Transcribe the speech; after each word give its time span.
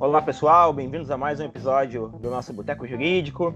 Olá 0.00 0.22
pessoal, 0.22 0.72
bem-vindos 0.72 1.10
a 1.10 1.18
mais 1.18 1.40
um 1.40 1.44
episódio 1.44 2.08
do 2.22 2.30
nosso 2.30 2.54
Boteco 2.54 2.86
Jurídico, 2.86 3.54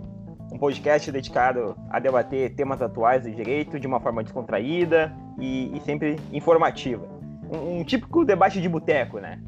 um 0.53 0.59
podcast 0.59 1.11
dedicado 1.11 1.75
a 1.89 1.99
debater 1.99 2.55
temas 2.55 2.83
atuais 2.83 3.23
do 3.23 3.31
direito 3.31 3.81
de 3.81 3.87
uma 3.87 3.99
forma 3.99 4.23
descontraída 4.23 5.11
e, 5.41 5.75
e 5.75 5.81
sempre 5.81 6.21
informativa. 6.31 7.09
Um, 7.51 7.79
um, 7.79 7.85
típico 7.85 8.27
debate 8.27 8.61
de 8.61 8.69
boteco, 8.69 9.21
né? 9.21 9.41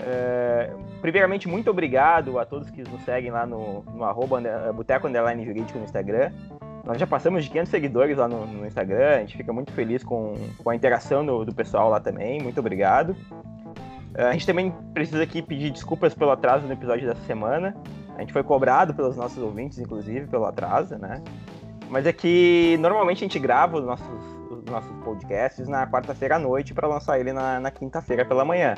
Uh, 0.00 0.80
primeiramente, 1.00 1.48
muito 1.48 1.68
obrigado 1.68 2.38
a 2.38 2.46
todos 2.46 2.70
que 2.70 2.84
nos 2.88 3.02
seguem 3.02 3.32
lá 3.32 3.44
no, 3.44 3.82
no 3.92 4.04
arroba 4.04 4.40
Boteco 4.72 5.08
Underline 5.08 5.44
Jurídico 5.44 5.80
no 5.80 5.84
Instagram. 5.84 6.30
Nós 6.84 6.96
já 6.96 7.08
passamos 7.08 7.42
de 7.42 7.50
500 7.50 7.70
seguidores 7.72 8.18
lá 8.18 8.28
no, 8.28 8.46
no 8.46 8.64
Instagram, 8.64 9.16
a 9.16 9.18
gente 9.18 9.36
fica 9.36 9.52
muito 9.52 9.72
feliz 9.72 10.04
com, 10.04 10.34
com 10.62 10.70
a 10.70 10.76
interação 10.76 11.26
do, 11.26 11.44
do 11.44 11.52
pessoal 11.52 11.90
lá 11.90 11.98
também, 11.98 12.40
muito 12.40 12.60
obrigado. 12.60 13.16
A 14.14 14.32
gente 14.32 14.46
também 14.46 14.74
precisa 14.92 15.22
aqui 15.22 15.40
pedir 15.40 15.70
desculpas 15.70 16.14
pelo 16.14 16.30
atraso 16.30 16.66
no 16.66 16.72
episódio 16.72 17.06
dessa 17.06 17.24
semana. 17.26 17.76
A 18.16 18.20
gente 18.20 18.32
foi 18.32 18.42
cobrado 18.42 18.92
pelos 18.92 19.16
nossos 19.16 19.42
ouvintes, 19.42 19.78
inclusive, 19.78 20.26
pelo 20.26 20.44
atraso, 20.44 20.96
né? 20.98 21.22
Mas 21.88 22.06
é 22.06 22.12
que 22.12 22.76
normalmente 22.80 23.18
a 23.18 23.26
gente 23.26 23.38
grava 23.38 23.78
os 23.78 23.84
nossos, 23.84 24.24
os 24.50 24.64
nossos 24.64 24.92
podcasts 25.04 25.68
na 25.68 25.86
quarta-feira 25.86 26.36
à 26.36 26.38
noite 26.38 26.74
para 26.74 26.86
lançar 26.86 27.18
ele 27.18 27.32
na, 27.32 27.60
na 27.60 27.70
quinta-feira 27.70 28.24
pela 28.24 28.44
manhã. 28.44 28.74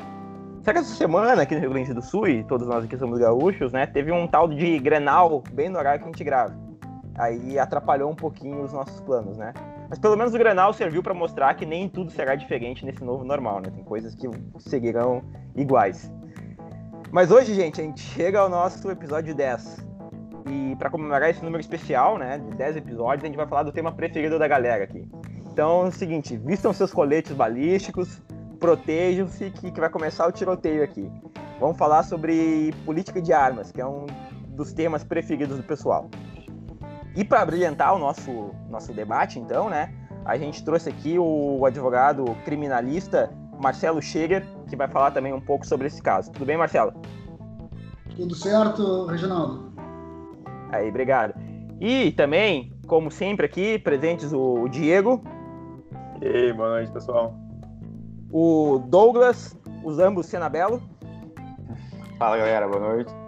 Só 0.63 0.71
que 0.71 0.79
essa 0.79 0.95
semana, 0.95 1.41
aqui 1.41 1.55
no 1.55 1.61
Rio 1.61 1.71
Grande 1.71 1.93
do 1.93 2.01
Sul, 2.01 2.27
e 2.27 2.43
todos 2.45 2.65
nós 2.65 2.85
aqui 2.85 2.97
somos 2.97 3.19
gaúchos, 3.19 3.73
né? 3.73 3.85
Teve 3.85 4.11
um 4.11 4.25
tal 4.25 4.47
de 4.47 4.79
Grenal 4.79 5.43
bem 5.51 5.67
no 5.67 5.77
horário 5.77 5.99
que 5.99 6.05
a 6.05 6.11
gente 6.11 6.23
grava. 6.23 6.55
Aí 7.15 7.59
atrapalhou 7.59 8.09
um 8.09 8.15
pouquinho 8.15 8.63
os 8.63 8.71
nossos 8.71 8.99
planos, 9.01 9.37
né? 9.37 9.53
Mas 9.89 9.99
pelo 9.99 10.15
menos 10.15 10.33
o 10.33 10.37
Grenal 10.37 10.73
serviu 10.73 11.03
para 11.03 11.13
mostrar 11.13 11.53
que 11.53 11.65
nem 11.65 11.87
tudo 11.87 12.11
será 12.11 12.35
diferente 12.35 12.85
nesse 12.85 13.03
novo 13.03 13.23
normal, 13.23 13.61
né? 13.61 13.69
Tem 13.69 13.83
coisas 13.83 14.15
que 14.15 14.27
seguirão 14.59 15.21
iguais. 15.55 16.11
Mas 17.11 17.29
hoje, 17.29 17.53
gente, 17.53 17.79
a 17.79 17.83
gente 17.83 18.01
chega 18.01 18.39
ao 18.39 18.49
nosso 18.49 18.89
episódio 18.89 19.35
10. 19.35 19.85
E 20.49 20.75
para 20.77 20.89
comemorar 20.89 21.29
esse 21.29 21.43
número 21.43 21.61
especial, 21.61 22.17
né, 22.17 22.39
de 22.39 22.55
10 22.55 22.77
episódios, 22.77 23.23
a 23.23 23.27
gente 23.27 23.35
vai 23.35 23.47
falar 23.47 23.63
do 23.63 23.71
tema 23.71 23.91
preferido 23.91 24.39
da 24.39 24.47
galera 24.47 24.83
aqui. 24.83 25.07
Então 25.51 25.85
é 25.85 25.87
o 25.89 25.91
seguinte, 25.91 26.35
vistam 26.37 26.73
seus 26.73 26.91
coletes 26.91 27.31
balísticos, 27.33 28.19
protejam-se 28.59 29.51
que, 29.51 29.71
que 29.71 29.79
vai 29.79 29.89
começar 29.89 30.27
o 30.27 30.31
tiroteio 30.31 30.83
aqui. 30.83 31.07
Vamos 31.59 31.77
falar 31.77 32.01
sobre 32.03 32.73
política 32.85 33.21
de 33.21 33.31
armas, 33.31 33.71
que 33.71 33.79
é 33.79 33.85
um 33.85 34.07
dos 34.47 34.73
temas 34.73 35.03
preferidos 35.03 35.57
do 35.57 35.63
pessoal. 35.63 36.09
E 37.15 37.23
para 37.23 37.45
brilhantar 37.45 37.95
o 37.95 37.99
nosso, 37.99 38.51
nosso 38.69 38.91
debate, 38.91 39.39
então, 39.39 39.69
né, 39.69 39.93
a 40.25 40.37
gente 40.37 40.63
trouxe 40.63 40.89
aqui 40.89 41.17
o 41.19 41.63
advogado 41.65 42.25
criminalista 42.43 43.31
Marcelo 43.61 44.01
Scheger, 44.01 44.43
que 44.67 44.75
vai 44.75 44.87
falar 44.87 45.11
também 45.11 45.31
um 45.31 45.41
pouco 45.41 45.65
sobre 45.65 45.87
esse 45.87 46.01
caso. 46.01 46.31
Tudo 46.31 46.45
bem, 46.45 46.57
Marcelo? 46.57 46.93
Tudo 48.15 48.33
certo, 48.33 49.05
Reginaldo. 49.05 49.71
Aí, 50.71 50.89
obrigado. 50.89 51.35
E 51.79 52.11
também, 52.13 52.73
como 52.87 53.11
sempre 53.11 53.45
aqui, 53.45 53.77
presentes 53.77 54.33
o 54.33 54.67
Diego. 54.67 55.23
E 56.21 56.27
aí, 56.27 56.53
boa 56.53 56.69
noite, 56.69 56.91
pessoal. 56.91 57.35
O 58.31 58.79
Douglas, 58.87 59.55
os 59.83 59.99
ambos 59.99 60.25
Senabelo. 60.25 60.81
Fala, 62.17 62.37
galera, 62.37 62.67
boa 62.67 62.79
noite 62.79 63.22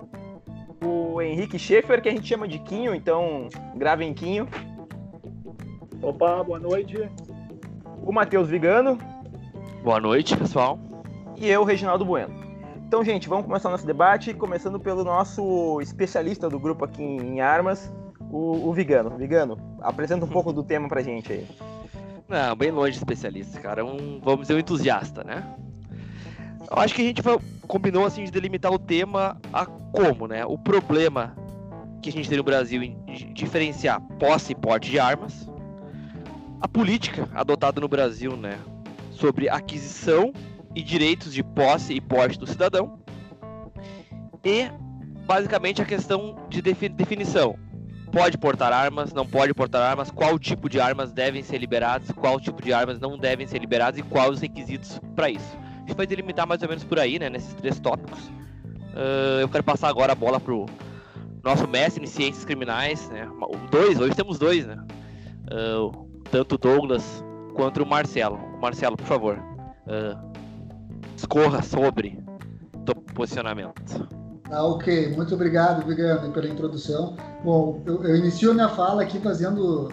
Henrique 1.26 1.60
Schaefer, 1.60 2.02
que 2.02 2.10
a 2.10 2.12
gente 2.12 2.28
chama 2.28 2.48
de 2.48 2.60
Quinho, 2.60 2.94
então 2.94 3.50
gravem 3.76 4.14
Quinho. 4.14 4.48
Opa, 6.02 6.44
boa 6.44 6.60
noite. 6.60 7.10
O 8.04 8.12
Matheus 8.12 8.48
Vigano. 8.48 8.98
Boa 9.84 10.00
noite, 10.00 10.36
pessoal. 10.38 10.80
E 11.38 11.48
eu, 11.50 11.64
Reginaldo 11.64 12.06
Bueno. 12.06 12.34
Então, 12.88 13.04
gente, 13.04 13.28
vamos 13.28 13.46
começar 13.46 13.70
o 13.70 13.72
nosso 13.72 13.86
debate, 13.86 14.34
começando 14.34 14.80
pelo 14.80 15.04
nosso 15.04 15.82
especialista 15.82 16.48
do 16.50 16.60
grupo 16.60 16.86
aqui 16.86 17.04
em 17.04 17.42
armas, 17.42 17.92
o, 18.32 18.70
o 18.70 18.74
Vigano. 18.74 19.18
Vigano, 19.18 19.58
apresenta 19.82 20.26
um 20.26 20.30
pouco 20.30 20.54
do 20.54 20.64
tema 20.64 20.88
pra 20.88 21.02
gente 21.02 21.34
aí. 21.34 21.48
Não, 22.28 22.56
bem 22.56 22.72
longe 22.72 22.92
de 22.92 22.98
especialista, 22.98 23.60
cara. 23.60 23.84
Um, 23.84 24.20
vamos 24.24 24.42
dizer, 24.42 24.56
um 24.56 24.60
entusiasta, 24.60 25.24
né? 25.24 25.44
Eu 26.70 26.78
acho 26.78 26.94
que 26.94 27.02
a 27.02 27.06
gente 27.06 27.22
combinou 27.68 28.06
assim 28.06 28.24
de 28.24 28.32
delimitar 28.32 28.72
o 28.72 28.80
tema 28.80 29.38
a 29.54 29.66
como, 29.66 30.28
né? 30.28 30.46
O 30.46 30.58
problema 30.58 31.36
que 32.02 32.10
a 32.10 32.12
gente 32.12 32.30
tem 32.30 32.38
no 32.38 32.44
Brasil 32.44 32.84
em 32.84 32.98
diferenciar 33.34 34.00
posse 34.20 34.52
e 34.52 34.56
porte 34.56 34.92
de 34.92 35.00
armas, 35.00 35.50
a 36.62 36.68
política 36.68 37.28
adotada 37.34 37.82
no 37.82 37.88
Brasil, 37.88 38.38
né, 38.38 38.60
sobre 39.12 39.50
aquisição 39.50 40.32
e 40.76 40.84
direitos 40.84 41.34
de 41.34 41.44
posse 41.44 41.94
e 41.94 42.02
porte 42.02 42.38
do 42.38 42.46
cidadão, 42.46 43.00
e 44.44 44.70
basicamente 45.26 45.82
a 45.82 45.86
questão 45.86 46.36
de 46.48 46.62
definição. 46.62 47.58
Pode 48.12 48.38
portar 48.38 48.72
armas, 48.72 49.12
não 49.12 49.26
pode 49.26 49.54
portar 49.54 49.82
armas, 49.82 50.12
qual 50.12 50.38
tipo 50.38 50.70
de 50.70 50.80
armas 50.80 51.12
devem 51.12 51.42
ser 51.42 51.58
liberadas, 51.58 52.12
qual 52.12 52.40
tipo 52.40 52.62
de 52.62 52.72
armas 52.72 53.00
não 53.00 53.18
devem 53.18 53.48
ser 53.48 53.58
liberadas 53.58 54.00
e 54.00 54.04
quais 54.04 54.30
os 54.32 54.40
requisitos 54.42 55.00
para 55.16 55.30
isso. 55.30 55.58
A 55.86 55.88
gente 55.88 55.98
vai 55.98 56.08
delimitar 56.08 56.48
mais 56.48 56.64
ou 56.64 56.68
menos 56.68 56.84
por 56.84 56.98
aí, 56.98 57.20
né, 57.20 57.30
nesses 57.30 57.54
três 57.54 57.80
tópicos. 57.80 58.20
Uh, 58.96 59.42
eu 59.42 59.50
quero 59.50 59.64
passar 59.64 59.88
agora 59.88 60.14
a 60.14 60.16
bola 60.16 60.40
pro 60.40 60.66
nosso 61.44 61.68
mestre 61.68 62.04
em 62.04 62.08
ciências 62.08 62.44
criminais, 62.44 63.08
né? 63.10 63.30
Dois, 63.70 64.00
hoje 64.00 64.16
temos 64.16 64.40
dois, 64.40 64.66
né? 64.66 64.84
Uh, 65.44 66.24
tanto 66.32 66.56
o 66.56 66.58
Douglas 66.58 67.24
quanto 67.54 67.84
o 67.84 67.86
Marcelo. 67.86 68.40
Marcelo, 68.60 68.98
por 68.98 69.06
favor, 69.06 69.38
uh, 69.38 70.32
escorra 71.16 71.62
sobre 71.62 72.18
o 72.90 73.14
posicionamento. 73.14 74.08
Ah, 74.50 74.66
ok, 74.66 75.16
muito 75.16 75.36
obrigado, 75.36 75.86
Vigano, 75.86 76.32
pela 76.32 76.48
introdução. 76.48 77.16
Bom, 77.44 77.84
eu, 77.86 78.04
eu 78.04 78.16
inicio 78.16 78.56
minha 78.56 78.70
fala 78.70 79.04
aqui 79.04 79.20
fazendo 79.20 79.92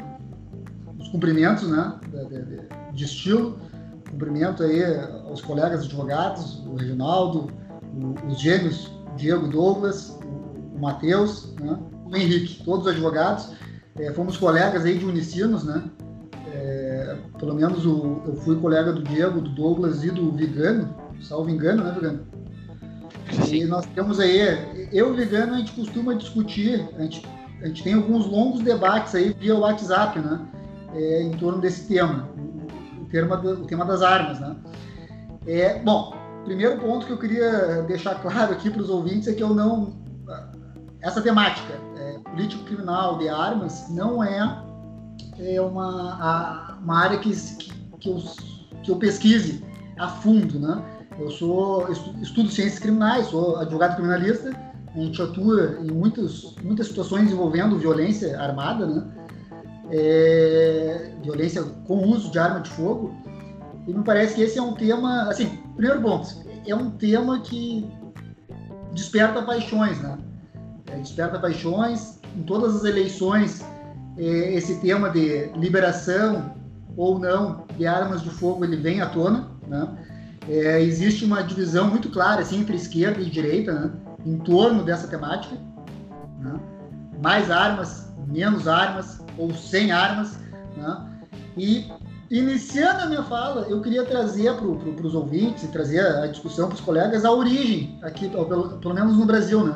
os 0.98 1.08
cumprimentos, 1.08 1.68
né, 1.68 2.00
de, 2.08 2.42
de, 2.44 2.60
de 2.92 3.04
estilo 3.04 3.58
Cumprimento 4.12 4.62
aí 4.62 4.84
aos 5.26 5.40
colegas 5.40 5.86
advogados, 5.86 6.62
o 6.66 6.76
Reginaldo, 6.76 7.50
o, 7.94 8.28
os 8.30 8.38
gêmeos 8.38 8.92
Diego 9.16 9.48
Douglas, 9.48 10.18
o, 10.22 10.76
o 10.76 10.78
Matheus, 10.78 11.54
né? 11.58 11.78
o 12.04 12.14
Henrique, 12.14 12.62
todos 12.62 12.86
os 12.86 12.92
advogados. 12.92 13.54
É, 13.96 14.12
fomos 14.12 14.36
colegas 14.36 14.84
aí 14.84 14.98
de 14.98 15.06
Unicinos, 15.06 15.64
né? 15.64 15.82
É, 16.52 17.16
pelo 17.38 17.54
menos 17.54 17.86
o, 17.86 18.22
eu 18.26 18.36
fui 18.36 18.54
colega 18.56 18.92
do 18.92 19.02
Diego, 19.02 19.40
do 19.40 19.48
Douglas 19.48 20.04
e 20.04 20.10
do 20.10 20.30
Vigano, 20.30 20.94
salvo 21.22 21.48
engano, 21.48 21.82
né, 21.82 21.92
Vigano? 21.94 22.20
Sim. 23.46 23.62
E 23.62 23.64
nós 23.64 23.86
temos 23.94 24.20
aí, 24.20 24.40
eu 24.92 25.08
e 25.08 25.10
o 25.10 25.14
Vigano, 25.14 25.54
a 25.54 25.56
gente 25.56 25.72
costuma 25.72 26.12
discutir, 26.12 26.86
a 26.98 27.02
gente, 27.02 27.26
a 27.62 27.66
gente 27.66 27.82
tem 27.82 27.94
alguns 27.94 28.26
longos 28.26 28.60
debates 28.60 29.14
aí 29.14 29.34
via 29.40 29.56
WhatsApp, 29.56 30.18
né? 30.18 30.38
É, 30.94 31.22
em 31.22 31.30
torno 31.30 31.58
desse 31.58 31.88
tema 31.88 32.31
tema, 33.12 33.36
o 33.36 33.66
tema 33.66 33.84
das 33.84 34.02
armas, 34.02 34.40
né? 34.40 34.56
É, 35.46 35.78
bom, 35.78 36.14
primeiro 36.44 36.80
ponto 36.80 37.06
que 37.06 37.12
eu 37.12 37.18
queria 37.18 37.82
deixar 37.82 38.16
claro 38.16 38.52
aqui 38.52 38.70
para 38.70 38.82
os 38.82 38.90
ouvintes 38.90 39.28
é 39.28 39.34
que 39.34 39.42
eu 39.42 39.54
não 39.54 40.02
essa 41.00 41.20
temática 41.20 41.74
é, 41.96 42.18
político 42.30 42.64
criminal 42.64 43.18
de 43.18 43.28
armas 43.28 43.88
não 43.90 44.22
é, 44.22 44.64
é 45.38 45.60
uma, 45.60 46.14
a, 46.14 46.78
uma 46.80 46.98
área 47.00 47.18
que, 47.18 47.30
que, 47.30 47.72
que, 47.98 48.08
eu, 48.08 48.22
que 48.82 48.90
eu 48.90 48.96
pesquise 48.96 49.64
a 49.98 50.08
fundo, 50.08 50.58
né? 50.58 50.82
Eu 51.18 51.30
sou 51.30 51.90
estudo 52.22 52.48
ciências 52.48 52.78
criminais, 52.78 53.26
sou 53.26 53.58
advogado 53.58 53.96
criminalista, 53.96 54.50
a 54.94 54.98
gente 54.98 55.20
atua 55.20 55.78
em 55.80 55.90
muitas, 55.90 56.54
muitas 56.62 56.86
situações 56.86 57.30
envolvendo 57.30 57.78
violência 57.78 58.40
armada, 58.40 58.86
né? 58.86 59.04
É, 59.92 61.12
violência 61.22 61.62
com 61.86 62.08
uso 62.08 62.30
de 62.30 62.38
arma 62.38 62.60
de 62.60 62.70
fogo. 62.70 63.14
E 63.86 63.92
me 63.92 64.02
parece 64.02 64.34
que 64.34 64.42
esse 64.42 64.58
é 64.58 64.62
um 64.62 64.74
tema, 64.74 65.28
assim, 65.28 65.58
primeiro 65.76 66.00
ponto, 66.00 66.28
é 66.66 66.74
um 66.74 66.90
tema 66.90 67.40
que 67.40 67.88
desperta 68.94 69.42
paixões, 69.42 70.00
né? 70.00 70.18
É, 70.90 70.96
desperta 70.96 71.38
paixões. 71.38 72.20
Em 72.36 72.42
todas 72.44 72.76
as 72.76 72.84
eleições, 72.84 73.62
é, 74.16 74.54
esse 74.54 74.80
tema 74.80 75.10
de 75.10 75.50
liberação 75.56 76.54
ou 76.96 77.18
não 77.18 77.64
de 77.76 77.86
armas 77.86 78.22
de 78.22 78.30
fogo 78.30 78.64
ele 78.64 78.76
vem 78.76 79.00
à 79.00 79.06
tona, 79.06 79.50
né? 79.66 79.88
É, 80.48 80.80
existe 80.80 81.24
uma 81.24 81.42
divisão 81.42 81.88
muito 81.88 82.10
clara 82.10 82.40
assim 82.40 82.60
entre 82.60 82.76
esquerda 82.76 83.20
e 83.20 83.30
direita, 83.30 83.72
né? 83.72 83.90
Em 84.24 84.38
torno 84.38 84.84
dessa 84.84 85.06
temática, 85.06 85.56
né? 86.38 86.58
mais 87.22 87.50
armas, 87.50 88.11
menos 88.26 88.68
armas, 88.68 89.20
ou 89.38 89.52
sem 89.54 89.92
armas. 89.92 90.38
Né? 90.76 91.08
E 91.56 91.90
iniciando 92.30 93.02
a 93.02 93.06
minha 93.06 93.22
fala, 93.22 93.66
eu 93.68 93.80
queria 93.82 94.04
trazer 94.04 94.54
para 94.54 94.66
os 94.66 95.14
ouvintes, 95.14 95.68
trazer 95.70 96.00
a 96.00 96.26
discussão 96.26 96.68
para 96.68 96.76
os 96.76 96.80
colegas, 96.80 97.24
a 97.24 97.30
origem 97.30 97.98
aqui, 98.02 98.28
pelo, 98.28 98.78
pelo 98.78 98.94
menos 98.94 99.16
no 99.16 99.26
Brasil. 99.26 99.64
Né? 99.64 99.74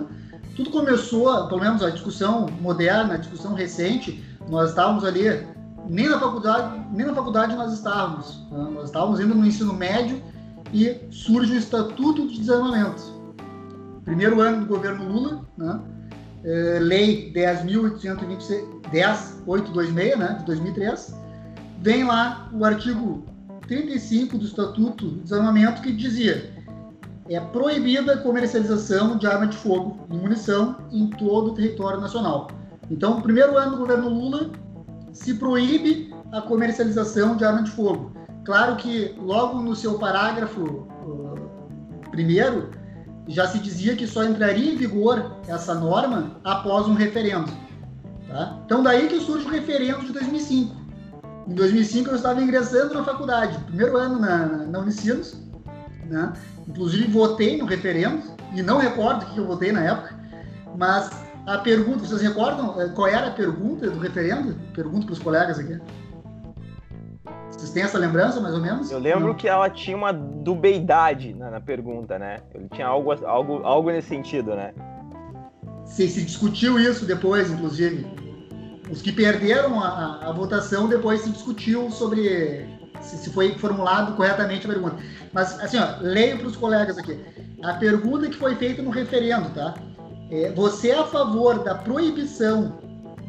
Tudo 0.57 0.71
começou, 0.71 1.49
pelo 1.49 1.61
menos 1.61 1.83
a 1.83 1.91
discussão 1.91 2.47
moderna, 2.61 3.15
a 3.15 3.19
discussão 3.19 3.53
recente, 3.55 4.25
nós 4.49 4.71
estávamos 4.71 5.05
ali, 5.05 5.47
nem 5.89 6.09
na 6.09 6.19
faculdade, 6.19 6.81
nem 6.93 7.07
na 7.07 7.15
faculdade 7.15 7.55
nós 7.55 7.75
estávamos. 7.75 8.43
Né? 8.51 8.69
Nós 8.73 8.85
estávamos 8.85 9.21
indo 9.21 9.35
no 9.35 9.47
ensino 9.47 9.75
médio 9.75 10.23
e 10.73 10.99
surge 11.11 11.53
o 11.53 11.59
Estatuto 11.59 12.27
de 12.27 12.39
Desarmamento. 12.39 13.03
primeiro 14.05 14.41
ano 14.41 14.61
do 14.61 14.67
governo 14.67 15.09
Lula, 15.09 15.45
né? 15.57 15.81
É, 16.47 16.79
lei 16.81 17.31
10.826, 17.35 20.17
né, 20.17 20.37
de 20.39 20.45
2003, 20.45 21.13
vem 21.81 22.05
lá 22.05 22.49
o 22.53 22.65
artigo 22.65 23.25
35 23.67 24.39
do 24.39 24.45
Estatuto 24.45 25.09
do 25.09 25.23
Desarmamento 25.23 25.83
que 25.83 25.91
dizia 25.91 26.55
é 27.29 27.41
proibida 27.41 28.15
a 28.15 28.19
comercialização 28.19 29.19
de 29.19 29.27
arma 29.27 29.49
de 29.49 29.57
fogo 29.57 30.07
e 30.09 30.17
munição 30.17 30.77
em 30.93 31.11
todo 31.11 31.51
o 31.51 31.55
território 31.55 32.01
nacional. 32.01 32.47
Então, 32.89 33.17
no 33.17 33.23
primeiro 33.23 33.59
ano 33.59 33.73
do 33.73 33.79
governo 33.79 34.09
Lula, 34.09 34.53
se 35.13 35.35
proíbe 35.35 36.15
a 36.31 36.41
comercialização 36.41 37.37
de 37.37 37.45
arma 37.45 37.65
de 37.65 37.73
fogo. 37.73 38.13
Claro 38.45 38.77
que 38.77 39.17
logo 39.19 39.61
no 39.61 39.75
seu 39.75 39.99
parágrafo 39.99 40.63
uh, 40.63 41.51
primeiro, 42.13 42.71
já 43.27 43.47
se 43.47 43.59
dizia 43.59 43.97
que 43.97 44.07
só 44.07 44.25
entraria 44.25 44.73
em 44.73 44.77
vigor 44.77 45.37
essa 45.49 45.75
norma 45.75 46.37
após 46.45 46.87
um 46.87 46.95
referendo. 46.95 47.51
Tá? 48.29 48.59
Então, 48.65 48.83
daí 48.83 49.09
que 49.09 49.21
surge 49.21 49.47
o 49.47 49.51
referendo 49.51 50.05
de 50.05 50.13
2005. 50.13 50.75
Em 51.49 51.55
2005, 51.55 52.11
eu 52.11 52.17
estava 52.17 52.41
ingressando 52.41 52.95
na 52.95 53.05
faculdade, 53.05 53.59
primeiro 53.65 53.97
ano 53.97 54.19
na, 54.19 54.47
na 54.47 54.79
Unicinos, 54.81 55.37
né? 56.05 56.33
inclusive 56.67 57.07
votei 57.09 57.57
no 57.57 57.67
referendo, 57.67 58.23
e 58.55 58.63
não 58.63 58.79
recordo 58.79 59.23
o 59.23 59.27
que 59.27 59.39
eu 59.39 59.47
votei 59.47 59.73
na 59.73 59.83
época, 59.83 60.15
mas 60.77 61.11
a 61.47 61.59
pergunta, 61.59 62.01
vocês 62.01 62.21
recordam 62.21 62.81
eh, 62.81 62.89
qual 62.89 63.07
era 63.07 63.29
a 63.29 63.31
pergunta 63.31 63.89
do 63.89 64.01
referendo? 64.01 64.57
Pergunto 64.75 65.07
para 65.07 65.13
os 65.13 65.19
colegas 65.21 65.59
aqui. 65.59 65.81
Vocês 67.57 67.71
têm 67.71 67.83
essa 67.83 67.99
lembrança, 67.99 68.39
mais 68.39 68.55
ou 68.55 68.61
menos? 68.61 68.91
Eu 68.91 68.99
lembro 68.99 69.29
Não. 69.29 69.35
que 69.35 69.49
ela 69.49 69.71
tinha 69.71 69.97
uma 69.97 70.13
dubeidade 70.13 71.35
na, 71.35 71.51
na, 71.51 71.61
pergunta, 71.61 72.19
né? 72.19 72.41
Ele 72.55 72.69
tinha 72.69 72.87
algo, 72.87 73.13
algo, 73.27 73.63
algo 73.65 73.91
nesse 73.91 74.09
sentido, 74.09 74.55
né? 74.55 74.75
Se, 75.87 76.07
se 76.09 76.23
discutiu 76.23 76.79
isso 76.79 77.07
depois, 77.07 77.51
inclusive. 77.51 78.07
Os 78.91 79.01
que 79.01 79.11
perderam 79.11 79.81
a, 79.83 79.89
a, 79.89 80.29
a 80.29 80.33
votação, 80.33 80.87
depois 80.87 81.23
se 81.23 81.31
discutiu 81.31 81.91
sobre 81.91 82.69
se, 83.01 83.17
se, 83.17 83.31
foi 83.31 83.55
formulado 83.55 84.15
corretamente 84.17 84.67
a 84.67 84.73
pergunta. 84.73 84.97
Mas, 85.33 85.59
assim, 85.61 85.79
ó, 85.79 85.97
leio 86.01 86.39
para 86.39 86.49
os 86.49 86.57
colegas 86.57 86.99
aqui. 86.99 87.19
A 87.63 87.75
pergunta 87.75 88.29
que 88.29 88.37
foi 88.37 88.55
feita 88.57 88.83
no 88.83 88.91
referendo, 88.91 89.49
tá? 89.51 89.75
É, 90.31 90.53
você 90.53 90.91
é 90.91 90.99
a 90.99 91.05
favor 91.05 91.65
da 91.65 91.75
proibição 91.75 92.79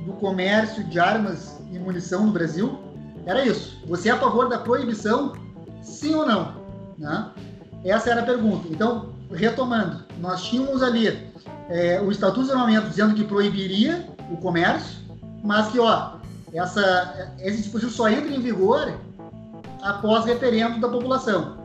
do 0.06 0.14
comércio 0.14 0.84
de 0.84 1.00
armas 1.00 1.60
e 1.72 1.80
munição 1.80 2.26
no 2.26 2.32
Brasil? 2.34 2.87
Era 3.28 3.46
isso. 3.46 3.78
Você 3.86 4.08
é 4.08 4.14
a 4.14 4.18
favor 4.18 4.48
da 4.48 4.58
proibição? 4.58 5.34
Sim 5.82 6.16
ou 6.16 6.26
não? 6.26 6.54
Né? 6.98 7.30
Essa 7.84 8.10
era 8.10 8.22
a 8.22 8.26
pergunta. 8.26 8.70
Então, 8.72 9.10
retomando, 9.30 10.06
nós 10.20 10.46
tínhamos 10.46 10.82
ali 10.82 11.30
é, 11.70 12.02
o 12.02 12.10
Estatuto 12.10 12.46
de 12.46 12.52
Armamento 12.54 12.88
dizendo 12.88 13.14
que 13.14 13.26
proibiria 13.26 14.08
o 14.32 14.38
comércio, 14.38 15.00
mas 15.44 15.68
que, 15.68 15.78
ó, 15.78 16.14
essa, 16.54 17.36
esse 17.40 17.58
dispositivo 17.58 17.92
só 17.92 18.10
entra 18.10 18.34
em 18.34 18.40
vigor 18.40 18.94
após 19.82 20.24
referendo 20.24 20.80
da 20.80 20.88
população. 20.88 21.58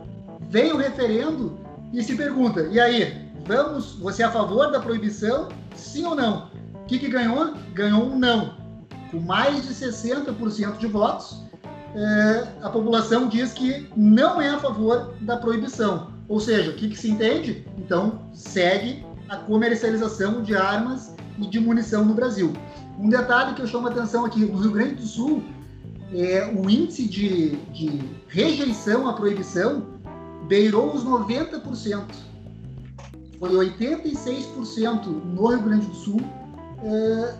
Vem 0.49 0.73
o 0.73 0.77
referendo 0.77 1.57
e 1.93 2.03
se 2.03 2.15
pergunta, 2.15 2.63
e 2.71 2.79
aí, 2.79 3.31
vamos, 3.47 3.93
você 3.95 4.21
é 4.21 4.25
a 4.25 4.31
favor 4.31 4.69
da 4.69 4.81
proibição? 4.81 5.47
Sim 5.75 6.05
ou 6.05 6.15
não? 6.15 6.49
O 6.73 6.85
que, 6.87 6.99
que 6.99 7.07
ganhou? 7.07 7.53
Ganhou 7.73 8.03
um 8.03 8.19
não. 8.19 8.57
Com 9.09 9.19
mais 9.19 9.65
de 9.65 9.73
60% 9.73 10.77
de 10.77 10.87
votos, 10.87 11.43
é, 11.95 12.47
a 12.61 12.69
população 12.69 13.27
diz 13.27 13.53
que 13.53 13.87
não 13.95 14.41
é 14.41 14.49
a 14.49 14.59
favor 14.59 15.13
da 15.21 15.37
proibição. 15.37 16.11
Ou 16.27 16.39
seja, 16.39 16.71
o 16.71 16.73
que, 16.73 16.89
que 16.89 16.97
se 16.97 17.11
entende? 17.11 17.65
Então, 17.77 18.21
segue 18.33 19.05
a 19.29 19.37
comercialização 19.37 20.41
de 20.41 20.55
armas 20.55 21.13
e 21.37 21.47
de 21.47 21.59
munição 21.59 22.03
no 22.03 22.13
Brasil. 22.13 22.53
Um 22.99 23.09
detalhe 23.09 23.53
que 23.55 23.61
eu 23.61 23.67
chamo 23.67 23.87
a 23.87 23.91
atenção 23.91 24.25
aqui, 24.25 24.39
no 24.45 24.57
Rio 24.57 24.71
Grande 24.71 24.95
do 24.95 25.05
Sul, 25.05 25.43
é, 26.13 26.51
o 26.55 26.69
índice 26.69 27.07
de, 27.07 27.55
de 27.71 28.01
rejeição 28.27 29.07
à 29.07 29.13
proibição 29.13 29.83
beirou 30.47 30.93
os 30.93 31.03
90%. 31.03 32.03
Foi 33.39 33.49
86% 33.49 35.05
no 35.05 35.47
Rio 35.47 35.61
Grande 35.61 35.87
do 35.87 35.95
Sul, 35.95 36.21
é, 36.83 37.35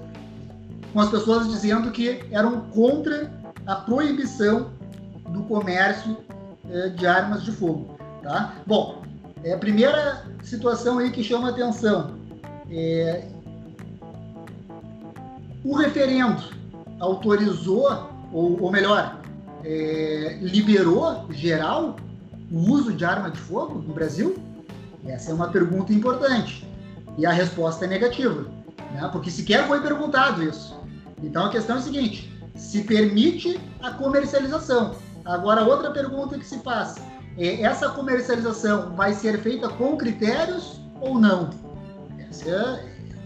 com 0.92 1.00
as 1.00 1.10
pessoas 1.10 1.48
dizendo 1.50 1.92
que 1.92 2.24
eram 2.32 2.62
contra 2.72 3.32
a 3.66 3.76
proibição 3.76 4.72
do 5.30 5.44
comércio 5.44 6.18
é, 6.70 6.90
de 6.90 7.06
armas 7.06 7.44
de 7.44 7.52
fogo. 7.52 7.98
Tá? 8.22 8.56
Bom, 8.66 9.04
é 9.44 9.54
a 9.54 9.58
primeira 9.58 10.26
situação 10.44 11.00
aí 11.00 11.12
que 11.12 11.24
chama 11.24 11.50
atenção. 11.50 12.16
É, 12.70 13.28
o 15.64 15.76
referendo 15.76 16.44
autorizou, 17.00 18.10
ou, 18.32 18.62
ou 18.62 18.72
melhor, 18.72 19.22
é, 19.64 20.38
liberou 20.42 21.26
geral 21.32 21.96
o 22.52 22.72
uso 22.72 22.94
de 22.94 23.04
arma 23.06 23.32
de 23.32 23.38
fogo 23.38 23.80
no 23.80 23.94
Brasil? 23.94 24.36
Essa 25.06 25.32
é 25.32 25.34
uma 25.34 25.50
pergunta 25.50 25.94
importante. 25.94 26.68
E 27.18 27.26
a 27.26 27.32
resposta 27.32 27.86
é 27.86 27.88
negativa, 27.88 28.46
né? 28.92 29.10
porque 29.12 29.30
sequer 29.30 29.68
foi 29.68 29.82
perguntado 29.82 30.44
isso. 30.44 30.78
Então 31.22 31.46
a 31.46 31.50
questão 31.50 31.76
é 31.76 31.80
a 31.80 31.82
seguinte: 31.82 32.33
se 32.64 32.82
permite 32.82 33.60
a 33.82 33.92
comercialização. 33.92 34.96
Agora, 35.26 35.64
outra 35.64 35.92
pergunta 35.92 36.40
que 36.40 36.46
se 36.46 36.60
faz: 36.60 36.96
é, 37.38 37.62
essa 37.62 37.90
comercialização 37.90 38.96
vai 38.96 39.14
ser 39.14 39.40
feita 39.40 39.70
com 39.70 39.98
critérios 39.98 40.80
ou 41.02 41.20
não? 41.20 41.50
Esse 42.30 42.50
é, 42.50 42.86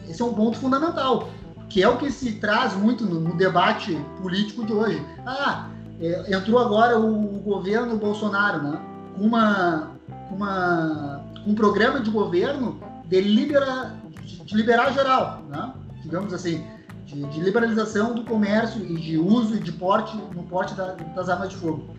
esse 0.10 0.22
é 0.22 0.26
um 0.26 0.34
ponto 0.34 0.58
fundamental, 0.58 1.30
que 1.70 1.84
é 1.84 1.88
o 1.88 1.98
que 1.98 2.12
se 2.12 2.34
traz 2.34 2.76
muito 2.76 3.06
no, 3.06 3.20
no 3.20 3.38
debate 3.38 3.96
político 4.22 4.66
de 4.66 4.74
hoje. 4.74 5.06
Ah, 5.26 5.70
é, 6.02 6.36
entrou 6.36 6.60
agora 6.60 7.00
o, 7.00 7.38
o, 7.38 7.40
governo 7.40 7.96
Bolsonaro, 7.98 8.64
né? 8.64 8.82
Uma, 9.18 9.92
uma, 10.32 11.24
um 11.46 11.56
programa 11.56 12.00
de 12.00 12.10
governo 12.10 12.80
de, 13.06 13.22
libera, 13.22 13.96
de 14.24 14.56
liberar 14.56 14.92
geral, 14.94 15.42
né? 15.50 15.74
digamos 16.04 16.34
assim 16.34 16.64
de, 17.08 17.24
de, 17.24 17.40
liberalização 17.40 18.14
do 18.14 18.24
comércio 18.24 18.84
e 18.86 18.96
de 18.96 19.18
uso 19.18 19.56
e 19.56 19.60
de 19.60 19.72
porte 19.72 20.16
no 20.36 20.44
porte 20.44 20.76
da, 20.76 20.94
das 20.94 21.30
armas 21.30 21.50
de 21.50 21.56
fogo. 21.56 21.90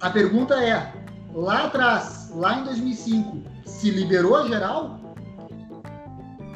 A 0.00 0.10
pergunta 0.10 0.54
é, 0.54 0.92
lá 1.34 1.64
atrás, 1.64 2.30
lá 2.34 2.60
em 2.60 2.64
2005, 2.64 3.42
se 3.66 3.90
liberou 3.90 4.46
geral? 4.46 5.00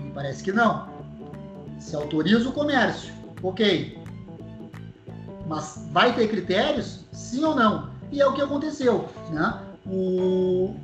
Me 0.00 0.12
parece 0.12 0.44
que 0.44 0.52
não. 0.52 0.88
Se 1.80 1.96
autoriza 1.96 2.48
o 2.48 2.52
comércio, 2.52 3.12
ok. 3.42 3.98
Mas 5.46 5.88
vai 5.92 6.14
ter 6.14 6.28
critérios? 6.28 7.04
Sim 7.12 7.44
ou 7.44 7.56
não? 7.56 7.90
E 8.12 8.20
é 8.20 8.26
o 8.26 8.32
que 8.32 8.42
aconteceu. 8.42 9.08
Né? 9.30 9.60
O 9.86 10.74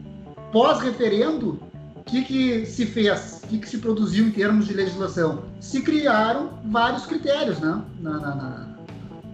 pós-referendo, 0.52 1.60
o 1.96 2.02
que, 2.04 2.24
que 2.24 2.66
se 2.66 2.86
fez? 2.86 3.33
O 3.44 3.46
que, 3.46 3.58
que 3.58 3.68
se 3.68 3.78
produziu 3.78 4.26
em 4.26 4.30
termos 4.30 4.66
de 4.66 4.72
legislação? 4.72 5.44
Se 5.60 5.82
criaram 5.82 6.50
vários 6.64 7.04
critérios 7.04 7.60
né? 7.60 7.82
na, 8.00 8.18
na, 8.18 8.34
na 8.34 8.74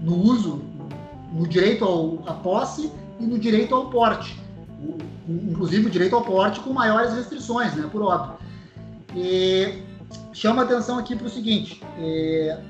no 0.03 0.17
uso, 0.17 0.63
no 1.33 1.47
direito 1.47 1.85
ao, 1.85 2.23
à 2.27 2.35
posse 2.35 2.91
e 3.19 3.25
no 3.25 3.39
direito 3.39 3.75
ao 3.75 3.91
porte. 3.91 4.39
O, 4.83 4.99
inclusive 5.29 5.87
o 5.87 5.91
direito 5.91 6.17
ao 6.17 6.23
porte 6.23 6.61
com 6.61 6.73
maiores 6.73 7.15
restrições, 7.15 7.75
né, 7.75 7.89
por 7.91 8.03
óbvio. 8.03 8.35
E 9.15 9.83
chama 10.33 10.63
atenção 10.63 10.99
aqui 10.99 11.15
para 11.15 11.27
o 11.27 11.31
seguinte: 11.31 11.83
é... 11.99 12.61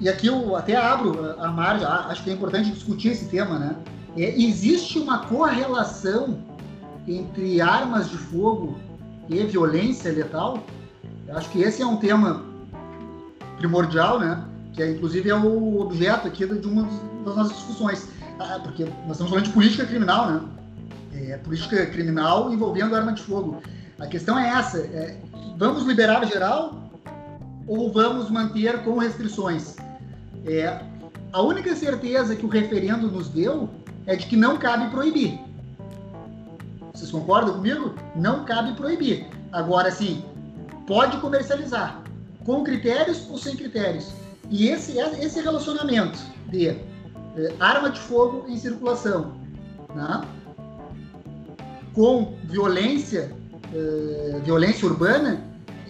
e 0.00 0.08
aqui 0.08 0.26
eu 0.26 0.56
até 0.56 0.76
abro 0.76 1.40
a 1.40 1.48
margem, 1.48 1.86
acho 1.86 2.24
que 2.24 2.30
é 2.30 2.32
importante 2.32 2.70
discutir 2.70 3.08
esse 3.10 3.26
tema, 3.26 3.58
né? 3.58 3.76
É, 4.16 4.40
existe 4.40 4.98
uma 4.98 5.26
correlação 5.26 6.38
entre 7.06 7.60
armas 7.60 8.10
de 8.10 8.16
fogo 8.16 8.78
e 9.28 9.42
violência 9.44 10.12
letal? 10.12 10.62
Acho 11.30 11.48
que 11.50 11.62
esse 11.62 11.82
é 11.82 11.86
um 11.86 11.96
tema 11.96 12.44
primordial, 13.58 14.18
né? 14.18 14.44
Que 14.72 14.82
é, 14.82 14.90
inclusive 14.92 15.28
é 15.30 15.34
o 15.34 15.80
objeto 15.80 16.26
aqui 16.26 16.46
de 16.46 16.66
uma 16.66 16.88
das 17.24 17.36
nossas 17.36 17.56
discussões. 17.56 18.08
Ah, 18.38 18.58
porque 18.62 18.84
nós 18.84 19.12
estamos 19.12 19.30
falando 19.30 19.44
de 19.44 19.52
política 19.52 19.84
criminal, 19.84 20.30
né? 20.30 20.40
É, 21.14 21.36
política 21.38 21.86
criminal 21.86 22.52
envolvendo 22.52 22.96
arma 22.96 23.12
de 23.12 23.22
fogo. 23.22 23.62
A 23.98 24.06
questão 24.06 24.38
é 24.38 24.48
essa: 24.48 24.78
é, 24.78 25.16
vamos 25.58 25.84
liberar 25.84 26.24
geral 26.26 26.90
ou 27.66 27.92
vamos 27.92 28.30
manter 28.30 28.82
com 28.82 28.98
restrições? 28.98 29.76
É, 30.46 30.80
a 31.32 31.42
única 31.42 31.76
certeza 31.76 32.34
que 32.34 32.44
o 32.44 32.48
referendo 32.48 33.08
nos 33.08 33.28
deu 33.28 33.68
é 34.06 34.16
de 34.16 34.26
que 34.26 34.36
não 34.36 34.56
cabe 34.56 34.88
proibir. 34.90 35.38
Vocês 37.00 37.10
concordam 37.10 37.54
comigo? 37.54 37.94
Não 38.14 38.44
cabe 38.44 38.74
proibir. 38.74 39.26
Agora, 39.52 39.90
sim, 39.90 40.22
pode 40.86 41.16
comercializar, 41.16 42.02
com 42.44 42.62
critérios 42.62 43.26
ou 43.30 43.38
sem 43.38 43.56
critérios. 43.56 44.12
E 44.50 44.68
esse, 44.68 44.98
esse 44.98 45.40
relacionamento 45.40 46.18
de 46.48 46.68
eh, 46.68 46.78
arma 47.58 47.88
de 47.88 47.98
fogo 48.00 48.44
em 48.48 48.58
circulação, 48.58 49.32
né? 49.94 50.20
com 51.94 52.36
violência, 52.44 53.34
uh, 53.72 54.40
violência 54.44 54.86
urbana, 54.86 55.42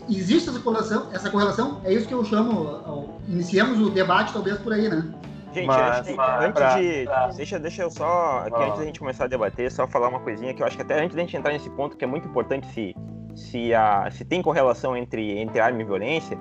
existe 0.08 0.48
essa 0.48 0.60
correlação, 0.60 1.08
essa 1.12 1.28
correlação, 1.28 1.80
é 1.84 1.92
isso 1.92 2.06
que 2.06 2.14
eu 2.14 2.24
chamo, 2.24 3.18
iniciamos 3.28 3.80
o 3.80 3.90
debate 3.90 4.32
talvez 4.32 4.58
por 4.58 4.72
aí, 4.72 4.88
né? 4.88 5.12
Gente, 5.52 5.66
mas, 5.66 5.98
antes, 5.98 6.10
de, 6.10 6.16
mas, 6.16 6.44
antes 6.44 6.52
pra, 6.52 6.80
de 6.80 7.04
pra... 7.04 7.26
Deixa, 7.28 7.58
deixa 7.58 7.82
eu 7.82 7.90
só, 7.90 8.44
aqui, 8.46 8.62
antes 8.62 8.78
da 8.78 8.84
gente 8.84 9.00
começar 9.00 9.24
a 9.24 9.28
debater, 9.28 9.70
só 9.70 9.86
falar 9.86 10.08
uma 10.08 10.20
coisinha 10.20 10.54
que 10.54 10.62
eu 10.62 10.66
acho 10.66 10.76
que 10.76 10.82
até 10.82 11.02
antes 11.02 11.14
da 11.14 11.22
gente 11.22 11.36
entrar 11.36 11.52
nesse 11.52 11.68
ponto 11.70 11.96
que 11.96 12.04
é 12.04 12.06
muito 12.06 12.28
importante 12.28 12.66
se, 12.68 12.94
se, 13.34 13.74
a, 13.74 14.08
se 14.10 14.24
tem 14.24 14.40
correlação 14.42 14.96
entre, 14.96 15.38
entre 15.38 15.58
arma 15.58 15.80
e 15.82 15.84
violência, 15.84 16.38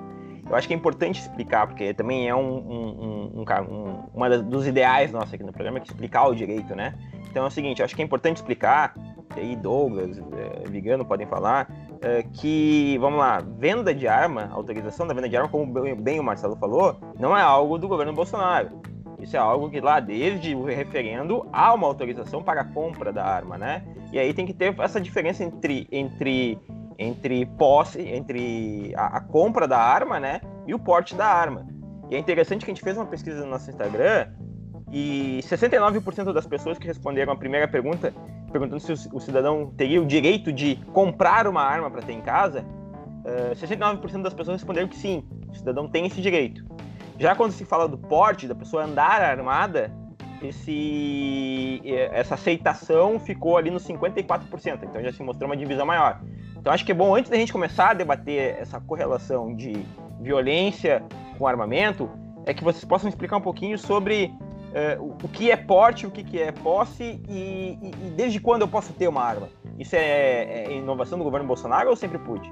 eu 0.48 0.56
acho 0.56 0.66
que 0.66 0.74
é 0.74 0.76
importante 0.76 1.20
explicar, 1.20 1.66
porque 1.66 1.94
também 1.94 2.28
é 2.28 2.34
um, 2.34 2.40
um, 2.40 3.40
um, 3.40 3.44
um 3.44 4.04
uma 4.12 4.28
dos 4.38 4.66
ideais 4.66 5.12
nossos 5.12 5.32
aqui 5.32 5.44
no 5.44 5.52
programa, 5.52 5.78
que 5.78 5.88
é 5.88 5.92
explicar 5.92 6.26
o 6.26 6.34
direito, 6.34 6.74
né? 6.74 6.94
Então 7.30 7.44
é 7.44 7.46
o 7.46 7.50
seguinte, 7.50 7.78
eu 7.78 7.84
acho 7.84 7.94
que 7.94 8.02
é 8.02 8.04
importante 8.04 8.38
explicar, 8.38 8.94
e 9.36 9.40
aí 9.40 9.56
Douglas, 9.56 10.18
é, 10.18 10.68
Vigano 10.68 11.04
podem 11.04 11.26
falar, 11.26 11.70
é, 12.00 12.24
que, 12.24 12.98
vamos 12.98 13.20
lá, 13.20 13.40
venda 13.58 13.94
de 13.94 14.08
arma, 14.08 14.50
autorização 14.52 15.06
da 15.06 15.14
venda 15.14 15.28
de 15.28 15.36
arma, 15.36 15.48
como 15.48 15.72
bem 15.96 16.18
o 16.18 16.24
Marcelo 16.24 16.56
falou, 16.56 16.96
não 17.18 17.36
é 17.36 17.42
algo 17.42 17.78
do 17.78 17.86
governo 17.86 18.12
Bolsonaro. 18.12 18.80
Isso 19.20 19.36
é 19.36 19.38
algo 19.38 19.68
que 19.70 19.80
lá 19.80 20.00
desde 20.00 20.54
o 20.54 20.64
referendo 20.64 21.46
há 21.52 21.74
uma 21.74 21.86
autorização 21.86 22.42
para 22.42 22.62
a 22.62 22.64
compra 22.64 23.12
da 23.12 23.24
arma, 23.24 23.58
né? 23.58 23.82
E 24.12 24.18
aí 24.18 24.32
tem 24.32 24.46
que 24.46 24.54
ter 24.54 24.74
essa 24.80 25.00
diferença 25.00 25.44
entre, 25.44 25.86
entre, 25.92 26.58
entre 26.98 27.46
posse, 27.46 28.00
entre 28.00 28.92
a, 28.96 29.18
a 29.18 29.20
compra 29.20 29.68
da 29.68 29.78
arma, 29.78 30.18
né? 30.18 30.40
E 30.66 30.74
o 30.74 30.78
porte 30.78 31.14
da 31.14 31.26
arma. 31.26 31.66
E 32.10 32.16
é 32.16 32.18
interessante 32.18 32.64
que 32.64 32.70
a 32.70 32.74
gente 32.74 32.82
fez 32.82 32.96
uma 32.96 33.06
pesquisa 33.06 33.44
no 33.44 33.50
nosso 33.50 33.70
Instagram 33.70 34.28
e 34.92 35.40
69% 35.42 36.32
das 36.32 36.46
pessoas 36.46 36.78
que 36.78 36.86
responderam 36.86 37.32
a 37.32 37.36
primeira 37.36 37.68
pergunta, 37.68 38.12
perguntando 38.50 38.80
se 38.80 39.08
o 39.12 39.20
cidadão 39.20 39.72
teria 39.76 40.02
o 40.02 40.06
direito 40.06 40.52
de 40.52 40.76
comprar 40.92 41.46
uma 41.46 41.62
arma 41.62 41.88
para 41.90 42.02
ter 42.02 42.12
em 42.12 42.20
casa, 42.20 42.62
uh, 43.24 43.52
eh, 43.52 43.54
69% 43.54 44.22
das 44.22 44.34
pessoas 44.34 44.56
responderam 44.60 44.88
que 44.88 44.96
sim, 44.96 45.24
o 45.48 45.54
cidadão 45.54 45.86
tem 45.86 46.06
esse 46.06 46.20
direito. 46.20 46.64
Já 47.20 47.36
quando 47.36 47.52
se 47.52 47.66
fala 47.66 47.86
do 47.86 47.98
porte, 47.98 48.48
da 48.48 48.54
pessoa 48.54 48.84
andar 48.84 49.20
armada, 49.20 49.92
esse, 50.40 51.82
essa 52.12 52.34
aceitação 52.34 53.20
ficou 53.20 53.58
ali 53.58 53.70
nos 53.70 53.86
54%, 53.86 54.84
então 54.84 55.02
já 55.02 55.12
se 55.12 55.22
mostrou 55.22 55.50
uma 55.50 55.56
divisão 55.56 55.84
maior. 55.84 56.18
Então 56.56 56.72
acho 56.72 56.82
que 56.82 56.92
é 56.92 56.94
bom, 56.94 57.14
antes 57.14 57.30
da 57.30 57.36
gente 57.36 57.52
começar 57.52 57.90
a 57.90 57.94
debater 57.94 58.56
essa 58.58 58.80
correlação 58.80 59.54
de 59.54 59.84
violência 60.18 61.04
com 61.36 61.46
armamento, 61.46 62.08
é 62.46 62.54
que 62.54 62.64
vocês 62.64 62.86
possam 62.86 63.10
explicar 63.10 63.36
um 63.36 63.42
pouquinho 63.42 63.76
sobre 63.76 64.32
uh, 64.98 65.14
o 65.22 65.28
que 65.28 65.50
é 65.50 65.56
porte, 65.58 66.06
o 66.06 66.10
que 66.10 66.40
é 66.40 66.50
posse 66.50 67.20
e, 67.28 67.78
e, 67.82 68.06
e, 68.06 68.10
desde 68.16 68.40
quando 68.40 68.62
eu 68.62 68.68
posso 68.68 68.94
ter 68.94 69.08
uma 69.08 69.22
arma. 69.22 69.50
Isso 69.78 69.94
é, 69.94 70.64
é 70.64 70.72
inovação 70.72 71.18
do 71.18 71.24
governo 71.24 71.46
Bolsonaro 71.46 71.90
ou 71.90 71.96
sempre 71.96 72.18
pude? 72.18 72.50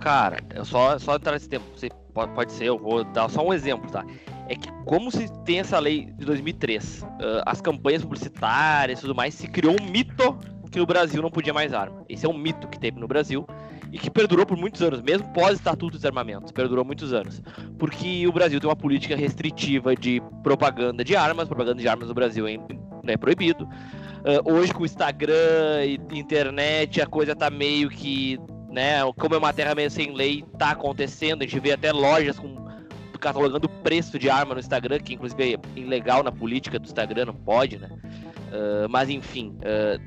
Cara, 0.00 0.38
eu 0.54 0.64
só, 0.64 0.98
só 0.98 1.16
entrar 1.16 1.32
nesse 1.32 1.50
tempo. 1.50 1.66
Você 1.76 1.90
pode, 2.20 2.32
pode 2.32 2.52
ser, 2.52 2.64
eu 2.64 2.78
vou 2.78 3.04
dar 3.04 3.28
só 3.28 3.46
um 3.46 3.52
exemplo, 3.52 3.90
tá? 3.90 4.04
É 4.48 4.54
que 4.54 4.70
como 4.84 5.10
se 5.10 5.30
tem 5.44 5.60
essa 5.60 5.78
lei 5.78 6.06
de 6.06 6.24
2003, 6.24 7.02
uh, 7.02 7.06
as 7.46 7.60
campanhas 7.60 8.02
publicitárias 8.02 8.98
e 8.98 9.02
tudo 9.02 9.14
mais, 9.14 9.34
se 9.34 9.48
criou 9.48 9.76
um 9.80 9.90
mito 9.90 10.36
que 10.70 10.78
no 10.78 10.86
Brasil 10.86 11.20
não 11.20 11.30
podia 11.30 11.52
mais 11.52 11.72
arma. 11.72 12.04
Esse 12.08 12.26
é 12.26 12.28
um 12.28 12.36
mito 12.36 12.68
que 12.68 12.78
teve 12.78 12.98
no 12.98 13.08
Brasil 13.08 13.46
e 13.92 13.98
que 13.98 14.08
perdurou 14.08 14.46
por 14.46 14.56
muitos 14.56 14.80
anos, 14.82 15.02
mesmo 15.02 15.28
pós-estatuto 15.32 15.98
de 15.98 16.06
armamentos, 16.06 16.52
perdurou 16.52 16.84
muitos 16.84 17.12
anos. 17.12 17.42
Porque 17.76 18.26
o 18.26 18.32
Brasil 18.32 18.60
tem 18.60 18.68
uma 18.68 18.76
política 18.76 19.16
restritiva 19.16 19.96
de 19.96 20.22
propaganda 20.42 21.02
de 21.02 21.16
armas, 21.16 21.48
propaganda 21.48 21.80
de 21.80 21.88
armas 21.88 22.08
no 22.08 22.14
Brasil 22.14 22.46
é, 22.46 22.56
é 23.06 23.16
proibido. 23.16 23.64
Uh, 23.64 24.52
hoje 24.52 24.72
com 24.72 24.82
o 24.82 24.86
Instagram 24.86 25.84
e 25.84 25.98
internet 26.12 27.00
a 27.00 27.06
coisa 27.06 27.34
tá 27.34 27.50
meio 27.50 27.88
que 27.88 28.38
né? 28.70 29.00
Como 29.18 29.34
é 29.34 29.38
uma 29.38 29.52
terra 29.52 29.74
meio 29.74 29.90
sem 29.90 30.14
lei, 30.14 30.44
tá 30.58 30.70
acontecendo. 30.70 31.42
A 31.42 31.44
gente 31.44 31.60
vê 31.60 31.72
até 31.72 31.92
lojas 31.92 32.38
com 32.38 32.60
catalogando 33.20 33.68
preço 33.68 34.18
de 34.18 34.30
arma 34.30 34.54
no 34.54 34.60
Instagram, 34.60 34.98
que 34.98 35.14
inclusive 35.14 35.54
é 35.54 35.78
ilegal 35.78 36.22
na 36.22 36.32
política 36.32 36.78
do 36.78 36.86
Instagram, 36.86 37.26
não 37.26 37.34
pode, 37.34 37.78
né? 37.78 37.88
Uh, 37.90 38.88
mas 38.88 39.08
enfim, 39.10 39.54
uh, 39.58 40.00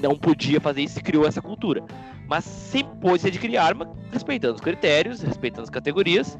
não 0.00 0.16
podia 0.16 0.60
fazer 0.60 0.82
isso 0.82 0.98
e 0.98 1.02
criou 1.02 1.26
essa 1.26 1.42
cultura. 1.42 1.84
Mas 2.26 2.44
sempre 2.44 2.96
pôde 3.00 3.26
adquirir 3.26 3.58
arma 3.58 3.92
respeitando 4.10 4.54
os 4.54 4.60
critérios, 4.60 5.20
respeitando 5.20 5.64
as 5.64 5.70
categorias. 5.70 6.38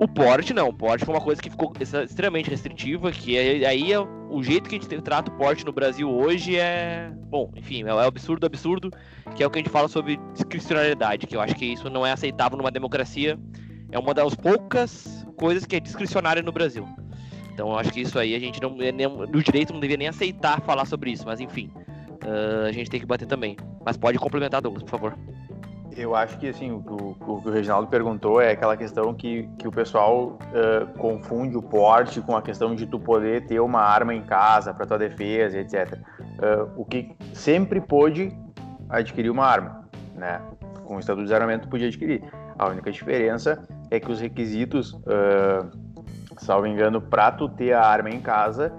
O 0.00 0.06
porte 0.06 0.54
não, 0.54 0.68
o 0.68 0.72
porte 0.72 1.04
foi 1.04 1.12
uma 1.12 1.20
coisa 1.20 1.42
que 1.42 1.50
ficou 1.50 1.72
extremamente 1.80 2.48
restritiva, 2.48 3.10
que 3.10 3.36
é, 3.36 3.66
aí 3.66 3.92
é, 3.92 3.98
o 3.98 4.40
jeito 4.42 4.68
que 4.68 4.76
a 4.76 4.78
gente 4.78 5.02
trata 5.02 5.30
o 5.30 5.34
porte 5.36 5.66
no 5.66 5.72
Brasil 5.72 6.08
hoje 6.08 6.56
é, 6.56 7.10
bom, 7.28 7.50
enfim, 7.56 7.82
é, 7.82 7.88
é 7.88 8.06
absurdo, 8.06 8.46
absurdo, 8.46 8.92
que 9.34 9.42
é 9.42 9.46
o 9.46 9.50
que 9.50 9.58
a 9.58 9.62
gente 9.62 9.72
fala 9.72 9.88
sobre 9.88 10.20
discricionariedade, 10.34 11.26
que 11.26 11.34
eu 11.34 11.40
acho 11.40 11.56
que 11.56 11.66
isso 11.66 11.90
não 11.90 12.06
é 12.06 12.12
aceitável 12.12 12.56
numa 12.56 12.70
democracia, 12.70 13.36
é 13.90 13.98
uma 13.98 14.14
das 14.14 14.36
poucas 14.36 15.26
coisas 15.36 15.66
que 15.66 15.74
é 15.74 15.80
discricionária 15.80 16.42
no 16.42 16.52
Brasil. 16.52 16.86
Então 17.52 17.70
eu 17.70 17.76
acho 17.76 17.92
que 17.92 18.00
isso 18.00 18.20
aí 18.20 18.36
a 18.36 18.38
gente 18.38 18.62
não, 18.62 18.76
é 18.80 18.92
no 18.92 19.42
direito 19.42 19.72
não 19.72 19.80
deveria 19.80 19.98
nem 19.98 20.08
aceitar 20.08 20.60
falar 20.60 20.84
sobre 20.84 21.10
isso, 21.10 21.24
mas 21.26 21.40
enfim, 21.40 21.72
uh, 22.22 22.66
a 22.68 22.70
gente 22.72 22.88
tem 22.88 23.00
que 23.00 23.06
bater 23.06 23.26
também. 23.26 23.56
Mas 23.84 23.96
pode 23.96 24.16
complementar, 24.16 24.62
Douglas, 24.62 24.84
por 24.84 24.90
favor. 24.90 25.18
Eu 25.98 26.14
acho 26.14 26.38
que 26.38 26.48
assim, 26.48 26.70
o, 26.70 26.76
o, 26.78 27.42
que 27.42 27.48
o 27.48 27.50
Reginaldo 27.50 27.88
perguntou 27.88 28.40
é 28.40 28.52
aquela 28.52 28.76
questão 28.76 29.12
que, 29.12 29.48
que 29.58 29.66
o 29.66 29.72
pessoal 29.72 30.38
uh, 30.38 30.86
confunde 30.96 31.56
o 31.56 31.62
porte 31.62 32.20
com 32.20 32.36
a 32.36 32.40
questão 32.40 32.72
de 32.72 32.86
tu 32.86 33.00
poder 33.00 33.46
ter 33.46 33.58
uma 33.58 33.80
arma 33.80 34.14
em 34.14 34.22
casa 34.22 34.72
para 34.72 34.86
tua 34.86 34.96
defesa, 34.96 35.58
etc. 35.58 35.94
Uh, 35.94 36.80
o 36.80 36.84
que 36.84 37.16
sempre 37.34 37.80
pôde 37.80 38.32
adquirir 38.88 39.28
uma 39.28 39.44
arma, 39.44 39.88
né? 40.14 40.40
Com 40.84 40.96
o 40.96 41.00
estatuto 41.00 41.22
de 41.22 41.30
desarmamento 41.30 41.68
podia 41.68 41.88
adquirir. 41.88 42.22
A 42.56 42.68
única 42.68 42.92
diferença 42.92 43.66
é 43.90 43.98
que 43.98 44.10
os 44.10 44.20
requisitos, 44.20 44.92
uh, 44.92 45.68
salvo 46.36 46.68
engano, 46.68 47.00
para 47.00 47.32
tu 47.32 47.48
ter 47.48 47.72
a 47.72 47.84
arma 47.84 48.08
em 48.08 48.20
casa, 48.20 48.72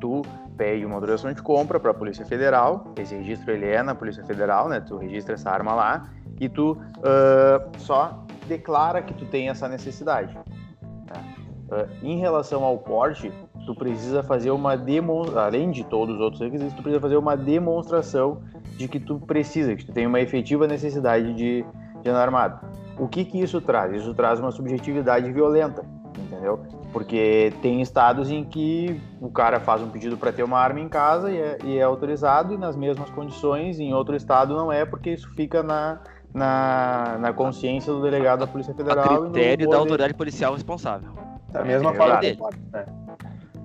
tu 0.00 0.22
pede 0.56 0.84
uma 0.84 0.96
autorização 0.96 1.32
de 1.32 1.40
compra 1.40 1.78
para 1.78 1.92
a 1.92 1.94
Polícia 1.94 2.26
Federal. 2.26 2.92
Esse 2.98 3.14
registro 3.14 3.52
ele 3.52 3.66
é 3.66 3.80
na 3.80 3.94
Polícia 3.94 4.24
Federal, 4.24 4.68
né? 4.68 4.80
Tu 4.80 4.96
registra 4.96 5.34
essa 5.34 5.50
arma 5.50 5.72
lá 5.72 6.10
e 6.40 6.48
tu 6.48 6.72
uh, 6.72 7.78
só 7.78 8.24
declara 8.46 9.02
que 9.02 9.14
tu 9.14 9.24
tem 9.26 9.48
essa 9.48 9.68
necessidade. 9.68 10.36
Uh, 10.36 11.88
em 12.02 12.18
relação 12.18 12.62
ao 12.62 12.78
porte, 12.78 13.32
tu 13.64 13.74
precisa 13.74 14.22
fazer 14.22 14.50
uma 14.50 14.76
demonstração, 14.76 15.42
além 15.42 15.70
de 15.70 15.84
todos 15.84 16.16
os 16.16 16.20
outros 16.20 16.40
requisitos, 16.40 16.74
tu 16.74 16.82
precisa 16.82 17.00
fazer 17.00 17.16
uma 17.16 17.36
demonstração 17.36 18.42
de 18.76 18.86
que 18.88 19.00
tu 19.00 19.18
precisa, 19.18 19.74
que 19.74 19.84
tu 19.84 19.92
tem 19.92 20.06
uma 20.06 20.20
efetiva 20.20 20.66
necessidade 20.66 21.32
de, 21.34 21.64
de 22.02 22.10
armado. 22.10 22.66
O 22.98 23.08
que 23.08 23.24
que 23.24 23.40
isso 23.40 23.60
traz? 23.60 23.92
Isso 23.92 24.14
traz 24.14 24.38
uma 24.38 24.52
subjetividade 24.52 25.32
violenta, 25.32 25.84
entendeu? 26.16 26.60
Porque 26.92 27.52
tem 27.60 27.80
estados 27.80 28.30
em 28.30 28.44
que 28.44 29.00
o 29.20 29.28
cara 29.30 29.58
faz 29.58 29.82
um 29.82 29.88
pedido 29.88 30.16
para 30.16 30.32
ter 30.32 30.44
uma 30.44 30.58
arma 30.58 30.78
em 30.78 30.88
casa 30.88 31.30
e 31.30 31.36
é, 31.36 31.58
e 31.64 31.78
é 31.78 31.82
autorizado, 31.82 32.54
e 32.54 32.58
nas 32.58 32.76
mesmas 32.76 33.10
condições, 33.10 33.80
em 33.80 33.92
outro 33.92 34.14
estado 34.14 34.54
não 34.54 34.70
é, 34.70 34.84
porque 34.84 35.10
isso 35.10 35.28
fica 35.34 35.62
na, 35.62 36.00
na, 36.34 37.16
na 37.20 37.32
consciência 37.32 37.92
do 37.92 38.02
delegado 38.02 38.40
da 38.40 38.46
Polícia 38.46 38.74
Federal. 38.74 39.04
A 39.04 39.30
critério 39.30 39.70
da 39.70 39.76
autoridade 39.76 40.14
policial 40.14 40.52
responsável. 40.52 41.10
Da 41.52 41.64
mesma 41.64 41.92
é, 41.92 41.94
forma. 41.94 42.20
É. 42.24 42.86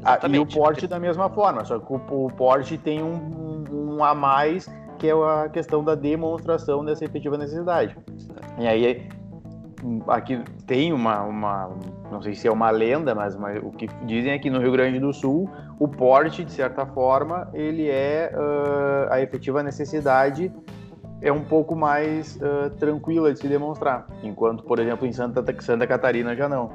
Ah, 0.05 0.19
e 0.29 0.39
o 0.39 0.45
porte 0.45 0.87
da 0.87 0.99
mesma 0.99 1.29
forma, 1.29 1.65
só 1.65 1.79
que 1.79 1.91
o, 1.91 2.25
o 2.25 2.31
porte 2.31 2.77
tem 2.77 3.03
um, 3.03 3.65
um, 3.97 4.03
a 4.03 4.13
mais, 4.13 4.69
que 4.99 5.07
é 5.07 5.11
a 5.11 5.49
questão 5.49 5.83
da 5.83 5.95
demonstração 5.95 6.85
dessa 6.85 7.03
efetiva 7.03 7.37
necessidade. 7.37 7.97
E 8.57 8.67
aí, 8.67 9.09
aqui 10.07 10.41
tem 10.65 10.93
uma, 10.93 11.23
uma 11.23 11.71
não 12.11 12.21
sei 12.21 12.33
se 12.33 12.47
é 12.47 12.51
uma 12.51 12.69
lenda, 12.69 13.13
mas 13.13 13.35
uma, 13.35 13.51
o 13.59 13.71
que 13.71 13.87
dizem 14.05 14.31
é 14.31 14.39
que 14.39 14.49
no 14.49 14.59
Rio 14.59 14.71
Grande 14.71 14.99
do 14.99 15.11
Sul, 15.11 15.49
o 15.79 15.87
porte, 15.87 16.45
de 16.45 16.51
certa 16.51 16.85
forma, 16.85 17.49
ele 17.53 17.89
é 17.89 18.31
uh, 18.33 19.11
a 19.11 19.21
efetiva 19.21 19.61
necessidade 19.63 20.51
é 21.21 21.31
um 21.31 21.43
pouco 21.43 21.75
mais 21.75 22.37
uh, 22.37 22.69
tranquila 22.77 23.33
de 23.33 23.39
se 23.39 23.47
demonstrar. 23.47 24.07
Enquanto, 24.23 24.63
por 24.63 24.79
exemplo, 24.79 25.05
em 25.05 25.11
Santa, 25.11 25.43
Santa 25.61 25.85
Catarina 25.85 26.35
já 26.35 26.47
não. 26.47 26.71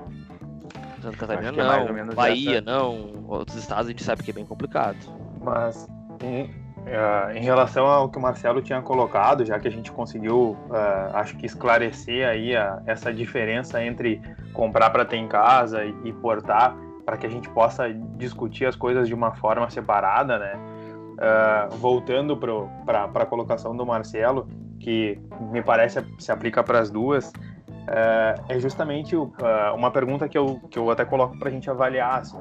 Santa 1.01 1.17
Catarina 1.17 1.49
é 1.49 1.53
não, 1.53 2.13
é 2.13 2.15
Bahia 2.15 2.59
essa... 2.59 2.63
não, 2.63 3.25
outros 3.29 3.57
estados 3.57 3.87
a 3.87 3.91
gente 3.91 4.05
sabe 4.05 4.23
que 4.23 4.31
é 4.31 4.35
bem 4.35 4.47
complicado. 4.47 4.97
Mas 5.43 5.89
em, 6.23 6.45
uh, 6.45 7.31
em 7.35 7.43
relação 7.43 7.87
ao 7.87 8.09
que 8.09 8.19
o 8.19 8.21
Marcelo 8.21 8.63
tinha 8.63 8.81
colocado, 8.83 9.45
já 9.45 9.59
que 9.59 9.69
a 9.69 9.71
gente 9.71 9.91
conseguiu, 9.93 10.57
uh, 10.69 11.15
acho 11.15 11.37
que 11.37 11.47
esclarecer 11.47 12.27
aí 12.27 12.57
a, 12.57 12.83
essa 12.87 13.13
diferença 13.13 13.83
entre 13.83 14.21
comprar 14.53 14.91
para 14.91 15.05
ter 15.05 15.17
em 15.17 15.29
casa 15.29 15.85
e, 15.85 15.95
e 16.05 16.13
portar, 16.13 16.77
para 17.05 17.17
que 17.17 17.27
a 17.27 17.31
gente 17.31 17.49
possa 17.51 17.93
discutir 18.17 18.67
as 18.67 18.77
coisas 18.77 19.09
de 19.09 19.15
uma 19.15 19.35
forma 19.35 19.69
separada, 19.69 20.39
né? 20.39 20.74
Uh, 21.15 21.75
voltando 21.77 22.37
para 22.37 23.05
a 23.05 23.27
colocação 23.27 23.77
do 23.77 23.85
Marcelo, 23.85 24.49
que 24.81 25.19
me 25.53 25.63
parece 25.63 26.05
se 26.19 26.31
aplica 26.31 26.63
para 26.63 26.81
as 26.81 26.91
duas, 26.91 27.29
uh, 27.29 28.45
é 28.49 28.59
justamente 28.59 29.17
uh, 29.17 29.31
uma 29.75 29.91
pergunta 29.91 30.29
que 30.29 30.37
eu, 30.37 30.61
que 30.71 30.79
eu 30.79 30.91
até 30.91 31.05
coloco 31.05 31.39
para 31.39 31.49
a 31.49 31.53
gente 31.53 31.71
avaliar. 31.71 32.21
Assim, 32.21 32.39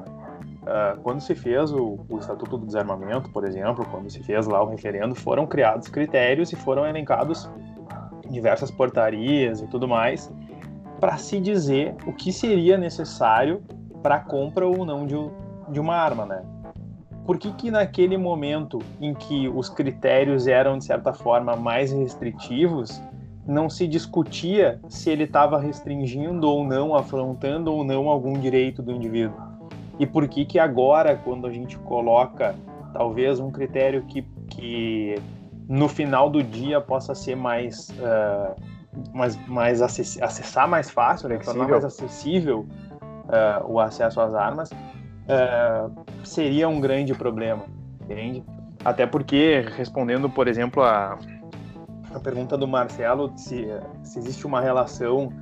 quando 1.02 1.20
se 1.20 1.34
fez 1.34 1.70
o, 1.72 1.98
o, 2.08 2.18
Estatuto 2.18 2.56
do 2.56 2.64
Desarmamento, 2.64 3.28
por 3.30 3.44
exemplo, 3.44 3.86
quando 3.90 4.08
se 4.08 4.22
fez 4.22 4.46
lá 4.46 4.62
o 4.62 4.66
referendo, 4.66 5.14
foram 5.14 5.46
criados 5.46 5.88
critérios 5.88 6.50
e 6.54 6.56
foram 6.56 6.86
elencados 6.86 7.50
diversas 8.30 8.70
portarias 8.70 9.60
e 9.60 9.66
tudo 9.66 9.86
mais 9.86 10.32
para 11.04 11.18
se 11.18 11.38
dizer 11.38 11.94
o 12.06 12.14
que 12.14 12.32
seria 12.32 12.78
necessário 12.78 13.62
para 14.02 14.16
a 14.16 14.20
compra 14.20 14.66
ou 14.66 14.86
não 14.86 15.06
de, 15.06 15.16
de 15.68 15.78
uma 15.78 15.94
arma, 15.94 16.24
né? 16.24 16.42
Por 17.26 17.38
que, 17.38 17.52
que 17.52 17.70
naquele 17.70 18.18
momento 18.18 18.80
em 19.00 19.14
que 19.14 19.48
os 19.48 19.68
critérios 19.70 20.46
eram, 20.46 20.76
de 20.76 20.84
certa 20.84 21.12
forma, 21.12 21.56
mais 21.56 21.90
restritivos, 21.90 23.00
não 23.46 23.68
se 23.70 23.86
discutia 23.86 24.80
se 24.88 25.10
ele 25.10 25.24
estava 25.24 25.58
restringindo 25.58 26.48
ou 26.48 26.64
não, 26.64 26.94
afrontando 26.94 27.72
ou 27.72 27.84
não 27.84 28.08
algum 28.08 28.34
direito 28.34 28.82
do 28.82 28.92
indivíduo? 28.92 29.36
E 29.98 30.06
por 30.06 30.28
que 30.28 30.44
que 30.44 30.58
agora, 30.58 31.16
quando 31.16 31.46
a 31.46 31.50
gente 31.50 31.78
coloca 31.78 32.54
talvez 32.92 33.40
um 33.40 33.50
critério 33.50 34.02
que, 34.02 34.22
que 34.48 35.14
no 35.68 35.88
final 35.88 36.28
do 36.28 36.42
dia 36.42 36.80
possa 36.80 37.14
ser 37.14 37.36
mais, 37.36 37.88
uh, 37.90 38.54
mais, 39.12 39.48
mais 39.48 39.82
acess 39.82 40.20
acessar 40.20 40.68
mais 40.68 40.90
fácil, 40.90 41.28
né? 41.28 41.38
tornar 41.38 41.68
mais 41.68 41.84
acessível 41.84 42.66
uh, 43.00 43.66
o 43.66 43.80
acesso 43.80 44.20
às 44.20 44.34
armas, 44.34 44.70
uh, 45.24 46.04
seria 46.24 46.68
um 46.68 46.80
grande 46.80 47.14
problema, 47.14 47.64
entende? 48.02 48.44
Até 48.84 49.06
porque, 49.06 49.64
respondendo, 49.76 50.28
por 50.28 50.46
exemplo, 50.46 50.82
a, 50.82 51.18
a 52.14 52.20
pergunta 52.20 52.56
do 52.56 52.68
Marcelo, 52.68 53.32
se, 53.36 53.66
se 54.02 54.18
existe 54.18 54.46
uma 54.46 54.60
relação 54.60 55.32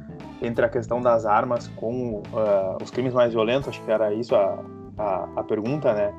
entre 0.41 0.65
a 0.65 0.69
questão 0.69 1.01
das 1.01 1.27
armas 1.27 1.69
com 1.69 2.19
uh, 2.19 2.83
os 2.83 2.91
crimes 2.91 3.13
mais 3.13 3.33
violentos, 3.33 3.69
acho 3.69 3.83
que 3.83 3.91
era 3.91 4.13
isso 4.13 4.35
a, 4.35 4.59
a, 4.99 5.29
a 5.37 5.43
pergunta, 5.45 5.93
né? 5.93 6.13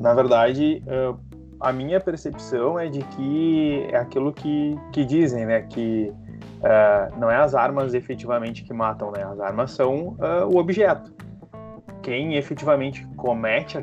Na 0.00 0.14
verdade, 0.14 0.82
uh, 0.86 1.18
a 1.60 1.72
minha 1.72 2.00
percepção 2.00 2.78
é 2.78 2.88
de 2.88 3.02
que 3.02 3.86
é 3.90 3.96
aquilo 3.96 4.32
que, 4.32 4.78
que 4.92 5.04
dizem, 5.04 5.44
né? 5.44 5.62
Que 5.62 6.12
uh, 6.60 7.18
não 7.18 7.30
é 7.30 7.36
as 7.36 7.54
armas 7.54 7.94
efetivamente 7.94 8.64
que 8.64 8.72
matam, 8.72 9.10
né? 9.10 9.22
As 9.24 9.40
armas 9.40 9.72
são 9.72 10.16
o 10.50 10.58
objeto. 10.58 11.12
Quem 12.08 12.36
efetivamente 12.36 13.06
comete 13.16 13.76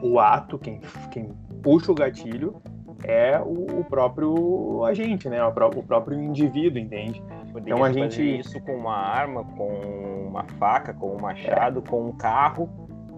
o 0.00 0.20
ato, 0.20 0.56
quem, 0.60 0.80
quem 1.10 1.28
puxa 1.60 1.90
o 1.90 1.94
gatilho, 1.94 2.62
é 3.02 3.40
o, 3.40 3.80
o 3.80 3.84
próprio 3.84 4.84
agente, 4.84 5.28
né? 5.28 5.44
O, 5.44 5.50
pró 5.50 5.70
o 5.74 5.82
próprio 5.82 6.16
indivíduo, 6.22 6.78
entende? 6.78 7.20
Poderia 7.52 7.74
então 7.74 7.84
a 7.84 7.92
gente 7.92 8.22
isso 8.38 8.60
com 8.60 8.76
uma 8.76 8.96
arma, 8.96 9.42
com 9.42 10.28
uma 10.28 10.44
faca, 10.58 10.94
com 10.94 11.16
um 11.16 11.20
machado, 11.20 11.82
é. 11.84 11.90
com 11.90 12.06
um 12.06 12.12
carro, 12.12 12.68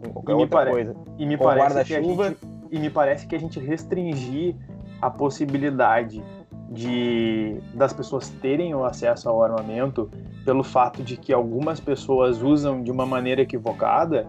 com 0.02 0.12
qualquer 0.14 0.32
outra 0.32 0.58
pare... 0.58 0.70
coisa. 0.70 0.96
E 1.18 1.26
me 1.26 1.36
com 1.36 1.44
parece 1.44 1.84
que 1.84 1.94
a 1.94 2.02
gente 2.02 2.36
e 2.70 2.78
me 2.78 2.88
parece 2.88 3.26
que 3.26 3.36
a 3.36 3.38
gente 3.38 3.60
restringir 3.60 4.56
a 5.02 5.10
possibilidade 5.10 6.24
de 6.68 7.60
das 7.74 7.92
pessoas 7.92 8.28
terem 8.28 8.74
o 8.74 8.84
acesso 8.84 9.28
ao 9.28 9.42
armamento 9.42 10.10
pelo 10.44 10.64
fato 10.64 11.02
de 11.02 11.16
que 11.16 11.32
algumas 11.32 11.78
pessoas 11.78 12.42
usam 12.42 12.82
de 12.82 12.90
uma 12.90 13.06
maneira 13.06 13.42
equivocada 13.42 14.26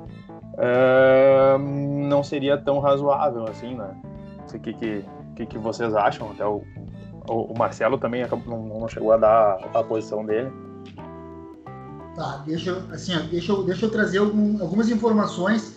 uh, 0.57 1.57
não 1.57 2.23
seria 2.23 2.57
tão 2.57 2.79
razoável 2.79 3.45
assim, 3.47 3.75
né? 3.75 3.95
Não 4.39 4.47
sei 4.47 4.59
o 4.59 4.63
que, 4.63 4.73
que, 4.73 5.05
que, 5.35 5.45
que 5.45 5.57
vocês 5.57 5.93
acham, 5.95 6.31
até 6.31 6.45
o, 6.45 6.61
o, 7.27 7.53
Marcelo 7.57 7.97
também 7.97 8.25
não, 8.45 8.59
não 8.79 8.87
chegou 8.87 9.11
a 9.11 9.17
dar 9.17 9.59
a 9.73 9.83
posição 9.83 10.25
dele. 10.25 10.51
Tá, 12.15 12.43
deixa, 12.45 12.83
assim, 12.91 13.13
deixa, 13.29 13.51
eu, 13.51 13.63
deixa 13.63 13.85
eu 13.85 13.91
trazer 13.91 14.17
algum, 14.19 14.61
algumas 14.61 14.89
informações. 14.89 15.75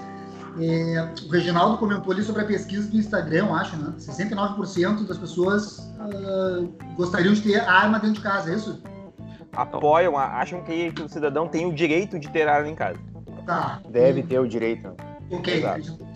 É, 0.59 1.13
o 1.27 1.31
Reginaldo 1.31 1.79
comentou 1.79 2.13
ali 2.13 2.23
sobre 2.23 2.43
a 2.43 2.45
pesquisa 2.45 2.91
do 2.91 2.97
Instagram, 2.97 3.53
acho, 3.53 3.77
né? 3.77 3.93
69% 3.99 5.07
das 5.07 5.19
pessoas 5.19 5.79
uh, 5.79 6.73
gostariam 6.97 7.33
de 7.33 7.43
ter 7.43 7.61
arma 7.61 7.99
dentro 7.99 8.17
de 8.17 8.21
casa, 8.21 8.51
é 8.51 8.57
isso? 8.57 8.83
Apoiam, 9.53 10.17
acham 10.17 10.63
que, 10.63 10.93
o 11.03 11.09
cidadão 11.09 11.49
tem 11.49 11.67
o 11.67 11.73
direito 11.75 12.19
de 12.19 12.29
ter 12.29 12.49
arma 12.49 12.69
em 12.69 12.75
casa. 12.75 12.99
Tá. 13.47 13.81
Deve 13.89 14.21
e... 14.21 14.23
ter 14.23 14.39
o 14.39 14.49
direito. 14.49 14.93
Ok, 15.31 15.65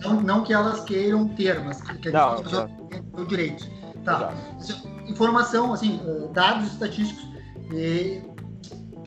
não, 0.01 0.21
não, 0.21 0.43
que 0.43 0.53
elas 0.53 0.81
queiram 0.81 1.27
ter, 1.29 1.63
mas 1.63 1.81
que, 1.81 2.09
não, 2.09 2.33
as 2.33 2.41
pessoas 2.41 2.71
têm 2.89 3.01
o 3.13 3.25
direito. 3.25 3.65
Tá. 4.03 4.33
Exato 4.59 4.95
informação, 5.07 5.73
assim, 5.73 5.99
eh, 6.05 6.27
dados 6.33 6.71
estatísticos. 6.71 7.25
É, 7.73 8.21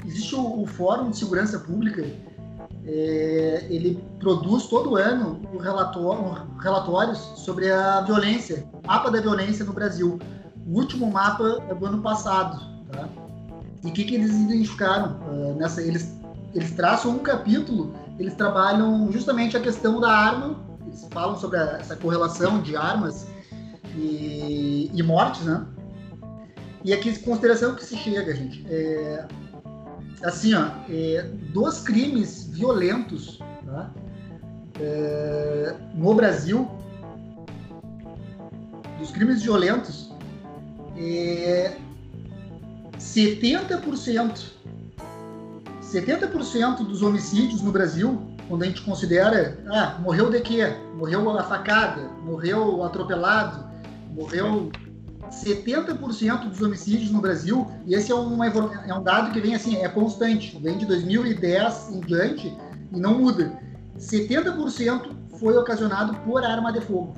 existe 0.05 0.35
o, 0.35 0.63
o, 0.63 0.67
Fórum 0.67 1.11
de 1.11 1.19
Segurança 1.19 1.59
Pública, 1.59 2.05
é, 2.91 3.67
ele 3.69 4.03
produz 4.19 4.67
todo 4.67 4.97
ano 4.97 5.43
um 5.53 5.59
relatório, 5.59 6.49
relatórios 6.59 7.19
sobre 7.37 7.71
a 7.71 8.01
violência, 8.01 8.67
mapa 8.87 9.11
da 9.11 9.21
violência 9.21 9.63
no 9.63 9.75
Brasil. 9.75 10.19
O 10.67 10.79
último 10.79 11.11
mapa 11.11 11.63
é 11.69 11.75
do 11.75 11.85
ano 11.85 12.01
passado, 12.01 12.59
tá? 12.91 13.07
E 13.85 13.89
o 13.89 13.93
que, 13.93 14.05
que 14.05 14.15
eles 14.15 14.35
identificaram 14.35 15.19
uh, 15.29 15.55
nessa? 15.57 15.83
Eles, 15.83 16.19
eles 16.55 16.71
traçam 16.73 17.11
um 17.13 17.19
capítulo, 17.19 17.95
eles 18.19 18.35
trabalham 18.35 19.13
justamente 19.13 19.55
a 19.55 19.61
questão 19.61 20.01
da 20.01 20.11
arma, 20.11 20.57
eles 20.87 21.07
falam 21.11 21.37
sobre 21.37 21.59
a, 21.59 21.79
essa 21.79 21.95
correlação 21.95 22.63
de 22.63 22.75
armas 22.75 23.27
e, 23.95 24.91
e 24.95 25.03
mortes, 25.03 25.43
né? 25.43 25.67
E 26.83 26.93
aqui, 26.95 27.19
consideração 27.19 27.75
que 27.75 27.85
se 27.85 27.97
chega, 27.99 28.35
gente, 28.35 28.65
é, 28.71 29.29
assim, 30.23 30.55
ó, 30.55 30.71
é, 30.89 31.23
dos 31.53 31.81
crimes 31.81 32.49
violentos 32.53 33.39
tá? 33.65 33.91
é, 34.81 35.75
no 35.95 36.15
Brasil, 36.15 36.69
dos 38.99 39.11
crimes 39.11 39.43
violentos, 39.43 40.11
é, 40.97 41.77
70%, 42.99 44.53
70% 45.83 46.77
dos 46.79 47.03
homicídios 47.03 47.63
no 47.63 47.71
Brasil, 47.71 48.21
quando 48.49 48.63
a 48.63 48.67
gente 48.67 48.83
considera, 48.83 49.59
ah, 49.69 49.99
morreu 50.01 50.31
de 50.31 50.41
quê? 50.41 50.75
Morreu 50.97 51.39
a 51.39 51.45
facada, 51.45 52.09
morreu 52.25 52.83
atropelado, 52.83 53.65
morreu 54.15 54.71
70% 55.31 56.49
dos 56.49 56.63
homicídios 56.63 57.11
no 57.11 57.21
Brasil, 57.21 57.67
e 57.87 57.95
esse 57.95 58.11
é, 58.11 58.15
uma, 58.15 58.47
é 58.47 58.95
um 58.95 59.03
dado 59.03 59.33
que 59.33 59.41
vem 59.41 59.55
assim, 59.55 59.77
é 59.77 59.89
constante, 59.89 60.59
vem 60.61 60.79
de 60.79 60.87
2010 60.87 61.91
em 61.93 62.01
diante 62.01 62.57
e 62.93 63.01
não 63.01 63.19
muda. 63.19 63.59
70% 63.97 65.17
foi 65.39 65.57
ocasionado 65.57 66.15
por 66.21 66.45
arma 66.45 66.73
de 66.73 66.81
fogo. 66.81 67.15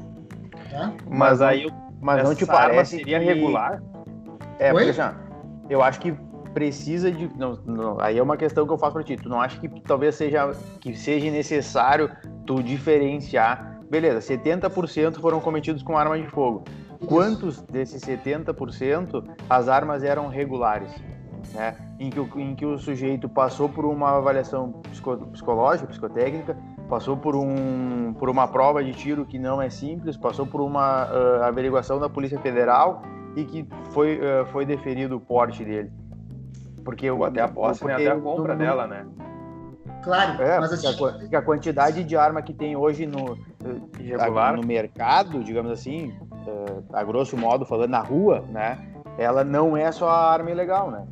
Tá? 0.70 0.92
Mas 1.08 1.42
aí, 1.42 1.68
mas 2.00 2.22
não 2.22 2.34
te 2.34 2.46
parece 2.46 2.98
seria 2.98 3.18
que... 3.18 3.24
regular? 3.24 3.82
É, 4.58 4.72
Oi? 4.72 4.84
porque 4.84 4.92
já, 4.92 5.14
eu 5.68 5.82
acho 5.82 6.00
que 6.00 6.14
precisa 6.52 7.10
de. 7.10 7.30
Não, 7.36 7.58
não, 7.64 8.00
aí 8.00 8.18
é 8.18 8.22
uma 8.22 8.36
questão 8.36 8.66
que 8.66 8.72
eu 8.72 8.78
faço 8.78 8.92
para 8.92 9.02
ti. 9.02 9.16
Tu 9.16 9.28
não 9.28 9.40
acha 9.40 9.58
que 9.58 9.68
talvez 9.82 10.14
seja 10.14 10.52
que 10.80 10.94
seja 10.94 11.30
necessário 11.30 12.10
tu 12.46 12.62
diferenciar? 12.62 13.80
Beleza, 13.90 14.20
70% 14.20 15.20
foram 15.20 15.40
cometidos 15.40 15.82
com 15.82 15.98
arma 15.98 16.18
de 16.18 16.28
fogo 16.28 16.64
quantos 17.06 17.60
desses 17.62 18.02
70% 18.02 19.24
as 19.48 19.68
armas 19.68 20.02
eram 20.02 20.28
regulares, 20.28 20.90
né? 21.54 21.76
Em 21.98 22.10
que, 22.10 22.20
o, 22.20 22.28
em 22.36 22.54
que 22.54 22.64
o 22.64 22.78
sujeito 22.78 23.28
passou 23.28 23.68
por 23.68 23.84
uma 23.84 24.16
avaliação 24.16 24.72
psico, 24.90 25.16
psicológica, 25.28 25.88
psicotécnica, 25.88 26.56
passou 26.88 27.16
por, 27.16 27.36
um, 27.36 28.14
por 28.18 28.28
uma 28.28 28.48
prova 28.48 28.82
de 28.82 28.92
tiro 28.92 29.24
que 29.24 29.38
não 29.38 29.60
é 29.60 29.70
simples, 29.70 30.16
passou 30.16 30.46
por 30.46 30.60
uma 30.60 31.06
uh, 31.06 31.42
averiguação 31.44 31.98
da 31.98 32.08
Polícia 32.08 32.38
Federal 32.40 33.02
e 33.36 33.44
que 33.44 33.66
foi, 33.92 34.18
uh, 34.18 34.46
foi 34.46 34.64
deferido 34.64 35.16
o 35.16 35.20
porte 35.20 35.64
dele. 35.64 35.92
Porque 36.84 37.10
Ou 37.10 37.24
até 37.24 37.42
a 37.42 37.48
posse, 37.48 37.84
né? 37.84 37.94
até 37.94 38.10
a 38.10 38.18
compra 38.18 38.56
dela, 38.56 38.86
né? 38.86 39.06
Claro, 40.02 40.42
é, 40.42 40.58
mas 40.58 40.72
assim... 40.72 40.86
a, 40.86 41.38
a, 41.38 41.42
quantidade 41.42 42.02
de 42.04 42.16
arma 42.16 42.40
que 42.40 42.54
tem 42.54 42.74
hoje 42.74 43.06
no, 43.06 43.36
no 44.56 44.66
mercado, 44.66 45.44
digamos 45.44 45.70
assim, 45.70 46.14
a 46.92 47.04
grosso 47.04 47.36
modo 47.36 47.64
falando, 47.64 47.90
na 47.90 48.00
rua, 48.00 48.44
né? 48.48 48.78
Ela 49.18 49.44
não 49.44 49.76
é 49.76 49.90
só 49.92 50.08
a 50.08 50.32
arma 50.32 50.50
ilegal, 50.50 50.90
né? 50.90 51.06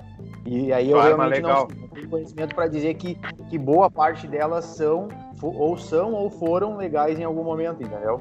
E 0.46 0.72
aí 0.72 0.90
eu 0.90 1.00
realmente 1.00 1.34
legal. 1.34 1.68
não 1.68 1.88
tenho 1.88 2.08
conhecimento 2.08 2.54
para 2.54 2.68
dizer 2.68 2.94
que, 2.94 3.18
que 3.50 3.58
boa 3.58 3.90
parte 3.90 4.26
delas 4.26 4.64
são, 4.64 5.08
ou 5.42 5.76
são 5.76 6.14
ou 6.14 6.30
foram 6.30 6.76
legais 6.76 7.18
em 7.18 7.24
algum 7.24 7.44
momento, 7.44 7.82
entendeu? 7.82 8.20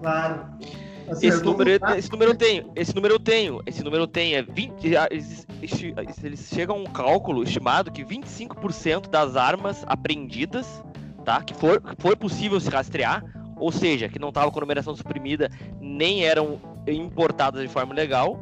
Claro. 0.00 0.46
Assim, 1.08 1.26
esse, 1.26 1.44
número, 1.44 1.70
esse 1.96 2.10
número 2.10 2.30
eu 2.30 2.36
tenho, 2.36 2.72
esse 2.74 2.94
número 2.94 3.14
eu 3.14 3.18
tenho, 3.18 3.60
esse 3.66 3.84
número 3.84 4.04
eu 4.04 4.06
tenho, 4.06 4.38
é 4.38 4.42
20, 4.42 4.94
eles, 5.10 5.46
eles 6.22 6.48
chegam 6.48 6.76
a 6.76 6.78
um 6.78 6.84
cálculo 6.84 7.42
estimado 7.42 7.92
que 7.92 8.02
25% 8.04 9.10
das 9.10 9.36
armas 9.36 9.84
apreendidas, 9.86 10.82
tá, 11.24 11.42
que 11.42 11.52
for, 11.52 11.82
for 11.98 12.16
possível 12.16 12.58
se 12.58 12.70
rastrear, 12.70 13.22
ou 13.56 13.70
seja, 13.72 14.08
que 14.08 14.18
não 14.18 14.28
estavam 14.28 14.50
com 14.50 14.60
numeração 14.60 14.94
suprimida, 14.94 15.50
nem 15.80 16.24
eram 16.24 16.60
importadas 16.86 17.62
de 17.62 17.68
forma 17.68 17.94
legal, 17.94 18.38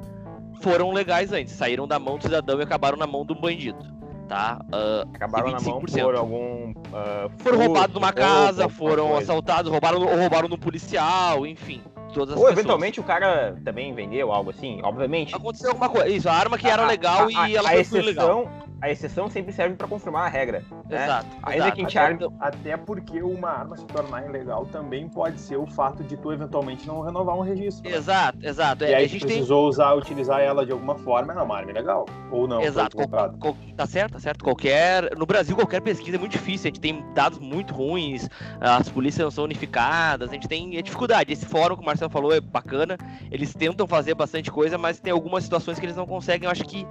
foram 0.60 0.92
legais 0.92 1.32
antes, 1.32 1.52
saíram 1.54 1.86
da 1.88 1.98
mão 1.98 2.18
do 2.18 2.22
cidadão 2.22 2.58
e 2.60 2.62
acabaram 2.62 2.96
na 2.96 3.06
mão 3.06 3.24
do 3.24 3.34
bandido. 3.34 3.78
tá? 4.28 4.60
Uh, 4.68 5.08
Acabaram 5.14 5.50
na 5.50 5.60
mão 5.60 5.80
25%. 5.80 6.02
por 6.04 6.14
algum. 6.16 6.70
uh, 6.70 7.30
Foram 7.38 7.58
roubados 7.58 7.94
numa 7.94 8.12
casa, 8.12 8.68
foram 8.68 9.16
assaltados, 9.16 9.70
roubaram, 9.70 10.00
ou 10.00 10.16
roubaram 10.16 10.48
no 10.48 10.56
policial, 10.58 11.46
enfim. 11.46 11.82
Todas 12.12 12.34
as 12.34 12.36
Ou 12.40 12.42
pessoas. 12.46 12.52
eventualmente 12.58 13.00
o 13.00 13.02
cara 13.04 13.56
também 13.64 13.94
vendeu 13.94 14.32
algo 14.32 14.50
assim, 14.50 14.80
obviamente. 14.82 15.34
Aconteceu 15.34 15.70
alguma 15.70 15.88
coisa. 15.88 16.08
Isso, 16.08 16.28
a 16.28 16.32
arma 16.34 16.58
que 16.58 16.68
era 16.68 16.82
A- 16.82 16.86
legal 16.86 17.26
a- 17.26 17.32
e 17.32 17.56
a- 17.56 17.58
ela 17.60 17.68
a 17.70 17.72
foi 17.72 17.84
tudo 17.84 18.02
legal. 18.06 18.40
exceção, 18.42 18.62
a 18.80 18.90
exceção 18.90 19.30
sempre 19.30 19.52
serve 19.52 19.76
pra 19.76 19.86
confirmar 19.88 20.26
a 20.26 20.28
regra. 20.28 20.62
né? 20.88 21.04
Exato. 21.04 21.26
Ainda 21.42 21.64
exato. 21.68 21.76
que 21.76 21.82
Até, 21.86 21.98
arme. 21.98 22.28
até 22.38 22.76
porque 22.76 23.22
uma 23.22 23.48
arma 23.48 23.76
se 23.78 23.84
tornar 23.86 24.26
ilegal 24.26 24.66
também 24.66 25.08
pode 25.08 25.40
ser 25.40 25.56
o 25.56 25.66
fato 25.66 26.04
de 26.04 26.18
tu 26.18 26.30
eventualmente 26.32 26.86
não 26.86 27.00
renovar 27.00 27.34
um 27.34 27.40
registro. 27.40 27.88
né? 27.90 27.96
Exato, 27.96 28.38
exato. 28.42 28.84
E 28.84 28.88
É, 28.92 28.96
aí 28.96 29.04
a 29.04 29.08
tu 29.08 29.12
gente 29.12 29.20
tem. 29.22 29.28
precisou 29.36 29.66
usar, 29.68 29.94
utilizar 29.94 30.40
ela 30.40 30.66
de 30.66 30.72
alguma 30.72 30.94
forma, 30.96 31.32
é 31.32 31.36
uma 31.40 31.56
arma 31.56 31.70
ilegal. 31.70 32.04
Ou 32.30 32.46
não, 32.46 32.60
Exato, 32.60 32.94
qual- 32.96 33.56
tá 33.74 33.86
certo, 33.86 34.12
tá 34.12 34.18
certo. 34.18 34.44
Qualquer. 34.44 35.16
No 35.16 35.24
Brasil, 35.24 35.56
qualquer 35.56 35.80
pesquisa 35.80 36.16
é 36.16 36.20
muito 36.20 36.32
difícil. 36.32 36.64
A 36.68 36.68
gente 36.68 36.80
tem 36.80 37.02
dados 37.14 37.38
muito 37.38 37.72
ruins, 37.72 38.28
as 38.60 38.88
polícias 38.90 39.24
não 39.24 39.30
são 39.30 39.44
unificadas, 39.44 40.28
a 40.28 40.32
gente 40.34 40.46
tem 40.48 40.76
é 40.76 40.82
dificuldade. 40.82 41.32
Esse 41.32 41.46
fórum 41.46 41.74
que 41.76 41.82
o 41.82 41.86
Marcelo 41.86 42.01
falou 42.10 42.32
é 42.32 42.40
bacana. 42.40 42.96
Eles 43.30 43.54
tentam 43.54 43.86
fazer 43.86 44.14
bastante 44.14 44.50
coisa, 44.50 44.76
mas 44.78 44.98
tem 45.00 45.12
algumas 45.12 45.44
situações 45.44 45.78
que 45.78 45.86
eles 45.86 45.96
não 45.96 46.06
conseguem, 46.06 46.46
eu 46.46 46.50
acho 46.50 46.64
que, 46.64 46.86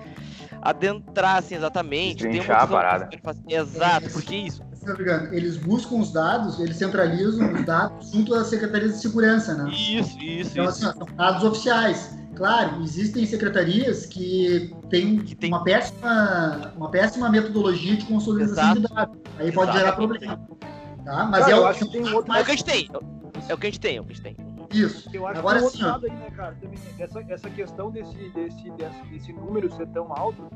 adentrar 0.61 1.37
assim 1.37 1.55
exatamente. 1.55 2.17
Tem 2.23 2.27
uma 2.27 2.33
Destrinchar 2.37 2.63
a 2.63 2.67
parada. 2.67 3.09
eles. 3.11 3.41
Exato, 3.47 4.09
porque 4.11 4.35
isso. 4.35 4.61
Eles 5.31 5.57
buscam 5.57 5.97
os 5.97 6.11
dados, 6.11 6.59
eles 6.59 6.75
centralizam 6.75 7.53
os 7.53 7.63
dados 7.65 8.11
junto 8.11 8.33
às 8.33 8.47
secretarias 8.47 8.93
de 8.93 8.99
segurança, 9.01 9.53
né? 9.53 9.69
Isso, 9.71 10.17
isso, 10.19 10.51
Então, 10.51 10.65
isso. 10.65 10.87
assim, 10.87 10.97
são 10.97 11.07
dados 11.15 11.43
oficiais. 11.43 12.17
Claro, 12.35 12.81
existem 12.81 13.23
secretarias 13.25 14.07
que 14.07 14.73
têm 14.89 15.17
Que 15.19 15.35
tem- 15.35 15.51
uma, 15.51 15.63
péssima, 15.63 16.73
uma 16.75 16.89
péssima 16.89 17.29
metodologia 17.29 17.95
de 17.95 18.05
consolidação 18.05 18.73
de 18.73 18.81
dados. 18.87 19.17
Aí 19.37 19.51
pode 19.51 19.71
gerar 19.73 19.91
problema. 19.91 20.39
Tá? 21.05 21.25
Mas 21.25 21.41
Cara, 21.41 21.51
é 21.51 21.53
eu 21.57 21.61
o 21.61 21.65
acho 21.67 21.85
que 21.85 21.91
tem 21.91 22.13
outro- 22.13 22.33
É 22.33 22.41
o 22.41 22.45
que 22.45 22.51
a 22.51 22.55
gente 22.55 22.65
tem. 22.65 22.89
É 23.49 23.53
o 23.53 23.57
que 23.57 23.67
a 23.67 23.69
gente 23.69 23.79
tem, 23.79 23.97
é 23.97 24.01
o 24.01 24.03
que 24.03 24.13
a 24.13 24.15
gente 24.15 24.23
tem. 24.23 24.35
Isso. 24.71 25.09
Eu 25.13 25.27
acho 25.27 25.39
Agora 25.39 25.55
que 25.55 25.59
tem 25.59 25.65
outro 25.65 25.79
sim, 25.79 25.85
lado 25.85 26.05
aí, 26.05 26.11
né, 26.11 26.31
cara? 26.31 26.55
Também, 26.55 26.79
essa, 26.99 27.21
essa 27.27 27.49
questão 27.49 27.91
desse, 27.91 28.17
desse, 28.29 28.69
desse, 28.71 29.03
desse 29.09 29.33
número 29.33 29.71
ser 29.71 29.87
tão 29.87 30.11
alto, 30.13 30.47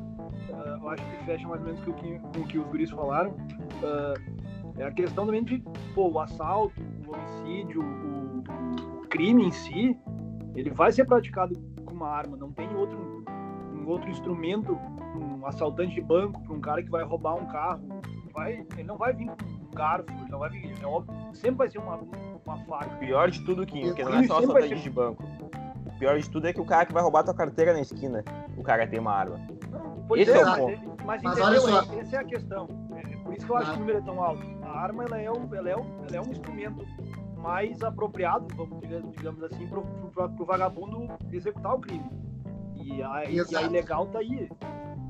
ah, 0.52 0.78
eu 0.80 0.88
acho 0.90 1.04
que 1.04 1.24
fecha 1.24 1.48
mais 1.48 1.60
ou 1.60 1.66
menos 1.66 1.84
com 1.84 1.90
o 1.90 1.94
que, 1.94 2.18
com 2.18 2.40
o, 2.40 2.46
que 2.46 2.58
os 2.58 2.66
guris 2.68 2.90
falaram. 2.90 3.36
Ah, 3.82 4.14
é 4.78 4.84
a 4.84 4.92
questão 4.92 5.24
também 5.26 5.42
de, 5.42 5.62
pô, 5.94 6.10
o 6.10 6.20
assalto, 6.20 6.80
o 7.06 7.14
homicídio, 7.14 7.82
o, 7.82 8.38
o 8.98 9.08
crime 9.08 9.46
em 9.46 9.50
si, 9.50 9.98
ele 10.54 10.70
vai 10.70 10.92
ser 10.92 11.06
praticado 11.06 11.58
com 11.84 11.94
uma 11.94 12.08
arma, 12.08 12.36
não 12.36 12.52
tem 12.52 12.68
outro, 12.74 13.24
um 13.72 13.86
outro 13.86 14.10
instrumento, 14.10 14.78
um 15.14 15.46
assaltante 15.46 15.94
de 15.94 16.00
banco, 16.02 16.40
para 16.42 16.52
um 16.52 16.60
cara 16.60 16.82
que 16.82 16.90
vai 16.90 17.04
roubar 17.04 17.36
um 17.36 17.46
carro, 17.46 17.88
vai, 18.34 18.66
ele 18.74 18.84
não 18.84 18.98
vai 18.98 19.14
vir 19.14 19.26
com 19.26 19.66
um 19.66 19.70
garfo, 19.74 20.10
ele 20.10 20.30
não 20.30 20.38
vai 20.38 20.50
vir, 20.50 20.74
é 20.82 20.86
óbvio, 20.86 21.14
sempre 21.32 21.56
vai 21.56 21.70
ser 21.70 21.78
uma, 21.78 21.98
uma 22.46 22.56
faca. 22.64 22.94
O 22.94 22.98
pior 22.98 23.30
de 23.30 23.40
tudo, 23.44 23.66
Kim, 23.66 23.92
que 23.94 24.04
não 24.04 24.14
é 24.14 24.26
só 24.26 24.38
assaltante 24.38 24.76
de 24.76 24.90
banco. 24.90 25.24
O 25.86 25.98
pior 25.98 26.18
de 26.18 26.28
tudo 26.30 26.46
é 26.46 26.52
que 26.52 26.60
o 26.60 26.64
cara 26.64 26.86
que 26.86 26.92
vai 26.92 27.02
roubar 27.02 27.24
tua 27.24 27.34
carteira 27.34 27.72
na 27.72 27.80
esquina, 27.80 28.22
o 28.56 28.62
cara 28.62 28.86
tem 28.86 29.00
uma 29.00 29.12
arma. 29.12 29.40
Pois 30.08 30.22
Esse 30.22 30.32
é, 30.32 30.40
é 30.40 30.42
o 30.42 30.46
mas, 30.46 30.58
ponto. 30.58 30.70
é- 30.72 31.04
mas, 31.04 31.22
Mas 31.22 31.38
entendeu? 31.38 31.44
olha 31.44 31.60
só. 31.60 31.92
É- 31.94 31.98
Essa 32.00 32.16
é 32.16 32.18
a 32.20 32.24
questão. 32.24 32.68
É 32.96 33.16
por 33.16 33.34
isso 33.34 33.46
que 33.46 33.52
eu 33.52 33.56
acho 33.56 33.70
Ah. 33.70 33.72
que 33.72 33.76
o 33.76 33.80
número 33.80 33.98
é 33.98 34.02
tão 34.02 34.22
alto. 34.22 34.42
A 34.62 34.78
arma 34.80 35.04
ela 35.04 35.18
é, 35.20 35.30
um, 35.30 35.54
ela 35.54 35.68
é, 35.70 35.76
um, 35.76 36.04
ela 36.06 36.16
é 36.16 36.20
um 36.20 36.30
instrumento 36.30 36.86
mais 37.36 37.82
apropriado, 37.82 38.46
vamos 38.56 38.80
diga- 38.80 39.02
digamos 39.16 39.42
assim, 39.42 39.66
pro, 39.66 39.82
pro, 39.82 40.28
pro 40.30 40.44
vagabundo 40.44 41.08
executar 41.32 41.74
o 41.74 41.80
crime. 41.80 42.04
E 42.76 43.02
a, 43.02 43.24
e 43.28 43.40
a 43.40 43.62
ilegal 43.62 44.06
tá 44.06 44.20
aí. 44.20 44.48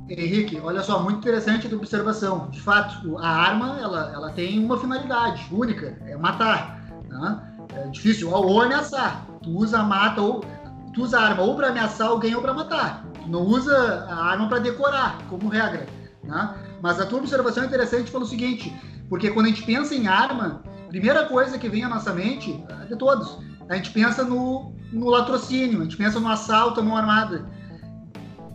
Henrique, 0.09 0.61
olha 0.61 0.83
só, 0.83 1.03
muito 1.03 1.18
interessante 1.18 1.66
a 1.66 1.70
tua 1.70 1.79
observação. 1.79 2.49
De 2.51 2.61
fato, 2.61 3.18
a 3.18 3.29
arma 3.29 3.79
ela, 3.81 4.12
ela 4.14 4.33
tem 4.33 4.64
uma 4.64 4.79
finalidade 4.79 5.46
única, 5.53 5.99
é 6.07 6.16
matar. 6.16 6.86
Né? 7.18 7.40
É 7.74 7.88
difícil, 7.88 8.31
ou 8.31 8.62
ameaçar. 8.62 9.26
Tu 9.42 9.50
usa 9.50 9.83
mata 9.83 10.20
ou 10.20 10.44
tu 10.92 11.02
usa 11.02 11.20
arma 11.20 11.42
ou 11.42 11.55
para 11.55 11.68
ameaçar 11.68 12.09
alguém 12.09 12.35
ou 12.35 12.40
para 12.40 12.55
matar. 12.55 13.05
Tu 13.22 13.29
não 13.29 13.42
usa 13.42 14.07
a 14.09 14.31
arma 14.31 14.48
para 14.48 14.59
decorar, 14.59 15.18
como 15.29 15.48
regra. 15.48 15.87
Né? 16.24 16.55
Mas 16.81 17.00
a 17.00 17.07
tua 17.07 17.18
observação 17.18 17.64
é 17.64 17.66
interessante 17.66 18.11
pelo 18.11 18.24
seguinte, 18.24 18.74
porque 19.09 19.31
quando 19.31 19.46
a 19.46 19.48
gente 19.50 19.62
pensa 19.62 19.94
em 19.94 20.07
arma, 20.07 20.62
a 20.85 20.88
primeira 20.88 21.26
coisa 21.26 21.59
que 21.59 21.68
vem 21.68 21.85
à 21.85 21.88
nossa 21.88 22.12
mente, 22.12 22.64
é 22.83 22.87
de 22.87 22.96
todos, 22.96 23.38
a 23.68 23.74
gente 23.74 23.90
pensa 23.90 24.24
no, 24.24 24.72
no 24.92 25.09
latrocínio, 25.09 25.81
a 25.81 25.85
gente 25.85 25.96
pensa 25.96 26.18
no 26.20 26.29
assalto 26.29 26.83
mão 26.83 26.96
armada. 26.96 27.44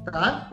Tá? 0.05 0.49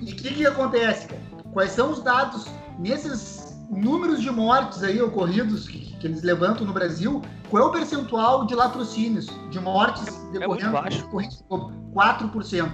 E 0.00 0.12
o 0.12 0.16
que, 0.16 0.34
que 0.34 0.46
acontece? 0.46 1.08
Quais 1.52 1.72
são 1.72 1.90
os 1.90 2.02
dados 2.02 2.46
nesses 2.78 3.47
números 3.70 4.20
de 4.20 4.30
mortes 4.30 4.82
aí 4.82 5.00
ocorridos 5.00 5.68
que, 5.68 5.94
que 5.96 6.06
eles 6.06 6.22
levantam 6.22 6.66
no 6.66 6.72
Brasil? 6.72 7.22
Qual 7.50 7.62
é 7.62 7.66
o 7.66 7.70
percentual 7.70 8.46
de 8.46 8.54
latrocínios, 8.54 9.26
de 9.50 9.60
mortes 9.60 10.06
É 10.08 10.10
muito 10.12 10.32
decorrendo 10.40 10.72
baixo. 10.72 11.02
decorrentes 11.04 11.42
do 11.48 11.70
4%. 11.94 12.70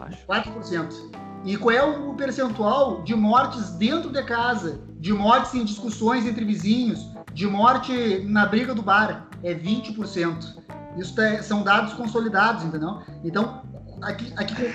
Acho. 0.00 0.26
4%. 0.26 0.94
E 1.44 1.56
qual 1.56 1.74
é 1.74 1.82
o 1.82 2.14
percentual 2.14 3.02
de 3.02 3.14
mortes 3.14 3.70
dentro 3.72 4.10
de 4.10 4.22
casa, 4.24 4.80
de 4.98 5.12
mortes 5.12 5.54
em 5.54 5.64
discussões 5.64 6.26
entre 6.26 6.44
vizinhos, 6.44 7.06
de 7.32 7.46
morte 7.46 8.24
na 8.26 8.46
briga 8.46 8.74
do 8.74 8.82
bar? 8.82 9.28
É 9.42 9.54
20%. 9.54 10.56
Isso 10.96 11.14
tá- 11.14 11.42
são 11.42 11.62
dados 11.62 11.92
consolidados, 11.94 12.64
entendeu? 12.64 13.00
Então, 13.22 13.62
aqui, 14.02 14.32
aqui, 14.36 14.66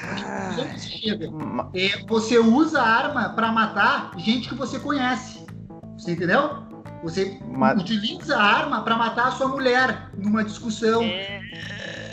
aqui 0.62 0.80
se 0.80 0.90
chega? 1.00 1.30
É, 1.74 2.06
você 2.08 2.38
usa 2.38 2.82
a 2.82 2.88
arma 2.88 3.30
para 3.30 3.52
matar 3.52 4.12
gente 4.18 4.50
que 4.50 4.56
você 4.56 4.80
conhece. 4.80 5.46
Você 5.98 6.12
entendeu? 6.14 6.64
Você 7.04 7.38
ma- 7.46 7.74
utiliza 7.74 8.38
a 8.38 8.42
arma 8.44 8.82
para 8.82 8.96
matar 8.98 9.28
a 9.28 9.32
sua 9.32 9.48
mulher 9.48 10.10
numa 10.18 10.44
discussão. 10.44 11.02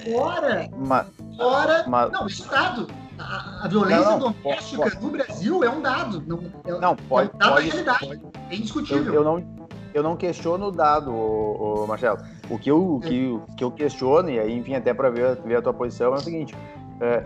Fora, 0.05 0.69
ma- 0.77 1.07
fora. 1.37 1.85
ma- 1.87 2.09
Não, 2.09 2.27
isso 2.27 2.47
é 2.47 2.51
dado. 2.51 2.89
A, 3.19 3.65
a 3.65 3.69
violência 3.69 4.03
Não, 4.03 4.19
não, 4.19 4.33
doméstica 4.33 4.83
pode- 4.83 5.03
no 5.05 5.11
Brasil 5.11 5.63
é 5.65 5.69
um 5.71 5.81
dado. 5.83 6.25
Não, 6.27 6.39
é, 6.65 6.79
Não, 6.81 6.97
pode, 6.97 7.31
é 7.31 7.35
um 7.35 7.39
dado 7.39 7.53
pode, 7.53 7.67
da 7.69 7.73
realidade. 7.93 8.07
pode- 8.07 8.21
É 8.49 8.55
Eu, 8.55 8.59
indiscutível. 8.59 9.15
eu 9.15 9.23
não, 9.25 9.57
eu 9.93 10.03
não 10.03 10.17
questiono 10.17 10.67
o 10.69 10.71
dado, 10.73 11.15
ô, 11.15 11.83
ô, 11.83 11.87
Marcelo. 11.87 12.19
O 12.49 12.59
que 12.59 12.71
eu, 12.71 12.95
o 12.97 13.01
que, 13.01 13.27
o 13.29 13.41
que 13.57 13.63
eu 13.63 13.71
questiono, 13.71 14.31
e 14.31 14.41
aí, 14.41 14.57
enfim, 14.59 14.75
até 14.75 14.93
para 14.95 15.11
ver, 15.11 15.37
ver 15.45 15.57
a 15.57 15.63
tua 15.63 15.75
posição, 15.75 16.13
é 16.15 16.17
o 16.17 16.21
seguinte: 16.21 16.57
é, 17.01 17.25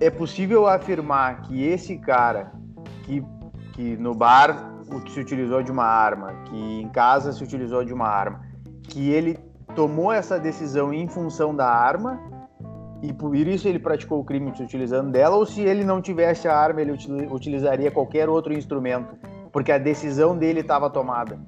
é 0.00 0.10
possível 0.10 0.66
afirmar 0.66 1.42
que 1.42 1.64
esse 1.64 1.96
cara 1.98 2.52
que, 3.04 3.24
que 3.72 3.96
no 3.96 4.14
bar 4.14 4.72
se 5.08 5.20
utilizou 5.20 5.62
de 5.62 5.70
uma 5.70 5.84
arma, 5.84 6.32
que 6.46 6.80
em 6.80 6.88
casa 6.88 7.32
se 7.32 7.42
utilizou 7.42 7.84
de 7.84 7.92
uma 7.92 8.06
arma, 8.08 8.40
que 8.84 9.10
ele 9.10 9.38
tomou 9.74 10.12
essa 10.12 10.38
decisão 10.38 10.92
em 10.92 11.08
função 11.08 11.54
da 11.54 11.68
arma 11.68 12.20
e 13.02 13.12
por 13.12 13.34
isso 13.36 13.68
ele 13.68 13.78
praticou 13.78 14.20
o 14.20 14.24
crime 14.24 14.54
se 14.56 14.62
utilizando 14.62 15.10
dela, 15.10 15.36
ou 15.36 15.44
se 15.44 15.60
ele 15.60 15.84
não 15.84 16.00
tivesse 16.00 16.48
a 16.48 16.56
arma, 16.56 16.80
ele 16.80 16.92
util- 16.92 17.32
utilizaria 17.32 17.90
qualquer 17.90 18.28
outro 18.28 18.52
instrumento, 18.54 19.14
porque 19.52 19.70
a 19.70 19.78
decisão 19.78 20.36
dele 20.36 20.60
estava 20.60 20.88
tomada. 20.88 21.38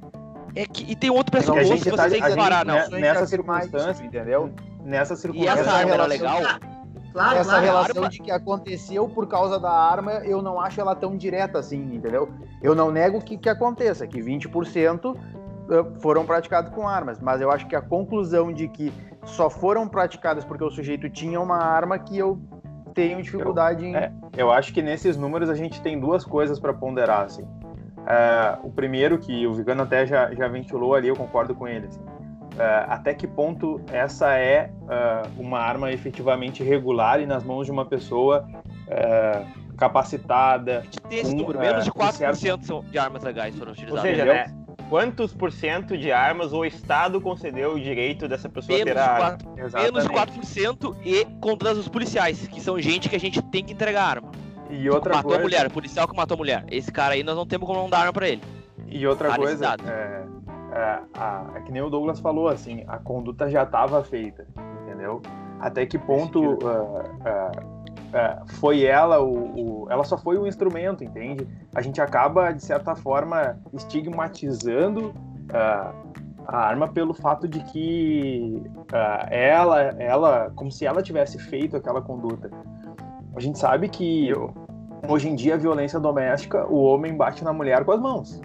É 0.55 0.67
que, 0.67 0.91
e 0.91 0.97
tem 0.97 1.11
outro 1.11 1.31
pressuposto 1.31 1.67
gente 1.69 1.85
que 1.85 1.91
tá- 1.91 2.09
vocês 2.09 2.13
têm 2.15 2.23
a 2.23 2.31
que 2.31 2.37
parar, 2.37 2.65
não. 2.65 2.75
né, 2.75 2.89
nessa 3.01 3.27
circunstância, 3.27 4.05
entendeu? 4.05 4.51
Nessa 4.85 5.15
E 5.15 5.17
circunstância, 5.17 5.61
essa 5.61 5.73
arma 5.73 5.93
era 5.95 6.07
legal? 6.07 6.41
Claro, 7.19 7.39
essa 7.39 7.51
claro. 7.51 7.65
relação 7.65 7.97
arma- 8.03 8.09
de 8.09 8.19
que 8.21 8.31
aconteceu 8.31 9.09
por 9.09 9.27
causa 9.27 9.59
da 9.59 9.71
arma, 9.71 10.13
eu 10.25 10.41
não 10.41 10.61
acho 10.61 10.81
ela 10.81 10.95
tão 10.95 11.17
direta 11.17 11.59
assim, 11.59 11.95
entendeu? 11.95 12.29
Eu 12.63 12.75
não 12.75 12.91
nego 12.91 13.21
que, 13.21 13.37
que 13.37 13.49
aconteça, 13.49 14.07
que 14.07 14.21
20% 14.21 15.17
eh, 15.71 15.85
foram 16.01 16.25
praticados 16.25 16.71
com 16.73 16.89
armas, 16.89 17.19
mas 17.21 17.41
eu 17.41 17.51
acho 17.51 17.67
que 17.67 17.77
a 17.77 17.81
conclusão 17.83 18.53
de 18.53 18.69
que 18.69 18.93
só 19.25 19.51
foram 19.51 19.89
praticadas 19.89 20.45
porque 20.45 20.65
o 20.65 20.71
sujeito 20.71 21.11
tinha 21.11 21.41
uma 21.41 21.59
arma 21.59 21.99
que 21.99 22.17
eu 22.17 22.39
tenho 22.95 23.23
dificuldade 23.23 23.85
em. 23.87 23.95
é. 23.95 24.13
Eu 24.37 24.51
acho 24.51 24.73
que 24.73 24.81
nesses 24.83 25.17
números 25.17 25.51
a 25.51 25.55
gente 25.55 25.81
tem 25.83 25.99
duas 25.99 26.25
coisas 26.25 26.59
para 26.59 26.73
ponderar, 26.73 27.25
assim. 27.25 27.47
É, 28.07 28.57
o 28.63 28.71
primeiro, 28.71 29.19
que 29.19 29.47
o 29.47 29.53
Vigano 29.53 29.83
até 29.83 30.07
já, 30.07 30.33
já 30.35 30.49
ventilou 30.49 30.95
ali, 30.95 31.09
eu 31.09 31.17
concordo 31.17 31.55
com 31.55 31.69
ele. 31.69 31.87
assim. 31.87 32.01
É, 32.59 32.85
até 32.89 33.15
que 33.15 33.27
ponto 33.27 33.81
essa 33.93 34.35
é 34.37 34.71
é, 34.89 35.23
uma 35.37 35.61
arma 35.61 35.93
efetivamente 35.93 36.63
regular 36.63 37.21
e 37.21 37.27
nas 37.27 37.45
mãos 37.45 37.67
de 37.67 37.71
uma 37.73 37.85
pessoa 37.85 38.49
é, 38.89 39.43
capacitada? 39.77 40.85
Que 40.91 41.01
tem 41.03 41.19
esse 41.21 41.35
Um, 41.35 41.39
número, 41.39 41.59
menos 41.61 41.85
de 41.85 41.91
um 41.91 41.95
4% 41.95 42.63
são 42.65 42.85
de 42.85 42.99
armas 42.99 43.23
legais 43.23 43.55
foram 43.55 43.71
Ou 43.71 43.75
utilizadas. 43.75 44.03
seja, 44.03 44.25
entendeu? 44.25 44.35
né? 44.35 44.55
Quantos 44.89 45.35
por 45.35 45.53
cento 45.53 45.99
de 45.99 46.11
armas 46.11 46.53
o 46.55 46.65
Estado 46.65 47.21
concedeu 47.21 47.75
o 47.75 47.81
direito 47.81 48.27
dessa 48.27 48.49
pessoa 48.49 48.77
menos 48.79 48.93
ter 48.93 48.95
de, 48.95 49.01
a 49.07 49.13
arma? 49.13 49.39
4, 49.39 49.83
menos 49.83 50.03
de 50.05 50.09
4% 50.09 50.97
e 51.05 51.25
contra 51.43 51.73
os 51.73 51.89
policiais, 51.89 52.49
que 52.49 52.61
são 52.61 52.81
gente 52.81 53.09
que 53.09 53.15
a 53.15 53.21
gente 53.21 53.43
tem 53.43 53.63
que 53.63 53.75
entregar 53.75 54.03
arma. 54.05 54.33
E 54.71 54.89
outra 54.89 55.15
matou 55.17 55.31
coisa, 55.31 55.41
a 55.41 55.43
mulher, 55.45 55.71
policial 55.71 56.09
que 56.09 56.17
matou 56.17 56.35
a 56.35 56.39
mulher. 56.39 56.65
Esse 56.71 56.91
cara 56.91 57.15
aí 57.15 57.23
nós 57.23 57.37
não 57.37 57.47
temos 57.47 57.67
como 57.67 57.81
não 57.83 57.91
dar 57.91 58.01
arma 58.01 58.13
pra 58.15 58.29
ele. 58.29 58.43
E 58.87 59.07
outra 59.07 59.29
Tá 59.29 59.37
coisa, 59.37 59.77
é, 59.87 60.25
é, 60.73 61.01
a- 61.15 61.47
é 61.55 61.61
que 61.61 61.73
nem 61.73 61.83
o 61.83 61.91
Douglas 61.91 62.21
falou, 62.21 62.49
assim, 62.49 62.85
a 62.87 62.99
conduta 62.99 63.49
já 63.49 63.63
estava 63.63 64.03
feita, 64.03 64.47
entendeu? 64.83 65.21
Até 65.61 65.87
que 65.87 65.99
ponto, 65.99 66.59
é, 67.25 67.29
é, 67.29 67.51
é, 68.13 68.39
foi 68.61 68.85
ela 68.85 69.21
o, 69.21 69.85
o, 69.85 69.87
ela 69.91 70.05
só 70.05 70.17
foi 70.17 70.39
o 70.39 70.47
instrumento, 70.47 71.03
entende? 71.03 71.47
A 71.75 71.83
gente 71.83 72.01
acaba 72.01 72.53
de 72.53 72.63
certa 72.63 72.95
forma 72.95 73.59
estigmatizando 73.73 75.09
uh, 75.09 76.09
a 76.47 76.57
arma 76.57 76.89
pelo 76.89 77.13
fato 77.13 77.47
de 77.47 77.61
que 77.65 78.63
uh, 78.93 79.27
ela, 79.31 79.81
ela, 79.99 80.51
como 80.55 80.71
se 80.71 80.87
ela 80.87 81.03
tivesse 81.03 81.39
feito 81.39 81.77
aquela 81.77 82.01
conduta. 82.01 82.51
A 83.35 83.41
gente 83.41 83.59
sabe 83.59 83.89
que 83.89 84.33
hoje 85.09 85.29
em 85.29 85.35
dia 85.35 85.55
a 85.55 85.59
violência 85.59 86.01
doméstica, 86.01 86.67
o 86.67 86.83
homem 86.83 87.17
bate 87.17 87.45
na 87.45 87.53
mulher 87.53 87.85
com 87.85 87.93
as 87.93 88.01
mãos, 88.01 88.41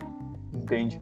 entende? 0.53 0.99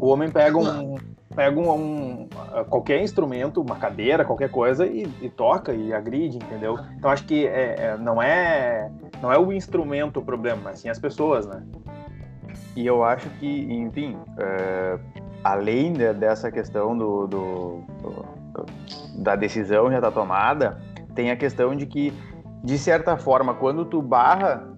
O 0.00 0.08
homem 0.08 0.30
pega 0.30 0.56
um, 0.56 0.96
pega 1.34 1.58
um, 1.58 1.72
um, 1.72 2.28
qualquer 2.68 3.02
instrumento, 3.02 3.60
uma 3.60 3.76
cadeira, 3.76 4.24
qualquer 4.24 4.50
coisa 4.50 4.86
e, 4.86 5.08
e 5.20 5.28
toca 5.28 5.72
e 5.72 5.92
agride, 5.92 6.36
entendeu? 6.36 6.78
Então 6.96 7.10
acho 7.10 7.24
que 7.24 7.46
é, 7.46 7.74
é, 7.78 7.96
não 7.96 8.22
é 8.22 8.90
não 9.22 9.32
é 9.32 9.38
o 9.38 9.52
instrumento 9.52 10.20
o 10.20 10.22
problema, 10.22 10.60
mas 10.64 10.80
sim 10.80 10.88
as 10.88 10.98
pessoas, 10.98 11.46
né? 11.46 11.62
E 12.76 12.86
eu 12.86 13.02
acho 13.02 13.28
que, 13.40 13.72
enfim, 13.72 14.16
é, 14.38 14.98
além 15.42 15.92
de, 15.92 16.12
dessa 16.14 16.50
questão 16.50 16.96
do, 16.96 17.26
do, 17.26 17.82
do, 18.02 18.26
da 19.22 19.34
decisão 19.34 19.90
já 19.90 19.96
está 19.96 20.10
tomada, 20.10 20.80
tem 21.14 21.30
a 21.30 21.36
questão 21.36 21.74
de 21.74 21.86
que, 21.86 22.12
de 22.62 22.78
certa 22.78 23.16
forma, 23.16 23.54
quando 23.54 23.84
tu 23.84 24.00
barra 24.00 24.77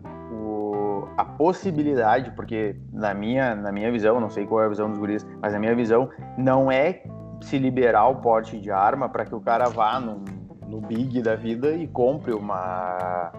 a 1.21 1.25
possibilidade, 1.25 2.31
porque 2.31 2.75
na 2.91 3.13
minha, 3.13 3.55
na 3.55 3.71
minha 3.71 3.93
visão, 3.93 4.19
não 4.19 4.31
sei 4.31 4.47
qual 4.47 4.63
é 4.63 4.67
a 4.67 4.69
visão 4.71 4.89
dos 4.89 4.99
guris, 4.99 5.27
mas 5.41 5.53
na 5.53 5.59
minha 5.59 5.75
visão, 5.75 6.09
não 6.39 6.73
é 6.73 7.03
se 7.43 7.59
liberar 7.59 8.09
o 8.09 8.17
porte 8.17 8.59
de 8.59 8.71
arma 8.71 9.07
para 9.07 9.27
que 9.27 9.35
o 9.35 9.41
cara 9.41 9.69
vá 9.69 10.01
no, 10.01 10.25
no 10.67 10.81
Big 10.81 11.21
da 11.21 11.37
vida 11.37 11.73
e 11.73 11.87
compre 11.87 12.33
uma, 12.33 13.33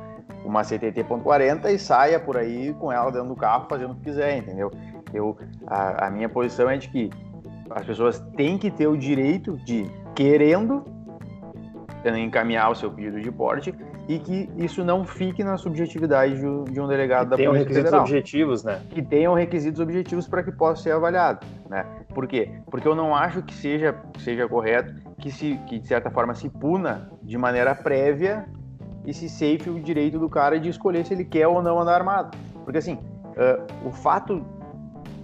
uma 0.45 0.61
CTT.40 0.61 1.73
e 1.73 1.79
saia 1.79 2.19
por 2.19 2.37
aí 2.37 2.71
com 2.73 2.91
ela 2.91 3.11
dentro 3.11 3.29
do 3.29 3.35
carro 3.35 3.65
fazendo 3.67 3.93
o 3.93 3.95
que 3.95 4.03
quiser, 4.03 4.37
entendeu? 4.37 4.69
Eu, 5.11 5.35
a, 5.65 6.05
a 6.05 6.11
minha 6.11 6.29
posição 6.29 6.69
é 6.69 6.77
de 6.77 6.87
que 6.87 7.09
as 7.71 7.83
pessoas 7.83 8.19
têm 8.37 8.59
que 8.59 8.69
ter 8.69 8.85
o 8.85 8.95
direito 8.95 9.57
de, 9.57 9.89
querendo, 10.13 10.83
encaminhar 12.15 12.69
o 12.69 12.75
seu 12.75 12.91
pedido 12.91 13.19
de 13.19 13.31
porte 13.31 13.73
e 14.07 14.19
que 14.19 14.49
isso 14.57 14.83
não 14.83 15.05
fique 15.05 15.43
na 15.43 15.57
subjetividade 15.57 16.35
de, 16.35 16.79
um 16.79 16.87
delegado 16.87 17.25
que 17.25 17.29
da 17.29 17.37
Polícia 17.37 17.53
requisitos 17.53 17.83
Federal. 17.83 18.01
objetivos, 18.01 18.63
né? 18.63 18.81
Que 18.89 19.01
tenham 19.01 19.33
requisitos 19.33 19.79
objetivos 19.79 20.27
para 20.27 20.43
que 20.43 20.51
possa 20.51 20.83
ser 20.83 20.91
avaliado, 20.91 21.45
né? 21.69 21.85
Por 22.13 22.27
quê? 22.27 22.49
Porque 22.69 22.87
eu 22.87 22.95
não 22.95 23.15
acho 23.15 23.41
que 23.43 23.53
seja, 23.53 23.95
seja 24.19 24.47
correto 24.47 24.93
que, 25.17 25.31
se, 25.31 25.59
que, 25.67 25.79
de 25.79 25.87
certa 25.87 26.09
forma, 26.09 26.33
se 26.33 26.49
puna 26.49 27.09
de 27.21 27.37
maneira 27.37 27.75
prévia 27.75 28.45
e 29.05 29.13
se 29.13 29.29
safe 29.29 29.69
o 29.69 29.79
direito 29.79 30.19
do 30.19 30.29
cara 30.29 30.59
de 30.59 30.69
escolher 30.69 31.05
se 31.05 31.13
ele 31.13 31.25
quer 31.25 31.47
ou 31.47 31.61
não 31.61 31.79
andar 31.79 31.95
armado. 31.95 32.37
Porque, 32.63 32.79
assim, 32.79 32.95
uh, 32.95 33.87
o 33.87 33.91
fato 33.91 34.43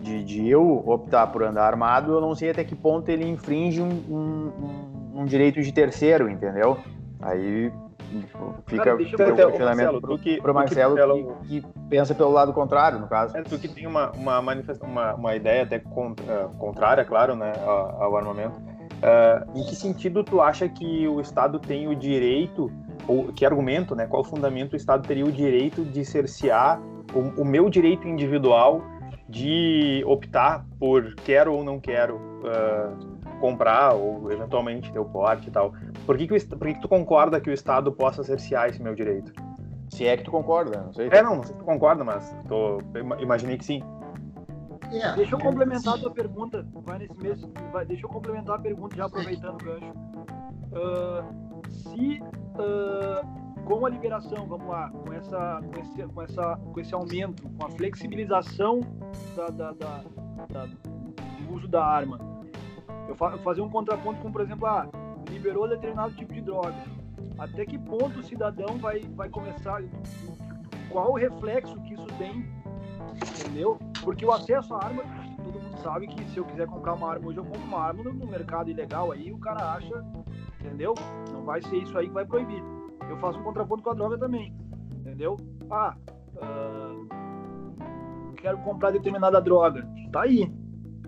de, 0.02 0.24
de, 0.24 0.48
eu 0.48 0.84
optar 0.86 1.28
por 1.28 1.44
andar 1.44 1.66
armado, 1.66 2.14
eu 2.14 2.22
não 2.22 2.34
sei 2.34 2.52
até 2.52 2.64
que 2.64 2.76
ponto 2.76 3.10
ele 3.10 3.28
infringe 3.28 3.82
um, 3.82 3.90
um, 3.90 5.22
um 5.22 5.26
direito 5.26 5.62
de 5.62 5.72
terceiro, 5.74 6.30
entendeu? 6.30 6.78
Aí 7.20 7.72
Fica 8.66 8.84
Cara, 8.84 8.98
deixa 8.98 9.16
eu 9.16 9.34
o 9.34 9.36
questionamento 9.36 10.02
pro, 10.02 10.18
que, 10.18 10.42
pro 10.42 10.54
Marcelo 10.54 10.96
que, 10.96 11.02
pelo... 11.02 11.36
que, 11.42 11.62
que, 11.62 11.68
pensa 11.90 12.16
pelo 12.16 12.32
lado 12.32 12.54
contrário, 12.54 13.00
no 13.00 13.08
caso. 13.08 13.36
É, 13.36 13.42
tu 13.42 13.58
que 13.58 13.68
tem 13.68 13.86
uma, 13.86 14.12
uma, 14.12 14.40
uma, 14.40 15.16
uma 15.16 15.36
ideia 15.36 15.64
até 15.64 15.78
uh, 15.78 16.58
contrária, 16.58 17.04
claro, 17.04 17.36
né, 17.36 17.54
ao, 17.66 18.04
ao 18.04 18.18
armamento. 18.18 18.58
Uh, 18.60 19.60
em 19.60 19.64
que 19.64 19.76
sentido 19.76 20.24
tu 20.24 20.42
acha 20.42 20.68
que 20.68 21.08
o 21.08 21.20
Estado 21.20 21.60
tem 21.60 21.88
o 21.88 21.96
direito, 21.96 22.72
ou 23.08 23.32
que 23.34 23.46
argumento, 23.46 23.96
né, 23.96 24.08
qual 24.08 24.24
fundamento 24.24 24.74
o 24.74 24.76
Estado 24.76 25.06
teria 25.08 25.26
o 25.26 25.32
direito 25.32 25.84
de 25.84 26.04
cercear 26.04 26.82
o, 27.14 27.42
o 27.42 27.46
meu 27.46 27.70
direito 27.70 28.08
individual 28.08 28.82
de 29.30 30.04
optar 30.06 30.66
por 30.80 31.14
quero 31.16 31.54
ou 31.54 31.64
não 31.64 31.80
quero 31.80 32.16
uh, 32.16 33.17
comprar 33.38 33.94
ou 33.94 34.32
eventualmente 34.32 34.92
ter 34.92 35.00
o 35.00 35.06
porte 35.06 35.48
e 35.48 35.52
tal. 35.52 35.74
Por 36.06 36.18
que, 36.18 36.28
que, 36.28 36.36
o, 36.36 36.48
por 36.58 36.68
que, 36.68 36.74
que 36.76 36.82
tu 36.82 36.90
concorda 36.90 37.40
que 37.40 37.50
o 37.50 37.54
Estado 37.54 37.92
possa 37.92 38.24
cercear 38.24 38.70
esse 38.70 38.82
meu 38.82 38.96
direito? 38.96 39.32
Se 39.90 40.06
é 40.06 40.18
que 40.18 40.24
tu 40.24 40.32
concorda, 40.32 40.82
não 40.82 40.94
sei. 40.94 41.08
É, 41.12 41.22
não, 41.22 41.38
não 41.38 41.44
sei 41.44 41.54
se 41.54 41.60
tu 41.60 41.66
concorda, 41.66 42.04
mas 42.04 42.36
tô, 42.48 42.80
imaginei 43.20 43.58
que 43.58 43.66
sim. 43.66 43.84
É, 44.92 45.14
deixa 45.16 45.36
eu 45.36 45.40
complementar 45.40 45.96
a 45.96 45.98
tua 45.98 46.12
pergunta. 46.12 46.66
Vai 46.86 47.00
nesse 47.00 47.18
mês, 47.22 47.42
vai, 47.72 47.86
deixa 47.86 48.06
eu 48.06 48.10
complementar 48.10 48.56
a 48.56 48.60
pergunta, 48.60 48.96
já 48.96 49.06
aproveitando 49.06 49.62
o 49.62 49.66
gancho. 49.66 49.94
Uh, 50.72 51.68
se 51.70 52.22
uh, 52.22 53.64
com 53.64 53.86
a 53.86 53.90
liberação, 53.90 54.48
vamos 54.48 54.68
lá, 54.68 54.90
com, 54.90 55.14
essa, 55.14 55.62
com, 55.62 55.82
esse, 55.82 56.04
com, 56.14 56.22
essa, 56.22 56.58
com 56.58 56.80
esse 56.80 56.94
aumento, 56.94 57.44
com 57.50 57.66
a 57.66 57.70
flexibilização 57.70 58.80
da, 59.36 59.48
da, 59.48 59.72
da, 59.72 60.04
da 60.50 60.66
do 60.66 61.54
uso 61.54 61.68
da 61.68 61.84
arma, 61.84 62.18
eu 63.08 63.16
fazer 63.16 63.62
um 63.62 63.70
contraponto 63.70 64.20
com, 64.22 64.32
por 64.32 64.42
exemplo, 64.42 64.68
ah, 64.68 64.88
liberou 65.30 65.68
determinado 65.68 66.14
tipo 66.14 66.34
de 66.34 66.42
droga. 66.42 66.76
Até 67.38 67.66
que 67.66 67.78
ponto 67.78 68.20
o 68.20 68.24
cidadão 68.24 68.78
vai, 68.78 69.02
vai 69.16 69.30
começar, 69.30 69.82
qual 70.90 71.12
o 71.12 71.16
reflexo 71.16 71.80
que 71.82 71.94
isso 71.94 72.08
tem, 72.18 72.46
entendeu? 73.16 73.78
Porque 74.04 74.26
o 74.26 74.32
acesso 74.32 74.74
à 74.74 74.84
arma, 74.84 75.04
todo 75.44 75.60
mundo 75.60 75.78
sabe 75.82 76.08
que 76.08 76.30
se 76.30 76.38
eu 76.38 76.46
quiser 76.46 76.68
comprar 76.68 76.94
uma 76.94 77.12
arma 77.12 77.28
hoje, 77.28 77.38
eu 77.38 77.46
compro 77.46 77.62
uma 77.62 77.80
arma 77.80 78.04
no 78.04 78.28
mercado 78.28 78.70
ilegal, 78.70 79.12
aí 79.12 79.32
o 79.32 79.38
cara 79.38 79.74
acha, 79.74 80.04
entendeu? 80.60 80.96
Não 81.32 81.44
vai 81.44 81.62
ser 81.62 81.78
isso 81.78 81.98
aí 81.98 82.08
que 82.08 82.14
vai 82.14 82.26
proibir. 82.26 82.64
Eu 83.10 83.18
faço 83.18 83.40
um 83.40 83.44
contraponto 83.44 83.84
com 83.84 83.92
a 83.92 83.94
droga 83.94 84.18
também, 84.18 84.54
entendeu? 85.00 85.38
Ah, 85.70 85.96
uh, 86.36 87.08
quero 88.36 88.58
comprar 88.60 88.92
determinada 88.92 89.40
droga, 89.40 89.88
tá 90.12 90.24
aí. 90.24 90.52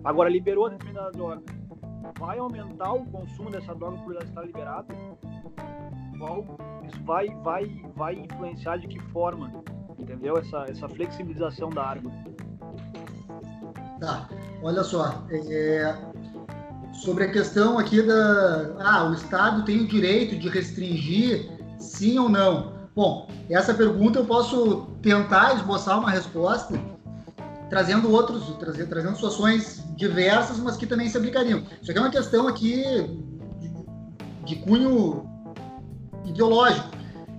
Agora 0.02 0.30
liberou 0.30 0.70
determinada 0.70 1.10
droga 1.10 1.59
vai 2.18 2.38
aumentar 2.38 2.92
o 2.92 3.04
consumo 3.06 3.50
dessa 3.50 3.74
droga 3.74 3.98
por 3.98 4.14
ela 4.14 4.24
estar 4.24 4.42
liberada? 4.44 4.94
Qual, 6.18 6.44
isso 6.86 7.02
vai, 7.04 7.28
vai, 7.42 7.82
vai 7.96 8.14
influenciar 8.14 8.78
de 8.78 8.88
que 8.88 9.00
forma? 9.10 9.50
Entendeu? 9.98 10.36
Essa, 10.36 10.66
essa 10.68 10.88
flexibilização 10.88 11.70
da 11.70 11.82
arma. 11.82 12.10
Tá, 14.00 14.28
olha 14.62 14.82
só. 14.82 15.24
É, 15.30 15.96
sobre 16.92 17.24
a 17.24 17.30
questão 17.30 17.78
aqui 17.78 18.02
da. 18.02 18.74
Ah, 18.78 19.04
o 19.04 19.14
Estado 19.14 19.64
tem 19.64 19.80
o 19.80 19.86
direito 19.86 20.36
de 20.36 20.48
restringir, 20.48 21.50
sim 21.78 22.18
ou 22.18 22.28
não? 22.28 22.80
Bom, 22.94 23.28
essa 23.48 23.72
pergunta 23.72 24.18
eu 24.18 24.24
posso 24.24 24.88
tentar 25.00 25.54
esboçar 25.54 25.98
uma 25.98 26.10
resposta 26.10 26.78
trazendo 27.70 28.10
outros, 28.10 28.54
trazendo, 28.58 28.88
trazendo 28.88 29.14
situações 29.14 29.79
diversas, 30.00 30.58
mas 30.58 30.76
que 30.76 30.86
também 30.86 31.08
se 31.08 31.16
aplicariam. 31.18 31.62
Isso 31.80 31.90
aqui 31.90 31.98
é 31.98 32.02
uma 32.02 32.10
questão 32.10 32.48
aqui 32.48 32.82
de, 33.60 33.70
de 34.46 34.56
cunho 34.56 35.28
ideológico, 36.24 36.88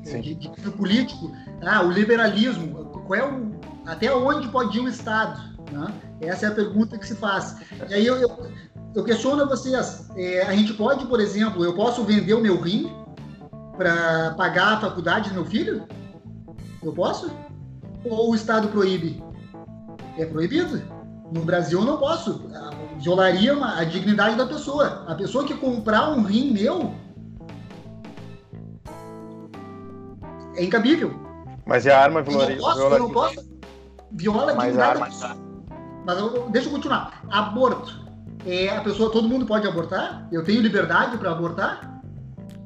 de, 0.04 0.36
de, 0.36 0.48
cunho 0.48 0.72
político. 0.74 1.32
Ah, 1.66 1.82
o 1.84 1.92
liberalismo, 1.92 2.86
qual 3.08 3.20
é 3.20 3.28
o, 3.28 3.60
até 3.86 4.14
onde 4.14 4.48
pode 4.50 4.78
ir 4.78 4.82
o 4.82 4.88
Estado? 4.88 5.42
Né? 5.72 5.92
Essa 6.22 6.46
é 6.46 6.50
a 6.50 6.54
pergunta 6.54 6.98
que 7.00 7.08
se 7.08 7.16
faz. 7.16 7.58
E 7.90 7.94
aí 7.96 8.06
eu, 8.06 8.18
eu, 8.18 8.52
eu 8.96 9.04
questiono 9.04 9.42
a 9.42 9.46
vocês, 9.46 10.08
é, 10.16 10.44
a 10.44 10.56
gente 10.56 10.74
pode, 10.74 11.06
por 11.08 11.20
exemplo, 11.20 11.66
eu 11.66 11.74
posso 11.74 12.04
vender 12.04 12.36
o 12.36 12.42
meu 12.42 12.62
rim 12.62 12.94
para 13.76 14.36
pagar 14.36 14.74
a 14.74 14.82
faculdade 14.82 15.30
do 15.30 15.36
meu 15.36 15.46
filho? 15.46 15.88
Eu 16.84 16.94
posso? 16.94 17.32
Ou 18.06 18.32
o 18.32 18.36
Estado 18.36 18.68
proíbe? 18.68 19.24
é 20.18 20.26
proibido. 20.26 20.82
No 21.32 21.42
Brasil 21.42 21.80
eu 21.80 21.86
não 21.86 21.98
posso. 21.98 22.42
Violaria 23.00 23.54
uma, 23.56 23.80
a 23.80 23.84
dignidade 23.86 24.36
da 24.36 24.46
pessoa. 24.46 25.06
A 25.08 25.16
pessoa 25.16 25.46
que 25.46 25.54
comprar 25.56 26.12
um 26.12 26.24
rim 26.24 26.52
meu 26.52 26.94
é 30.56 30.64
incabível. 30.64 31.14
Mas 31.66 31.86
é 31.86 31.94
a 31.94 32.00
arma 32.00 32.22
violaria. 32.22 32.58
Eu 32.58 32.62
não 32.62 32.68
posso, 32.68 32.82
eu 32.82 33.00
não 33.00 33.10
posso. 33.10 33.52
Viola 34.12 34.52
a 34.52 34.56
dignidade 34.56 35.00
da 35.00 35.06
pessoa. 35.06 35.38
Mas 36.06 36.20
eu, 36.20 36.50
deixa 36.50 36.68
eu 36.68 36.74
continuar. 36.74 37.24
Aborto. 37.30 38.02
É, 38.46 38.76
a 38.76 38.82
pessoa, 38.82 39.12
todo 39.12 39.30
mundo 39.30 39.46
pode 39.46 39.68
abortar? 39.68 40.28
Eu 40.32 40.44
tenho 40.44 40.62
liberdade 40.62 41.18
para 41.18 41.32
abortar? 41.32 42.02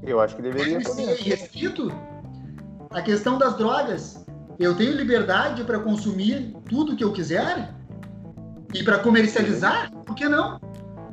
Eu 0.01 0.19
acho 0.19 0.36
que 0.36 0.41
deveria 0.41 0.82
ser 0.82 1.15
restrito. 1.21 1.91
A 2.89 3.01
questão 3.01 3.38
das 3.38 3.56
drogas. 3.58 4.25
Eu 4.58 4.73
tenho 4.73 4.93
liberdade 4.93 5.63
para 5.65 5.80
consumir 5.80 6.56
tudo 6.69 6.95
que 6.95 7.04
eu 7.04 7.12
quiser 7.12 7.75
e 8.79 8.83
para 8.83 8.99
comercializar? 8.99 9.91
Por 10.05 10.15
que 10.15 10.27
não? 10.27 10.59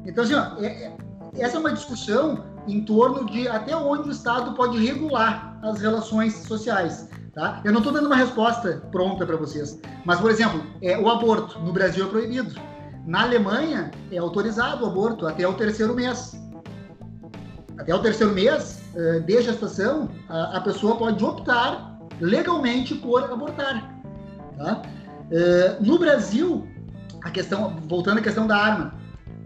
Então, 0.04 0.24
assim, 0.24 0.34
ó, 0.34 0.56
é, 0.58 0.66
é, 0.66 0.96
essa 1.38 1.56
é 1.56 1.60
uma 1.60 1.72
discussão 1.72 2.44
em 2.66 2.84
torno 2.84 3.26
de 3.26 3.48
até 3.48 3.76
onde 3.76 4.08
o 4.08 4.12
Estado 4.12 4.54
pode 4.54 4.84
regular 4.84 5.58
as 5.62 5.80
relações 5.80 6.34
sociais. 6.34 7.08
Tá? 7.34 7.62
Eu 7.64 7.72
não 7.72 7.78
estou 7.78 7.92
dando 7.92 8.06
uma 8.06 8.16
resposta 8.16 8.82
pronta 8.90 9.24
para 9.24 9.36
vocês, 9.36 9.80
mas, 10.04 10.20
por 10.20 10.30
exemplo, 10.30 10.62
é, 10.82 10.98
o 10.98 11.08
aborto 11.08 11.58
no 11.60 11.72
Brasil 11.72 12.06
é 12.06 12.08
proibido. 12.08 12.54
Na 13.06 13.22
Alemanha 13.22 13.90
é 14.10 14.18
autorizado 14.18 14.84
o 14.84 14.88
aborto 14.88 15.26
até 15.26 15.46
o 15.46 15.54
terceiro 15.54 15.94
mês. 15.94 16.38
Até 17.78 17.94
o 17.94 17.98
terceiro 18.00 18.32
mês 18.32 18.82
uh, 18.94 19.20
de 19.22 19.42
gestação, 19.42 20.08
a, 20.28 20.58
a 20.58 20.60
pessoa 20.60 20.96
pode 20.96 21.24
optar 21.24 21.98
legalmente 22.20 22.94
por 22.96 23.24
abortar. 23.24 23.98
Tá? 24.56 24.82
É, 25.32 25.78
no 25.80 25.98
Brasil, 25.98 26.68
a 27.24 27.30
questão, 27.30 27.80
voltando 27.88 28.18
à 28.18 28.22
questão 28.22 28.46
da 28.46 28.56
arma, 28.56 28.94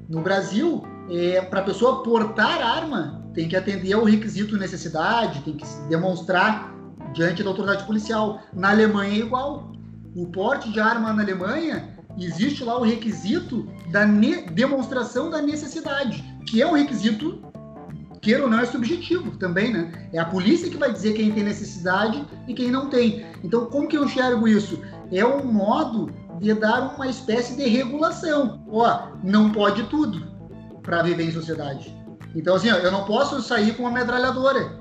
no 0.08 0.20
Brasil, 0.20 0.84
é, 1.10 1.40
para 1.42 1.60
a 1.60 1.64
pessoa 1.64 2.02
portar 2.02 2.60
arma, 2.60 3.24
tem 3.34 3.48
que 3.48 3.56
atender 3.56 3.92
ao 3.92 4.04
requisito 4.04 4.56
necessidade, 4.56 5.42
tem 5.42 5.56
que 5.56 5.66
demonstrar 5.88 6.74
diante 7.12 7.42
da 7.42 7.50
autoridade 7.50 7.84
policial. 7.84 8.40
Na 8.52 8.70
Alemanha 8.70 9.12
é 9.12 9.18
igual. 9.18 9.72
O 10.14 10.26
porte 10.26 10.72
de 10.72 10.80
arma 10.80 11.12
na 11.12 11.22
Alemanha 11.22 11.96
existe 12.18 12.64
lá 12.64 12.78
o 12.78 12.82
requisito 12.82 13.68
da 13.90 14.04
demonstração 14.52 15.28
da 15.28 15.42
necessidade, 15.42 16.24
que 16.46 16.62
é 16.62 16.66
um 16.66 16.72
requisito 16.72 17.42
queira 18.26 18.42
ou 18.42 18.50
não, 18.50 18.58
é 18.58 18.66
subjetivo 18.66 19.36
também, 19.36 19.72
né? 19.72 20.08
É 20.12 20.18
a 20.18 20.24
polícia 20.24 20.68
que 20.68 20.76
vai 20.76 20.92
dizer 20.92 21.12
quem 21.12 21.30
tem 21.30 21.44
necessidade 21.44 22.24
e 22.48 22.54
quem 22.54 22.72
não 22.72 22.90
tem. 22.90 23.24
Então, 23.44 23.66
como 23.66 23.86
que 23.86 23.96
eu 23.96 24.04
enxergo 24.04 24.48
isso? 24.48 24.82
É 25.12 25.24
um 25.24 25.44
modo 25.44 26.10
de 26.38 26.54
dar 26.54 26.94
uma 26.94 27.08
espécie 27.08 27.56
de 27.56 27.68
regulação. 27.68 28.64
Ó, 28.70 29.08
não 29.22 29.50
pode 29.50 29.84
tudo 29.84 30.26
para 30.82 31.02
viver 31.02 31.24
em 31.24 31.32
sociedade. 31.32 31.94
Então, 32.34 32.54
assim, 32.54 32.70
ó, 32.70 32.76
eu 32.76 32.92
não 32.92 33.04
posso 33.04 33.40
sair 33.42 33.74
com 33.74 33.82
uma 33.82 33.90
metralhadora, 33.90 34.80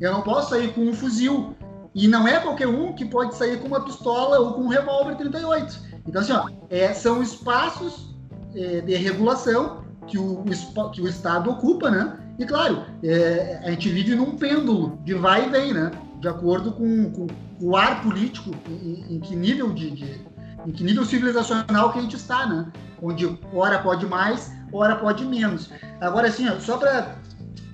eu 0.00 0.12
não 0.12 0.22
posso 0.22 0.50
sair 0.50 0.72
com 0.72 0.82
um 0.82 0.92
fuzil. 0.92 1.54
E 1.92 2.06
não 2.06 2.28
é 2.28 2.38
qualquer 2.38 2.68
um 2.68 2.92
que 2.92 3.04
pode 3.04 3.34
sair 3.34 3.58
com 3.58 3.66
uma 3.66 3.80
pistola 3.80 4.38
ou 4.38 4.52
com 4.52 4.62
um 4.62 4.68
revólver 4.68 5.16
38. 5.16 5.80
Então, 6.06 6.22
assim, 6.22 6.32
ó, 6.32 6.48
é, 6.68 6.92
são 6.94 7.20
espaços 7.20 8.14
é, 8.54 8.80
de 8.80 8.94
regulação 8.94 9.84
que 10.06 10.18
o, 10.18 10.44
que 10.92 11.02
o 11.02 11.08
Estado 11.08 11.50
ocupa, 11.50 11.90
né? 11.90 12.16
E 12.38 12.46
claro, 12.46 12.84
é, 13.02 13.60
a 13.64 13.70
gente 13.70 13.88
vive 13.90 14.14
num 14.14 14.36
pêndulo 14.36 14.98
de 15.04 15.14
vai 15.14 15.46
e 15.46 15.50
vem, 15.50 15.74
né? 15.74 15.90
De 16.20 16.28
acordo 16.28 16.72
com, 16.72 17.10
com 17.10 17.26
o 17.60 17.76
ar 17.76 18.02
político, 18.02 18.50
em, 18.68 19.16
em 19.16 19.20
que 19.20 19.36
nível 19.36 19.72
de, 19.72 19.90
de, 19.90 20.20
em 20.66 20.72
que 20.72 20.84
nível 20.84 21.04
civilizacional 21.04 21.92
que 21.92 21.98
a 21.98 22.02
gente 22.02 22.16
está, 22.16 22.46
né? 22.46 22.66
Onde 23.02 23.38
hora 23.52 23.78
pode 23.78 24.06
mais, 24.06 24.52
hora 24.72 24.96
pode 24.96 25.24
menos. 25.24 25.70
Agora, 26.00 26.28
assim, 26.28 26.48
ó, 26.48 26.58
só 26.58 26.76
para 26.76 27.16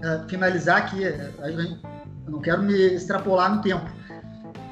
uh, 0.00 0.06
é, 0.06 0.28
finalizar 0.28 0.78
aqui, 0.78 1.04
é, 1.04 1.30
eu 1.38 2.30
não 2.30 2.40
quero 2.40 2.62
me 2.62 2.74
extrapolar 2.74 3.54
no 3.54 3.62
tempo. 3.62 3.84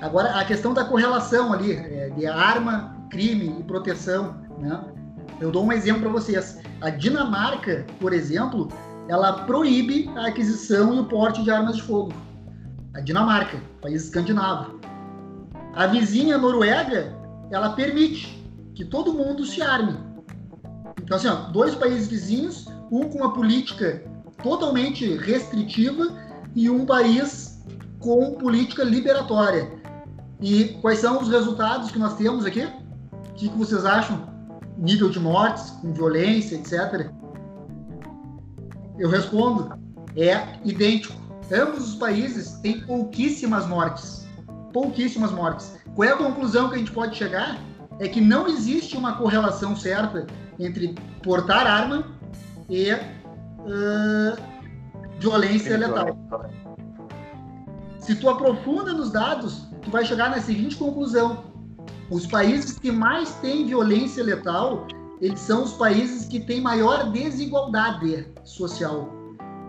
Agora, 0.00 0.38
a 0.38 0.44
questão 0.44 0.74
da 0.74 0.84
correlação 0.84 1.52
ali, 1.52 1.72
é, 1.72 2.10
de 2.10 2.26
arma, 2.26 2.94
crime 3.10 3.56
e 3.60 3.62
proteção, 3.62 4.36
né? 4.58 4.80
Eu 5.40 5.50
dou 5.50 5.64
um 5.64 5.72
exemplo 5.72 6.02
para 6.02 6.10
vocês. 6.10 6.60
A 6.80 6.90
Dinamarca, 6.90 7.84
por 7.98 8.12
exemplo, 8.12 8.68
ela 9.08 9.44
proíbe 9.44 10.10
a 10.16 10.28
aquisição 10.28 10.94
e 10.94 11.00
o 11.00 11.04
porte 11.04 11.42
de 11.42 11.50
armas 11.50 11.76
de 11.76 11.82
fogo. 11.82 12.12
A 12.94 13.00
Dinamarca, 13.00 13.58
país 13.82 14.04
escandinavo. 14.04 14.78
A 15.74 15.86
vizinha 15.86 16.38
Noruega, 16.38 17.12
ela 17.54 17.70
permite 17.70 18.42
que 18.74 18.84
todo 18.84 19.14
mundo 19.14 19.44
se 19.46 19.62
arme. 19.62 19.96
Então, 21.02 21.16
assim, 21.16 21.28
ó, 21.28 21.50
dois 21.50 21.74
países 21.74 22.08
vizinhos, 22.08 22.66
um 22.90 23.08
com 23.08 23.18
uma 23.18 23.32
política 23.32 24.02
totalmente 24.42 25.16
restritiva 25.16 26.08
e 26.54 26.68
um 26.68 26.84
país 26.84 27.62
com 28.00 28.34
política 28.34 28.82
liberatória. 28.82 29.70
E 30.40 30.76
quais 30.80 30.98
são 30.98 31.20
os 31.20 31.28
resultados 31.28 31.90
que 31.90 31.98
nós 31.98 32.16
temos 32.16 32.44
aqui? 32.44 32.64
O 32.64 33.34
que, 33.34 33.48
que 33.48 33.56
vocês 33.56 33.84
acham? 33.84 34.28
Nível 34.76 35.08
de 35.08 35.20
mortes, 35.20 35.70
com 35.70 35.92
violência, 35.92 36.56
etc. 36.56 37.10
Eu 38.98 39.08
respondo, 39.08 39.72
é 40.16 40.58
idêntico. 40.64 41.14
Ambos 41.52 41.90
os 41.90 41.94
países 41.94 42.52
têm 42.60 42.80
pouquíssimas 42.80 43.66
mortes. 43.66 44.23
Pouquíssimas 44.74 45.30
mortes. 45.30 45.78
Qual 45.94 46.08
é 46.08 46.12
a 46.12 46.16
conclusão 46.16 46.68
que 46.68 46.74
a 46.74 46.78
gente 46.78 46.90
pode 46.90 47.16
chegar? 47.16 47.60
É 48.00 48.08
que 48.08 48.20
não 48.20 48.48
existe 48.48 48.96
uma 48.96 49.16
correlação 49.16 49.76
certa 49.76 50.26
entre 50.58 50.96
portar 51.22 51.64
arma 51.64 52.08
e 52.68 52.92
uh, 52.92 54.36
violência 55.20 55.78
letal. 55.78 56.18
Se 58.00 58.16
tu 58.16 58.28
aprofunda 58.28 58.92
nos 58.92 59.12
dados, 59.12 59.68
tu 59.80 59.90
vai 59.92 60.04
chegar 60.04 60.30
na 60.30 60.40
seguinte 60.40 60.74
conclusão: 60.74 61.44
os 62.10 62.26
países 62.26 62.76
que 62.76 62.90
mais 62.90 63.32
têm 63.36 63.66
violência 63.66 64.24
letal, 64.24 64.88
eles 65.20 65.38
são 65.38 65.62
os 65.62 65.74
países 65.74 66.26
que 66.26 66.40
têm 66.40 66.60
maior 66.60 67.12
desigualdade 67.12 68.28
social. 68.42 69.08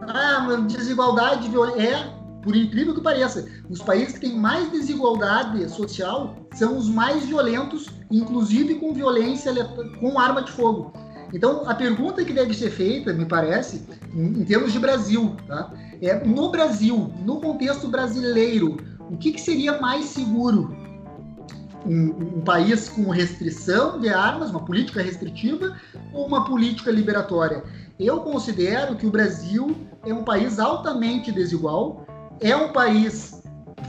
Ah, 0.02 0.48
desigualdade 0.68 1.48
é, 1.78 2.15
por 2.46 2.56
incrível 2.56 2.94
que 2.94 3.02
pareça, 3.02 3.48
os 3.68 3.82
países 3.82 4.14
que 4.14 4.20
têm 4.22 4.38
mais 4.38 4.72
desigualdade 4.72 5.68
social 5.68 6.38
são 6.54 6.78
os 6.78 6.88
mais 6.88 7.26
violentos, 7.26 7.90
inclusive 8.12 8.76
com 8.76 8.94
violência 8.94 9.52
com 10.00 10.20
arma 10.20 10.44
de 10.44 10.52
fogo. 10.52 10.94
Então, 11.34 11.68
a 11.68 11.74
pergunta 11.74 12.24
que 12.24 12.32
deve 12.32 12.54
ser 12.54 12.70
feita, 12.70 13.12
me 13.12 13.26
parece, 13.26 13.84
em, 14.14 14.42
em 14.42 14.46
termos 14.46 14.72
de 14.72 14.78
Brasil, 14.78 15.36
tá? 15.48 15.74
é 16.00 16.24
no 16.24 16.52
Brasil, 16.52 17.12
no 17.26 17.42
contexto 17.42 17.88
brasileiro, 17.88 18.78
o 19.10 19.18
que, 19.18 19.32
que 19.32 19.42
seria 19.42 19.82
mais 19.82 20.06
seguro? 20.06 20.86
Um, 21.84 22.38
um, 22.38 22.42
país 22.42 22.90
com 22.90 23.10
restrição 23.10 24.00
de 24.00 24.10
armas, 24.10 24.50
uma 24.50 24.66
política 24.66 25.02
restritiva 25.02 25.76
ou 26.14 26.28
uma 26.28 26.46
política 26.46 26.92
liberatória? 26.92 27.64
Eu 28.00 28.22
considero 28.22 28.96
que 28.96 29.06
o 29.06 29.12
Brasil 29.12 29.76
é 30.06 30.14
um 30.14 30.24
país 30.24 30.60
altamente 30.60 31.32
desigual, 31.32 32.05
é 32.42 32.56
um 32.56 32.72
país 32.72 33.42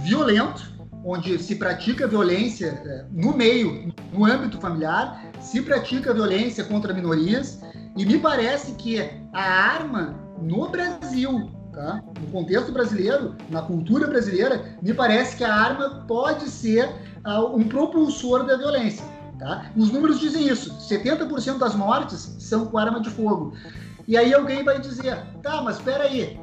violento, 0.02 0.74
onde 1.04 1.38
se 1.38 1.56
pratica 1.56 2.06
violência 2.06 2.82
é, 2.84 3.06
no 3.10 3.36
meio, 3.36 3.92
no 4.12 4.24
âmbito 4.24 4.58
familiar, 4.60 5.24
se 5.40 5.62
pratica 5.62 6.12
violência 6.12 6.64
contra 6.64 6.92
minorias, 6.92 7.60
e 7.96 8.04
me 8.04 8.18
parece 8.18 8.72
que 8.72 9.00
a 9.32 9.42
arma 9.42 10.14
no 10.40 10.68
Brasil, 10.68 11.50
tá? 11.72 12.02
no 12.20 12.26
contexto 12.28 12.72
brasileiro, 12.72 13.34
na 13.48 13.62
cultura 13.62 14.06
brasileira, 14.06 14.76
me 14.82 14.92
parece 14.92 15.36
que 15.36 15.44
a 15.44 15.54
arma 15.54 16.04
pode 16.06 16.48
ser 16.50 16.88
uh, 17.24 17.56
um 17.56 17.64
propulsor 17.68 18.44
da 18.44 18.56
violência. 18.56 19.04
Tá? 19.38 19.70
Os 19.76 19.90
números 19.90 20.18
dizem 20.18 20.48
isso: 20.48 20.74
70% 20.88 21.58
das 21.58 21.74
mortes 21.74 22.36
são 22.38 22.66
com 22.66 22.78
arma 22.78 23.00
de 23.00 23.10
fogo. 23.10 23.54
E 24.08 24.16
aí 24.16 24.32
alguém 24.32 24.62
vai 24.62 24.80
dizer, 24.80 25.18
tá, 25.42 25.60
mas 25.62 25.76
espera 25.76 26.04
aí, 26.04 26.38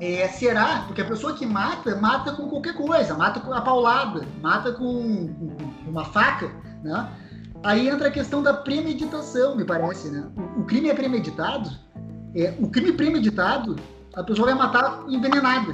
é, 0.00 0.26
será? 0.28 0.84
Porque 0.86 1.00
a 1.00 1.04
pessoa 1.04 1.34
que 1.34 1.46
mata, 1.46 1.96
mata 1.96 2.32
com 2.32 2.48
qualquer 2.48 2.74
coisa, 2.74 3.14
mata 3.14 3.40
com 3.40 3.52
a 3.52 3.60
paulada, 3.60 4.26
mata 4.42 4.72
com, 4.72 5.28
com 5.84 5.90
uma 5.90 6.04
faca, 6.04 6.50
né? 6.82 7.08
Aí 7.62 7.88
entra 7.88 8.08
a 8.08 8.10
questão 8.10 8.42
da 8.42 8.52
premeditação, 8.52 9.56
me 9.56 9.64
parece, 9.64 10.10
né? 10.10 10.26
O, 10.36 10.60
o 10.60 10.64
crime 10.64 10.90
é 10.90 10.94
premeditado, 10.94 11.70
é, 12.34 12.54
o 12.58 12.68
crime 12.68 12.92
premeditado, 12.92 13.76
a 14.14 14.22
pessoa 14.22 14.48
vai 14.48 14.54
matar 14.54 15.04
envenenada, 15.08 15.72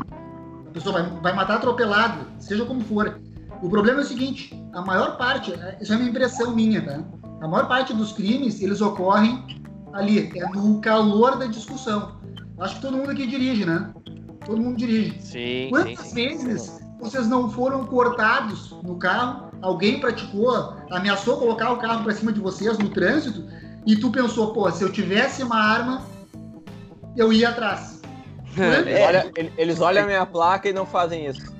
a 0.67 0.71
pessoa 0.71 1.03
vai, 1.03 1.21
vai 1.21 1.33
matar 1.35 1.57
atropelada, 1.57 2.27
seja 2.39 2.65
como 2.65 2.81
for. 2.83 3.21
O 3.63 3.69
problema 3.69 4.01
é 4.01 4.03
o 4.03 4.07
seguinte, 4.07 4.59
a 4.73 4.83
maior 4.83 5.17
parte, 5.17 5.53
é, 5.53 5.79
isso 5.81 5.93
é 5.93 5.97
uma 5.97 6.09
impressão 6.09 6.55
minha, 6.55 6.85
tá? 6.85 7.03
A 7.41 7.49
maior 7.49 7.67
parte 7.67 7.95
dos 7.95 8.13
crimes, 8.13 8.61
eles 8.61 8.81
ocorrem 8.81 9.45
ali, 9.95 10.31
é 10.37 10.49
no 10.51 10.81
calor 10.81 11.39
da 11.39 11.47
discussão. 11.47 12.20
Acho 12.61 12.75
que 12.77 12.83
todo 12.83 12.97
mundo 12.97 13.11
aqui 13.11 13.27
dirige, 13.27 13.65
né? 13.65 13.91
Todo 14.45 14.61
mundo 14.61 14.77
dirige. 14.77 15.21
Sim. 15.21 15.69
Quantas 15.71 16.07
sim, 16.09 16.15
vezes 16.15 16.63
sim. 16.63 16.85
vocês 17.01 17.27
não 17.27 17.51
foram 17.51 17.87
cortados 17.87 18.71
no 18.83 18.99
carro? 18.99 19.51
Alguém 19.63 19.99
praticou, 19.99 20.77
ameaçou 20.91 21.39
colocar 21.39 21.73
o 21.73 21.79
carro 21.79 22.05
para 22.05 22.13
cima 22.15 22.33
de 22.33 22.41
vocês 22.41 22.79
no 22.79 22.91
trânsito 22.91 23.45
e 23.87 23.97
tu 23.97 24.11
pensou, 24.11 24.53
pô, 24.53 24.71
se 24.71 24.83
eu 24.83 24.93
tivesse 24.93 25.43
uma 25.43 25.57
arma, 25.57 26.03
eu 27.17 27.33
ia 27.33 27.49
atrás. 27.49 27.99
É, 28.59 29.07
olha, 29.07 29.33
eles 29.57 29.81
olham 29.81 30.03
a 30.03 30.07
minha 30.07 30.27
placa 30.27 30.69
e 30.69 30.73
não 30.73 30.85
fazem 30.85 31.25
isso. 31.25 31.55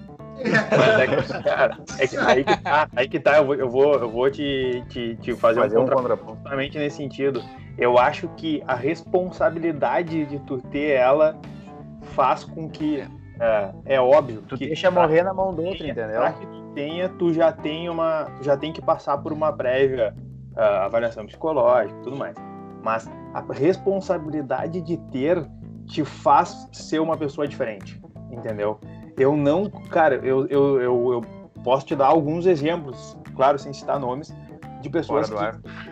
Mas 0.71 0.99
é 1.01 1.07
que, 1.07 1.43
cara, 1.43 1.79
é 1.99 2.07
que, 2.07 2.17
aí 2.17 2.45
que 2.45 2.57
tá, 2.57 2.89
aí 2.97 3.09
que 3.09 3.21
tá 3.21 3.37
eu 3.39 3.47
vou, 3.47 3.55
eu 3.55 3.69
vou, 3.69 3.95
eu 3.95 4.09
vou 4.09 4.31
te, 4.31 4.85
te, 4.89 5.17
te 5.17 5.35
fazer, 5.35 5.61
fazer 5.61 5.79
um, 5.79 5.87
contraponto 5.87 6.37
justamente 6.37 6.79
nesse 6.79 6.97
sentido. 6.97 7.43
Eu 7.77 7.99
acho 7.99 8.29
que 8.37 8.63
a 8.67 8.75
responsabilidade 8.75 10.25
de 10.27 10.39
tu 10.41 10.59
ter 10.59 10.93
ela 10.93 11.39
faz 12.15 12.45
com 12.45 12.69
que 12.69 13.05
é, 13.39 13.71
é 13.87 14.01
óbvio 14.01 14.43
tu 14.43 14.57
que 14.57 14.67
deixa 14.67 14.91
morrer 14.91 15.23
na 15.23 15.33
mão 15.33 15.55
do 15.55 15.63
outro, 15.63 15.87
entendeu? 15.87 16.21
Pra 16.21 16.33
que 16.33 16.47
tu 16.47 16.63
tenha, 16.75 17.09
tu 17.09 17.33
já 17.33 17.53
tem 17.53 17.89
uma, 17.89 18.27
tu 18.37 18.45
já 18.45 18.57
tem 18.57 18.73
que 18.73 18.83
passar 18.83 19.19
por 19.19 19.33
uma 19.33 19.53
prévia 19.53 20.15
uh, 20.57 20.85
avaliação 20.85 21.27
psicológica, 21.27 21.99
tudo 22.03 22.17
mais. 22.17 22.37
Mas 22.83 23.11
a 23.35 23.41
responsabilidade 23.53 24.81
de 24.81 24.97
ter 25.11 25.47
te 25.87 26.05
faz 26.05 26.69
ser 26.73 27.01
uma 27.01 27.17
pessoa 27.17 27.49
diferente, 27.49 28.01
entendeu? 28.31 28.79
Eu 29.21 29.37
não, 29.37 29.69
cara, 29.69 30.15
eu, 30.17 30.47
eu, 30.47 30.81
eu, 30.81 31.13
eu 31.13 31.25
posso 31.63 31.85
te 31.85 31.95
dar 31.95 32.07
alguns 32.07 32.47
exemplos, 32.47 33.15
claro, 33.37 33.59
sem 33.59 33.71
citar 33.71 34.01
nomes, 34.01 34.35
de 34.81 34.89
pessoas 34.89 35.31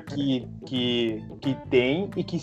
que, 0.07 0.14
que, 0.14 0.49
que, 0.64 1.24
que 1.43 1.55
têm 1.68 2.11
e 2.16 2.24
que, 2.24 2.39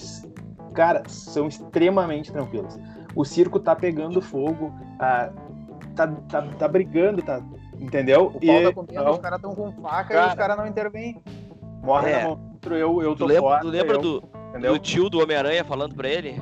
cara, 0.76 1.02
são 1.08 1.48
extremamente 1.48 2.32
tranquilas. 2.32 2.80
O 3.16 3.26
circo 3.26 3.60
tá 3.60 3.76
pegando 3.76 4.22
fogo, 4.22 4.72
ah, 5.00 5.32
tá, 5.96 6.08
tá, 6.30 6.42
tá 6.60 6.68
brigando, 6.68 7.24
tá, 7.24 7.42
Entendeu? 7.80 8.28
O 8.28 8.40
pau 8.40 8.64
tá 8.64 8.74
comendo, 8.74 9.12
os 9.12 9.18
caras 9.18 9.40
estão 9.40 9.56
com 9.56 9.72
faca 9.82 10.14
cara, 10.14 10.28
e 10.28 10.30
os 10.30 10.36
caras 10.36 10.58
não 10.58 10.68
intervêm. 10.68 11.22
Morre 11.82 12.12
é. 12.12 12.22
na 12.22 12.28
mão 12.30 12.56
eu, 12.74 13.02
eu 13.02 13.16
tô 13.16 13.26
lembra, 13.26 13.42
fora, 13.42 13.62
tu 13.62 13.68
lembra 13.68 13.96
eu, 13.96 14.02
do, 14.02 14.22
do 14.60 14.80
tio 14.80 15.10
do 15.10 15.22
Homem-Aranha 15.22 15.64
falando 15.64 15.94
pra 15.94 16.08
ele? 16.10 16.42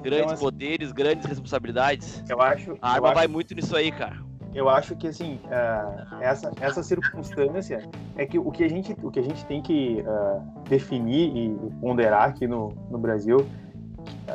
Grandes 0.00 0.24
então, 0.24 0.34
assim, 0.34 0.44
poderes, 0.44 0.92
grandes 0.92 1.26
responsabilidades. 1.26 2.22
Eu 2.28 2.40
acho. 2.40 2.76
A 2.80 2.92
arma 2.92 3.08
acho, 3.08 3.14
vai 3.16 3.26
muito 3.26 3.54
nisso 3.54 3.76
aí, 3.76 3.90
cara. 3.90 4.16
Eu 4.54 4.68
acho 4.68 4.96
que 4.96 5.06
assim, 5.06 5.38
uh, 5.44 6.22
essa, 6.22 6.50
essa 6.60 6.82
circunstância 6.82 7.88
é 8.16 8.24
que 8.24 8.38
o 8.38 8.50
que 8.50 8.64
a 8.64 8.68
gente, 8.68 8.96
o 9.02 9.10
que 9.10 9.18
a 9.18 9.22
gente 9.22 9.44
tem 9.46 9.60
que 9.60 10.02
uh, 10.06 10.68
definir 10.68 11.36
e 11.36 11.56
ponderar 11.80 12.28
aqui 12.28 12.46
no, 12.46 12.70
no 12.90 12.98
Brasil, 12.98 13.46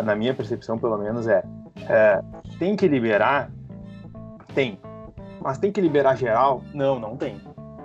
na 0.03 0.15
minha 0.15 0.33
percepção 0.33 0.77
pelo 0.77 0.97
menos, 0.97 1.27
é 1.27 1.39
uh, 1.39 2.57
tem 2.59 2.75
que 2.75 2.87
liberar? 2.87 3.51
Tem. 4.53 4.79
Mas 5.41 5.57
tem 5.57 5.71
que 5.71 5.81
liberar 5.81 6.15
geral? 6.15 6.63
Não, 6.73 6.99
não 6.99 7.17
tem. 7.17 7.37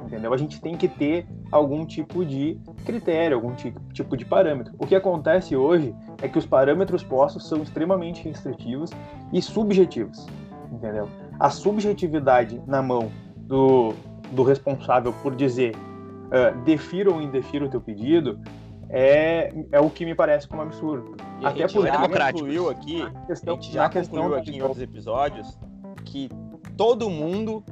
Entendeu? 0.08 0.32
A 0.32 0.38
gente 0.38 0.58
tem 0.58 0.74
que 0.74 0.88
ter 0.88 1.26
algum 1.52 1.84
tipo 1.84 2.24
de 2.24 2.58
critério, 2.86 3.36
algum 3.36 3.54
tipo 3.54 4.16
de 4.16 4.24
parâmetro. 4.24 4.72
O 4.78 4.86
que 4.86 4.94
acontece 4.94 5.54
hoje 5.54 5.94
é 6.22 6.28
que 6.28 6.38
os 6.38 6.46
parâmetros 6.46 7.04
postos 7.04 7.46
são 7.46 7.62
extremamente 7.62 8.24
restritivos 8.24 8.90
e 9.30 9.42
subjetivos, 9.42 10.26
entendeu? 10.72 11.10
A 11.38 11.50
subjetividade 11.50 12.58
na 12.66 12.80
mão 12.80 13.12
do, 13.36 13.92
do 14.32 14.42
responsável 14.44 15.12
por 15.22 15.36
dizer 15.36 15.76
uh, 15.76 16.58
defira 16.64 17.10
ou 17.10 17.20
indefira 17.20 17.66
o 17.66 17.68
teu 17.68 17.80
pedido 17.82 18.40
é, 18.88 19.52
é 19.70 19.78
o 19.78 19.90
que 19.90 20.06
me 20.06 20.14
parece 20.14 20.48
como 20.48 20.62
absurdo. 20.62 21.18
E 21.38 21.44
Até 21.44 21.64
a 21.64 21.66
gente 21.66 21.82
já 21.82 22.32
concluiu 22.32 22.70
aqui, 22.70 23.06
questão, 23.26 23.58
a 23.58 23.60
gente 23.60 23.72
já 23.74 23.90
concluiu 23.90 24.34
aqui 24.36 24.56
em 24.56 24.62
outros 24.62 24.80
episódios 24.80 25.58
que 26.06 26.30
todo 26.78 27.10
mundo 27.10 27.62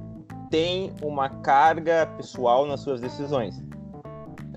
tem 0.50 0.92
uma 1.02 1.28
carga 1.28 2.06
pessoal 2.16 2.66
nas 2.66 2.80
suas 2.80 3.00
decisões. 3.00 3.62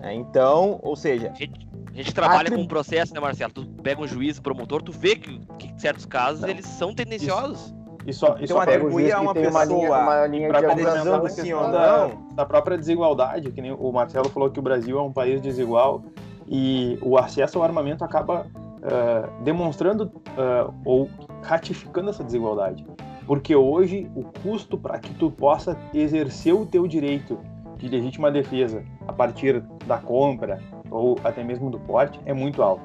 É, 0.02 0.14
então, 0.14 0.80
ou 0.82 0.96
seja. 0.96 1.32
A 1.32 1.34
gente, 1.34 1.68
a 1.92 1.96
gente 1.96 2.14
trabalha 2.14 2.50
com 2.50 2.62
um 2.62 2.68
processo, 2.68 3.14
né, 3.14 3.20
Marcelo? 3.20 3.52
Tu 3.52 3.66
pega 3.84 4.02
um 4.02 4.08
juiz, 4.08 4.40
promotor, 4.40 4.82
tu 4.82 4.92
vê 4.92 5.16
que, 5.16 5.40
que 5.58 5.74
certos 5.80 6.06
casos 6.06 6.42
não. 6.42 6.50
eles 6.50 6.66
são 6.66 6.94
tendenciosos. 6.94 7.74
E 8.06 8.14
só, 8.14 8.38
e 8.40 8.48
só 8.48 8.66
pega 8.66 8.86
o 8.86 8.92
juiz 8.92 9.14
a 9.14 9.20
uma 9.20 9.34
pessoa 9.34 9.52
uma 9.52 9.66
linha, 9.66 9.90
uma 9.90 10.28
linha 10.28 10.50
de 10.52 11.54
ou 11.54 11.70
não. 11.70 12.28
Da 12.34 12.46
própria 12.46 12.78
desigualdade, 12.78 13.52
que 13.52 13.62
nem 13.62 13.72
o 13.72 13.92
Marcelo 13.92 14.30
falou 14.30 14.50
que 14.50 14.60
o 14.60 14.62
Brasil 14.62 14.98
é 14.98 15.02
um 15.02 15.12
país 15.12 15.42
desigual 15.42 16.04
e 16.48 16.98
o 17.02 17.18
acesso 17.18 17.60
ao 17.60 17.64
armamento 17.64 18.04
acaba 18.04 18.48
uh, 18.48 19.44
demonstrando 19.44 20.06
uh, 20.06 20.74
ou 20.86 21.10
ratificando 21.44 22.10
essa 22.10 22.24
desigualdade. 22.24 22.86
Porque 23.30 23.56
hoje 23.56 24.10
o 24.16 24.24
custo 24.24 24.76
para 24.76 24.98
que 24.98 25.14
tu 25.14 25.30
possa 25.30 25.78
exercer 25.94 26.52
o 26.52 26.66
teu 26.66 26.88
direito 26.88 27.38
de 27.78 27.88
legítima 27.88 28.32
defesa 28.32 28.84
a 29.08 29.14
partir 29.14 29.62
da 29.86 30.00
compra 30.00 30.60
ou 30.90 31.16
até 31.24 31.44
mesmo 31.44 31.70
do 31.70 31.80
porte 31.80 32.20
é 32.26 32.34
muito 32.34 32.64
alto. 32.64 32.82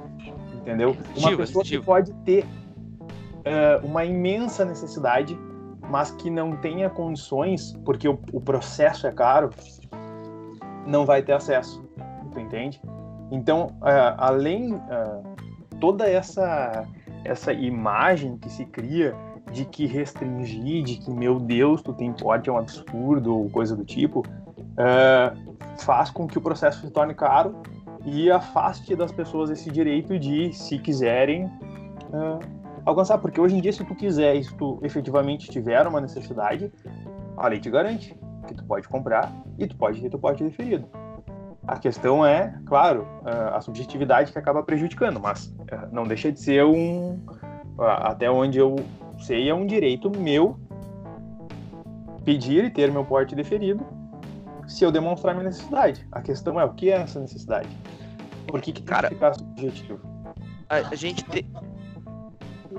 Entendeu? 0.57 0.95
Uma 1.17 1.35
pessoa 1.35 1.65
que 1.65 1.81
pode 1.81 2.13
ter 2.27 2.45
uh, 2.45 3.87
uma 3.87 4.05
imensa 4.05 4.67
necessidade, 4.67 5.35
mas 5.89 6.11
que 6.11 6.29
não 6.29 6.55
tenha 6.59 6.91
condições, 6.91 7.75
porque 7.83 8.07
o, 8.07 8.21
o 8.31 8.39
processo 8.39 9.07
é 9.07 9.13
caro, 9.13 9.49
não 10.87 11.07
vai 11.07 11.23
ter 11.23 11.33
acesso. 11.33 11.83
Tu 12.33 12.39
entende? 12.39 12.83
Então, 13.31 13.69
uh, 13.81 14.15
além 14.19 14.75
uh, 14.75 15.23
toda 15.81 16.07
essa 16.07 16.87
essa 17.25 17.51
imagem 17.55 18.37
que 18.37 18.51
se 18.51 18.67
cria 18.67 19.17
de 19.55 19.65
que 19.65 19.87
restringir, 19.87 20.83
de 20.83 20.97
que, 20.97 21.11
meu 21.11 21.39
Deus, 21.39 21.81
tu 21.81 21.93
tem 21.93 22.13
porte 22.13 22.51
é 22.51 22.53
um 22.53 22.59
absurdo, 22.59 23.39
ou 23.39 23.49
coisa 23.49 23.77
do 23.77 23.85
tipo, 23.85 24.21
uh, 24.21 25.57
faz 25.79 26.11
com 26.11 26.27
que 26.27 26.37
o 26.37 26.41
processo 26.41 26.81
se 26.81 26.91
torne 26.91 27.15
caro 27.15 27.63
e 28.05 28.31
afaste 28.31 28.97
das 28.97 29.13
pessoas 29.13 29.51
esse 29.51 29.71
direito 29.71 30.19
de, 30.19 30.53
se 30.53 30.77
quiserem, 30.79 31.45
uh, 31.45 32.41
alcançar. 32.85 33.19
Porque 33.19 33.41
hoje 33.41 33.57
em 33.57 33.61
dia, 33.61 33.73
se 33.73 33.85
tu 33.85 33.95
quiser 33.95 34.43
se 34.43 34.53
tu 34.57 34.81
efetivamente 34.83 35.49
tiver 35.49 35.87
uma 35.87 36.01
necessidade, 36.01 36.73
a 37.37 37.47
lei 37.47 37.61
te 37.61 37.71
garante 37.71 38.15
que 38.49 38.55
tu 38.55 38.65
pode 38.65 38.89
comprar 38.89 39.33
e 39.57 39.67
tu 39.69 39.77
pode 39.77 40.01
ter 40.01 40.11
teu 40.11 40.19
porte 40.19 40.43
deferido. 40.43 40.87
A 41.67 41.79
questão 41.79 42.27
é, 42.27 42.59
claro, 42.67 43.07
uh, 43.23 43.55
a 43.55 43.61
subjetividade 43.61 44.33
que 44.33 44.39
acaba 44.39 44.65
prejudicando, 44.65 45.21
mas 45.21 45.55
não 45.93 46.05
deixa 46.05 46.33
de 46.33 46.41
ser 46.41 46.65
um. 46.65 47.19
Até 47.79 48.31
onde 48.31 48.59
eu 48.59 48.77
sei, 49.19 49.49
é 49.49 49.55
um 49.55 49.67
direito 49.67 50.11
meu 50.11 50.59
pedir 52.25 52.65
e 52.65 52.71
ter 52.71 52.91
meu 52.91 53.05
porte 53.05 53.35
deferido 53.35 53.85
se 54.67 54.85
eu 54.85 54.91
demonstrar 54.91 55.35
minha 55.35 55.45
necessidade. 55.45 56.07
A 56.11 56.23
questão 56.23 56.59
é 56.59 56.65
o 56.65 56.73
que 56.73 56.91
é 56.91 56.97
essa 56.97 57.21
necessidade? 57.21 57.69
Por 58.47 58.61
que, 58.61 58.73
que 58.73 58.83
tem 58.83 58.95
Cara, 58.95 59.09
que 59.09 59.15
ficar 59.15 59.35
subjetivo? 59.35 60.01
A, 60.69 60.77
a 60.77 60.95
gente 60.95 61.25
tem. 61.25 61.47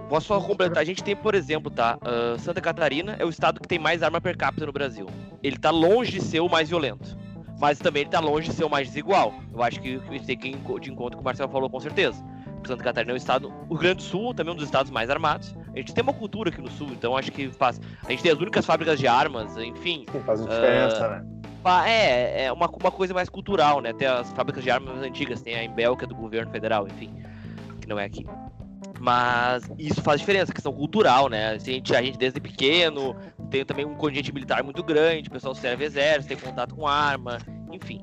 Posso 0.09 0.27
só 0.27 0.41
completar? 0.41 0.79
A 0.79 0.85
gente 0.85 1.03
tem, 1.03 1.15
por 1.15 1.35
exemplo, 1.35 1.71
tá? 1.71 1.97
Uh, 1.97 2.39
Santa 2.39 2.61
Catarina 2.61 3.15
é 3.19 3.25
o 3.25 3.29
estado 3.29 3.59
que 3.59 3.67
tem 3.67 3.79
mais 3.79 4.03
arma 4.03 4.19
per 4.19 4.37
capita 4.37 4.65
no 4.65 4.71
Brasil. 4.71 5.07
Ele 5.41 5.57
tá 5.57 5.69
longe 5.69 6.13
de 6.13 6.21
ser 6.21 6.39
o 6.39 6.49
mais 6.49 6.69
violento. 6.69 7.17
Mas 7.59 7.79
também 7.79 8.01
ele 8.01 8.09
tá 8.09 8.19
longe 8.19 8.49
de 8.49 8.55
ser 8.55 8.65
o 8.65 8.69
mais 8.69 8.87
desigual. 8.87 9.33
Eu 9.53 9.63
acho 9.63 9.79
que 9.79 9.99
gente 10.11 10.25
tem 10.25 10.37
que 10.37 10.49
ir 10.49 10.79
de 10.79 10.91
encontro 10.91 11.17
com 11.17 11.21
o 11.21 11.23
Marcelo 11.23 11.49
falou 11.49 11.69
com 11.69 11.79
certeza. 11.79 12.23
Santa 12.67 12.83
Catarina 12.83 13.11
é 13.11 13.13
um 13.13 13.17
estado. 13.17 13.53
O 13.69 13.73
Rio 13.73 13.79
Grande 13.79 13.97
do 13.97 14.03
Sul 14.03 14.33
também 14.33 14.51
é 14.51 14.53
um 14.53 14.57
dos 14.57 14.65
estados 14.65 14.91
mais 14.91 15.09
armados. 15.09 15.55
A 15.75 15.79
gente 15.79 15.93
tem 15.93 16.01
uma 16.01 16.13
cultura 16.13 16.49
aqui 16.49 16.61
no 16.61 16.71
sul, 16.71 16.87
então 16.91 17.17
acho 17.17 17.31
que 17.31 17.49
faz. 17.49 17.81
A 18.05 18.09
gente 18.09 18.23
tem 18.23 18.31
as 18.31 18.39
únicas 18.39 18.65
fábricas 18.65 18.97
de 18.97 19.07
armas, 19.07 19.57
enfim. 19.57 20.05
Sim, 20.09 20.19
faz 20.25 20.41
diferença, 20.41 21.05
uh, 21.05 21.09
né? 21.11 21.25
É, 21.85 22.45
é 22.45 22.51
uma, 22.51 22.69
uma 22.69 22.91
coisa 22.91 23.13
mais 23.13 23.27
cultural, 23.27 23.81
né? 23.81 23.91
Tem 23.91 24.07
as 24.07 24.31
fábricas 24.31 24.63
de 24.63 24.71
armas 24.71 25.03
antigas, 25.03 25.41
tem 25.41 25.55
a 25.55 25.63
Embel, 25.63 25.97
que 25.97 26.05
é 26.05 26.07
do 26.07 26.15
governo 26.15 26.49
federal, 26.51 26.87
enfim, 26.87 27.11
que 27.81 27.87
não 27.87 27.99
é 27.99 28.05
aqui. 28.05 28.25
Mas 28.99 29.69
isso 29.77 30.01
faz 30.01 30.19
diferença, 30.19 30.53
questão 30.53 30.71
cultural, 30.71 31.27
né? 31.27 31.49
A 31.49 31.57
gente, 31.57 31.93
a 31.93 32.01
gente 32.01 32.17
desde 32.17 32.39
pequeno 32.39 33.15
tem 33.49 33.65
também 33.65 33.85
um 33.85 33.95
contingente 33.95 34.31
militar 34.33 34.63
muito 34.63 34.81
grande, 34.81 35.27
o 35.27 35.31
pessoal 35.31 35.53
serve 35.53 35.83
exército, 35.83 36.27
tem 36.27 36.37
contato 36.37 36.73
com 36.73 36.87
arma, 36.87 37.39
enfim. 37.71 38.01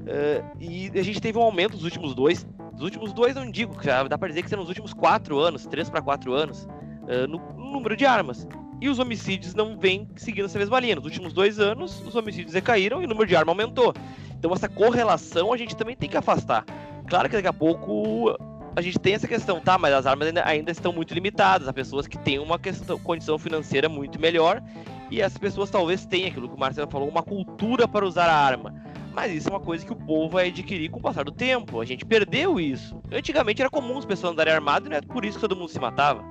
Uh, 0.00 0.56
e 0.58 0.90
a 0.98 1.02
gente 1.02 1.20
teve 1.20 1.38
um 1.38 1.42
aumento 1.42 1.74
nos 1.74 1.84
últimos 1.84 2.14
dois, 2.14 2.46
nos 2.72 2.82
últimos 2.82 3.12
dois 3.12 3.34
não 3.34 3.48
digo, 3.50 3.76
já 3.82 4.02
dá 4.04 4.18
para 4.18 4.28
dizer 4.28 4.42
que 4.42 4.48
são 4.48 4.58
nos 4.58 4.68
últimos 4.68 4.92
quatro 4.92 5.38
anos, 5.38 5.66
três 5.66 5.88
para 5.88 6.00
quatro 6.00 6.32
anos, 6.32 6.66
uh, 7.10 7.26
no, 7.26 7.38
número 7.72 7.96
de 7.96 8.06
armas. 8.06 8.46
E 8.80 8.88
os 8.88 8.98
homicídios 8.98 9.54
não 9.54 9.78
vêm 9.78 10.08
seguindo 10.16 10.46
essa 10.46 10.58
mesma 10.58 10.80
linha. 10.80 10.96
Nos 10.96 11.04
últimos 11.04 11.32
dois 11.32 11.60
anos, 11.60 12.00
os 12.06 12.14
homicídios 12.14 12.52
decaíram 12.52 13.02
e 13.02 13.04
o 13.04 13.08
número 13.08 13.26
de 13.26 13.36
armas 13.36 13.52
aumentou. 13.52 13.92
Então 14.38 14.52
essa 14.52 14.68
correlação 14.68 15.52
a 15.52 15.56
gente 15.56 15.76
também 15.76 15.94
tem 15.94 16.08
que 16.08 16.16
afastar. 16.16 16.64
Claro 17.06 17.28
que 17.28 17.36
daqui 17.36 17.48
a 17.48 17.52
pouco 17.52 18.34
a 18.74 18.80
gente 18.80 18.98
tem 18.98 19.14
essa 19.14 19.28
questão, 19.28 19.60
tá? 19.60 19.76
Mas 19.76 19.92
as 19.92 20.06
armas 20.06 20.28
ainda, 20.28 20.46
ainda 20.46 20.70
estão 20.70 20.92
muito 20.92 21.12
limitadas. 21.12 21.68
Há 21.68 21.72
pessoas 21.72 22.06
que 22.06 22.16
têm 22.16 22.38
uma 22.38 22.58
questão, 22.58 22.98
condição 22.98 23.38
financeira 23.38 23.88
muito 23.88 24.18
melhor 24.18 24.62
e 25.10 25.20
as 25.22 25.36
pessoas 25.36 25.68
talvez 25.70 26.06
tenham 26.06 26.28
aquilo 26.28 26.48
que 26.48 26.54
o 26.54 26.58
Marcelo 26.58 26.90
falou, 26.90 27.08
uma 27.08 27.22
cultura 27.22 27.88
para 27.88 28.06
usar 28.06 28.26
a 28.26 28.34
arma. 28.34 28.74
Mas 29.12 29.32
isso 29.32 29.48
é 29.48 29.52
uma 29.52 29.60
coisa 29.60 29.84
que 29.84 29.92
o 29.92 29.96
povo 29.96 30.30
vai 30.30 30.48
adquirir 30.48 30.88
com 30.88 31.00
o 31.00 31.02
passar 31.02 31.24
do 31.24 31.32
tempo. 31.32 31.80
A 31.80 31.84
gente 31.84 32.04
perdeu 32.04 32.60
isso. 32.60 33.00
Antigamente 33.10 33.60
era 33.60 33.68
comum 33.68 33.98
as 33.98 34.04
pessoas 34.04 34.32
andarem 34.32 34.52
armadas 34.52 34.88
não 34.88 34.96
é 34.96 35.00
por 35.00 35.24
isso 35.24 35.36
que 35.36 35.40
todo 35.40 35.56
mundo 35.56 35.68
se 35.68 35.80
matava. 35.80 36.24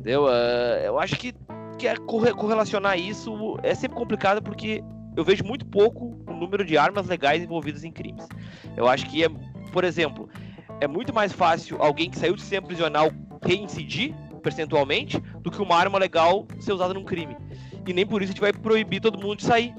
Entendeu? 0.00 0.24
Uh, 0.24 0.80
eu 0.82 0.98
acho 0.98 1.16
que, 1.16 1.34
que 1.78 1.86
é 1.86 1.94
correlacionar 1.94 2.98
isso 2.98 3.58
é 3.62 3.74
sempre 3.74 3.98
complicado 3.98 4.42
porque 4.42 4.82
eu 5.14 5.22
vejo 5.22 5.44
muito 5.44 5.66
pouco 5.66 6.18
o 6.26 6.32
número 6.32 6.64
de 6.64 6.78
armas 6.78 7.06
legais 7.06 7.42
envolvidas 7.42 7.84
em 7.84 7.92
crimes. 7.92 8.26
Eu 8.74 8.88
acho 8.88 9.04
que 9.10 9.22
é, 9.22 9.28
por 9.70 9.84
exemplo, 9.84 10.30
é 10.80 10.88
muito 10.88 11.12
mais 11.12 11.34
fácil 11.34 11.76
alguém 11.82 12.08
que 12.08 12.18
saiu 12.18 12.34
de 12.34 12.40
sistema 12.40 12.66
prisional 12.66 13.10
reincidir 13.42 14.14
percentualmente 14.42 15.20
do 15.42 15.50
que 15.50 15.60
uma 15.60 15.76
arma 15.76 15.98
legal 15.98 16.48
ser 16.60 16.72
usada 16.72 16.94
num 16.94 17.04
crime. 17.04 17.36
E 17.86 17.92
nem 17.92 18.06
por 18.06 18.22
isso 18.22 18.30
a 18.30 18.32
gente 18.32 18.40
vai 18.40 18.54
proibir 18.54 19.00
todo 19.00 19.20
mundo 19.20 19.36
de 19.36 19.44
sair. 19.44 19.74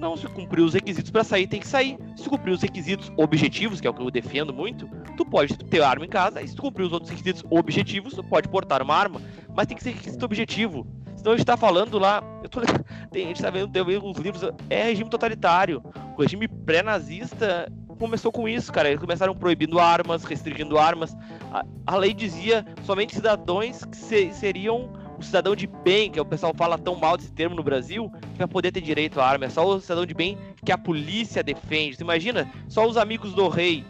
Não, 0.00 0.16
se 0.16 0.26
cumprir 0.28 0.62
os 0.62 0.72
requisitos 0.72 1.10
para 1.10 1.22
sair, 1.22 1.46
tem 1.46 1.60
que 1.60 1.68
sair. 1.68 1.96
Se 2.16 2.28
cumprir 2.28 2.52
os 2.52 2.62
requisitos 2.62 3.12
objetivos, 3.18 3.80
que 3.80 3.86
é 3.86 3.90
o 3.90 3.94
que 3.94 4.00
eu 4.00 4.10
defendo 4.10 4.52
muito, 4.52 4.88
tu 5.14 5.26
pode 5.26 5.56
ter 5.58 5.82
arma 5.82 6.06
em 6.06 6.08
casa, 6.08 6.40
e 6.40 6.48
se 6.48 6.56
tu 6.56 6.62
cumprir 6.62 6.84
os 6.84 6.92
outros 6.92 7.10
requisitos 7.10 7.44
objetivos, 7.50 8.14
tu 8.14 8.24
pode 8.24 8.48
portar 8.48 8.82
uma 8.82 8.94
arma, 8.94 9.20
mas 9.54 9.66
tem 9.66 9.76
que 9.76 9.82
ser 9.82 9.90
requisito 9.90 10.24
objetivo. 10.24 10.86
Senão 11.16 11.32
a 11.32 11.36
gente 11.36 11.46
tá 11.46 11.56
falando 11.56 11.98
lá, 11.98 12.22
tô, 12.50 12.60
tem, 13.12 13.24
a 13.24 13.28
gente 13.28 13.42
tá 13.42 13.50
vendo, 13.50 13.70
vendo 13.84 14.10
os 14.10 14.16
livros, 14.16 14.42
é 14.70 14.84
regime 14.84 15.10
totalitário. 15.10 15.82
O 16.16 16.22
regime 16.22 16.48
pré-nazista 16.48 17.70
começou 17.98 18.32
com 18.32 18.48
isso, 18.48 18.72
cara. 18.72 18.88
Eles 18.88 19.00
começaram 19.00 19.34
proibindo 19.36 19.78
armas, 19.78 20.24
restringindo 20.24 20.78
armas. 20.78 21.14
A, 21.52 21.64
a 21.86 21.96
lei 21.96 22.14
dizia 22.14 22.64
somente 22.84 23.14
cidadãos 23.14 23.84
que 23.84 23.96
se, 23.96 24.32
seriam 24.32 24.90
o 25.18 25.22
cidadão 25.22 25.54
de 25.54 25.66
bem, 25.66 26.10
que 26.10 26.18
o 26.18 26.24
pessoal 26.24 26.54
fala 26.56 26.78
tão 26.78 26.96
mal 26.96 27.18
desse 27.18 27.30
termo 27.30 27.54
no 27.54 27.62
Brasil, 27.62 28.10
que 28.32 28.38
vai 28.38 28.48
poder 28.48 28.72
ter 28.72 28.80
direito 28.80 29.20
à 29.20 29.26
arma. 29.26 29.44
É 29.44 29.50
só 29.50 29.66
o 29.66 29.80
cidadão 29.80 30.06
de 30.06 30.14
bem 30.14 30.38
que 30.64 30.72
a 30.72 30.78
polícia 30.78 31.42
defende. 31.42 31.96
Você 31.96 32.02
imagina? 32.02 32.50
Só 32.66 32.88
os 32.88 32.96
amigos 32.96 33.34
do 33.34 33.46
rei. 33.48 33.84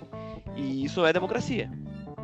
E 0.57 0.85
isso 0.85 1.01
não 1.01 1.07
é 1.07 1.13
democracia. 1.13 1.71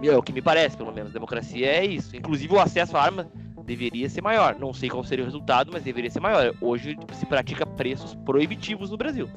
É 0.02 0.16
o 0.16 0.22
que 0.22 0.32
me 0.32 0.42
parece, 0.42 0.76
pelo 0.76 0.92
menos. 0.92 1.12
Democracia 1.12 1.66
é 1.66 1.84
isso. 1.84 2.16
Inclusive 2.16 2.54
o 2.54 2.60
acesso 2.60 2.96
à 2.96 3.02
arma 3.02 3.26
deveria 3.64 4.08
ser 4.08 4.22
maior. 4.22 4.56
Não 4.58 4.72
sei 4.72 4.88
qual 4.88 5.02
seria 5.02 5.24
o 5.24 5.26
resultado, 5.26 5.70
mas 5.72 5.82
deveria 5.82 6.10
ser 6.10 6.20
maior. 6.20 6.54
Hoje 6.60 6.96
se 7.12 7.26
pratica 7.26 7.66
preços 7.66 8.14
proibitivos 8.24 8.90
no 8.90 8.96
Brasil. 8.96 9.28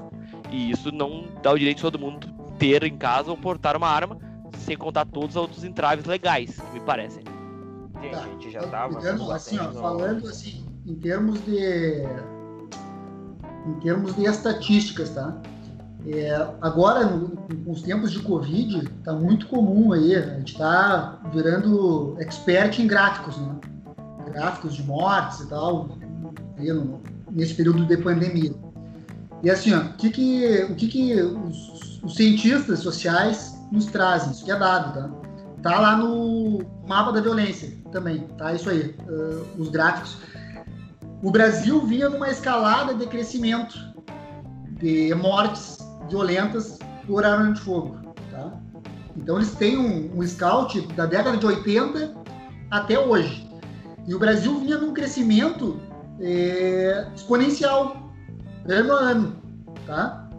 E 0.51 0.69
isso 0.71 0.91
não 0.91 1.25
dá 1.41 1.51
o 1.51 1.57
direito 1.57 1.77
de 1.77 1.83
todo 1.83 1.97
mundo 1.97 2.27
ter 2.59 2.83
em 2.83 2.97
casa 2.97 3.31
ou 3.31 3.37
portar 3.37 3.75
uma 3.77 3.87
arma, 3.87 4.17
sem 4.59 4.77
contar 4.77 5.05
todos 5.05 5.31
os 5.31 5.41
outros 5.41 5.63
entraves 5.63 6.05
legais, 6.05 6.59
que 6.59 6.73
me 6.73 6.79
parecem. 6.81 7.23
Gente, 8.01 8.11
Tá. 8.11 8.19
a 8.19 8.27
gente 8.27 8.51
já 8.51 8.61
tava. 8.67 8.99
Digamos 8.99 9.29
assim, 9.31 9.57
ó, 9.59 9.71
falando 9.71 10.27
assim, 10.27 10.65
em 10.85 10.95
termos 10.95 11.43
de 11.45 12.03
em 13.67 13.73
termos 13.81 14.15
de 14.15 14.25
estatísticas, 14.25 15.09
tá? 15.11 15.41
É, 16.07 16.47
agora, 16.61 17.05
no- 17.05 17.29
com 17.65 17.71
os 17.71 17.81
tempos 17.81 18.11
de 18.11 18.19
Covid, 18.19 18.87
tá 19.03 19.13
muito 19.13 19.47
comum 19.47 19.91
aí, 19.91 20.15
a 20.15 20.21
gente 20.37 20.57
tá 20.57 21.19
virando 21.33 22.15
expert 22.19 22.79
em 22.79 22.87
gráficos, 22.87 23.37
né? 23.37 23.55
Gráficos 24.31 24.75
de 24.75 24.83
mortes 24.83 25.41
e 25.41 25.49
tal, 25.49 25.89
no- 26.57 27.01
nesse 27.31 27.53
período 27.53 27.85
de 27.85 27.97
pandemia. 27.97 28.53
E 29.43 29.49
assim, 29.49 29.73
ó, 29.73 29.79
o 29.79 29.93
que 29.93 30.09
que, 30.09 30.67
o 30.69 30.75
que, 30.75 30.87
que 30.87 31.21
os, 31.21 32.01
os 32.03 32.15
cientistas 32.15 32.79
sociais 32.79 33.57
nos 33.71 33.85
trazem? 33.85 34.31
Isso 34.31 34.45
que 34.45 34.51
é 34.51 34.57
dado, 34.57 34.93
tá? 34.93 35.09
Tá 35.61 35.79
lá 35.79 35.97
no 35.97 36.59
mapa 36.87 37.11
da 37.11 37.19
violência 37.19 37.73
também, 37.91 38.19
tá? 38.37 38.53
Isso 38.53 38.69
aí, 38.69 38.95
ah, 39.07 39.43
os 39.57 39.69
gráficos. 39.69 40.17
O 41.21 41.29
Brasil 41.31 41.85
vinha 41.85 42.09
numa 42.09 42.29
escalada 42.29 42.93
de 42.93 43.05
crescimento 43.05 43.77
de 44.79 45.13
mortes 45.15 45.77
violentas 46.09 46.79
por 47.07 47.25
arma 47.25 47.53
de 47.53 47.61
fogo, 47.61 47.97
tá? 48.31 48.51
Então 49.15 49.37
eles 49.37 49.51
têm 49.55 49.77
um, 49.77 50.19
um 50.19 50.25
scout 50.25 50.81
da 50.93 51.05
década 51.05 51.37
de 51.37 51.45
80 51.45 52.13
até 52.71 52.99
hoje. 52.99 53.47
E 54.07 54.13
o 54.13 54.19
Brasil 54.19 54.59
vinha 54.59 54.77
num 54.77 54.93
crescimento 54.93 55.79
eh, 56.19 57.07
exponencial, 57.15 58.11
ano 58.67 58.93
a 58.93 58.99
ano, 58.99 59.35
tá? 59.85 60.29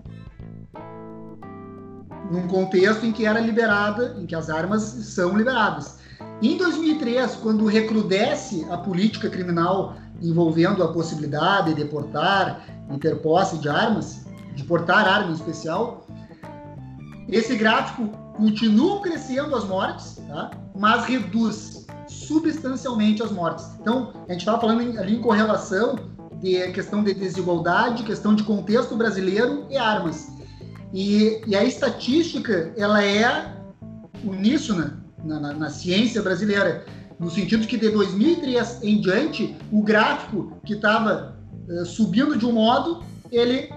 num 2.31 2.47
contexto 2.47 3.05
em 3.05 3.13
que 3.13 3.27
era 3.27 3.41
liberada, 3.41 4.17
em 4.19 4.25
que 4.25 4.35
as 4.35 4.49
armas 4.49 4.83
são 4.83 5.37
liberadas. 5.37 5.99
Em 6.41 6.57
2003, 6.57 7.35
quando 7.37 7.67
recrudesce 7.67 8.65
a 8.71 8.79
política 8.79 9.29
criminal 9.29 9.97
envolvendo 10.23 10.83
a 10.83 10.93
possibilidade 10.93 11.75
de 11.75 11.85
portar 11.87 12.65
e 12.91 12.99
ter 12.99 13.17
posse 13.21 13.59
de 13.59 13.69
armas, 13.69 14.27
de 14.61 14.67
portar 14.67 15.07
arma 15.09 15.31
em 15.31 15.35
especial, 15.35 16.07
esse 17.29 17.57
gráfico 17.57 18.09
continua 18.37 19.01
crescendo 19.01 19.55
as 19.57 19.65
mortes, 19.65 20.21
tá? 20.29 20.51
mas 20.79 21.05
reduz 21.05 21.87
substancialmente 22.09 23.23
as 23.23 23.31
mortes. 23.31 23.67
Então, 23.81 24.13
a 24.29 24.33
gente 24.33 24.41
estava 24.41 24.61
falando 24.61 24.99
ali 24.99 25.17
em 25.17 25.21
correlação 25.21 25.97
de 26.41 26.71
questão 26.73 27.03
de 27.03 27.15
desigualdade, 27.15 28.03
questão 28.03 28.35
de 28.35 28.43
contexto 28.43 28.97
brasileiro 28.97 29.67
e 29.71 29.77
armas. 29.77 30.29
E, 30.93 31.41
e 31.47 31.55
a 31.55 31.63
estatística, 31.65 32.73
ela 32.77 33.05
é 33.05 33.55
uníssona 34.25 35.05
na, 35.25 35.39
na, 35.39 35.53
na 35.53 35.71
ciência 35.71 36.21
brasileira, 36.23 36.85
no 37.19 37.31
sentido 37.31 37.67
que 37.67 37.77
de 37.77 37.91
2003 37.91 38.83
em 38.83 39.01
diante, 39.01 39.57
o 39.71 39.83
gráfico 39.83 40.53
que 40.65 40.75
estava 40.75 41.37
eh, 41.69 41.85
subindo 41.85 42.37
de 42.37 42.47
um 42.47 42.53
modo, 42.53 43.05
ele 43.31 43.71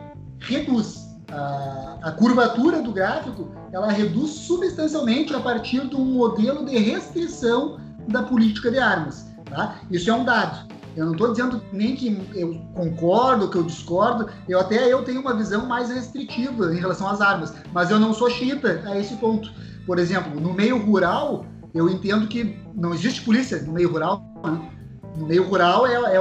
reduz. 0.43 1.03
A, 1.31 1.97
a 2.03 2.11
curvatura 2.11 2.81
do 2.81 2.91
gráfico, 2.91 3.49
ela 3.71 3.91
reduz 3.91 4.31
substancialmente 4.31 5.33
a 5.33 5.39
partir 5.39 5.87
de 5.87 5.95
um 5.95 6.05
modelo 6.05 6.65
de 6.65 6.77
restrição 6.77 7.79
da 8.07 8.21
política 8.21 8.69
de 8.69 8.77
armas. 8.77 9.25
Tá? 9.49 9.79
Isso 9.89 10.09
é 10.09 10.13
um 10.13 10.23
dado. 10.23 10.71
Eu 10.95 11.05
não 11.05 11.13
estou 11.13 11.31
dizendo 11.31 11.59
nem 11.71 11.95
que 11.95 12.21
eu 12.35 12.61
concordo, 12.75 13.49
que 13.49 13.57
eu 13.57 13.63
discordo. 13.63 14.29
Eu 14.47 14.59
até 14.59 14.93
eu 14.93 15.03
tenho 15.03 15.21
uma 15.21 15.33
visão 15.35 15.65
mais 15.65 15.89
restritiva 15.89 16.71
em 16.71 16.77
relação 16.77 17.07
às 17.07 17.19
armas, 17.19 17.51
mas 17.71 17.89
eu 17.89 17.99
não 17.99 18.13
sou 18.13 18.29
xiita 18.29 18.83
a 18.85 18.99
esse 18.99 19.15
ponto. 19.15 19.51
Por 19.87 19.97
exemplo, 19.97 20.39
no 20.39 20.53
meio 20.53 20.77
rural, 20.85 21.45
eu 21.73 21.89
entendo 21.89 22.27
que 22.27 22.59
não 22.75 22.93
existe 22.93 23.21
polícia 23.21 23.59
no 23.63 23.73
meio 23.73 23.91
rural. 23.91 24.23
né? 24.43 24.69
No 25.17 25.25
meio 25.25 25.47
rural 25.47 25.87
é, 25.87 25.93
é 25.93 26.15
é 26.15 26.19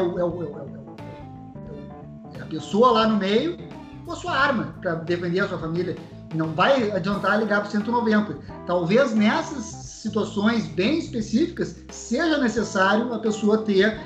é 2.39 2.41
a 2.41 2.47
pessoa 2.47 2.93
lá 2.93 3.07
no 3.07 3.16
meio 3.16 3.57
a 4.11 4.17
sua 4.17 4.33
arma 4.33 4.75
para 4.81 4.95
defender 4.95 5.41
a 5.41 5.49
sua 5.49 5.59
família. 5.59 5.97
Não 6.35 6.49
vai 6.53 6.91
adiantar 6.91 7.39
ligar 7.39 7.61
para 7.61 7.71
190. 7.71 8.39
Talvez 8.67 9.15
nessas 9.15 9.65
situações 9.65 10.67
bem 10.67 10.99
específicas 10.99 11.85
seja 11.91 12.39
necessário 12.39 13.13
a 13.13 13.19
pessoa 13.19 13.59
ter 13.59 14.01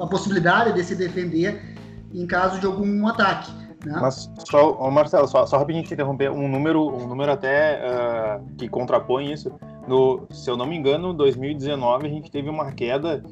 a 0.00 0.06
possibilidade 0.06 0.72
de 0.72 0.84
se 0.84 0.94
defender 0.94 1.76
em 2.14 2.26
caso 2.26 2.60
de 2.60 2.66
algum 2.66 3.06
ataque. 3.06 3.50
Né? 3.84 3.98
Mas 4.00 4.30
só, 4.48 4.90
Marcelo, 4.90 5.26
só, 5.26 5.44
só 5.46 5.58
rapidinho 5.58 5.84
te 5.84 5.94
interromper, 5.94 6.30
um 6.30 6.48
número, 6.48 6.86
um 6.88 7.06
número 7.06 7.32
até 7.32 7.84
ah, 7.84 8.40
que 8.56 8.68
contrapõe 8.68 9.32
isso. 9.32 9.52
No, 9.88 10.26
se 10.30 10.48
eu 10.48 10.56
não 10.56 10.66
me 10.66 10.76
engano, 10.76 11.12
2019 11.12 12.06
a 12.06 12.10
gente 12.10 12.30
teve 12.30 12.48
uma 12.48 12.70
queda 12.72 13.22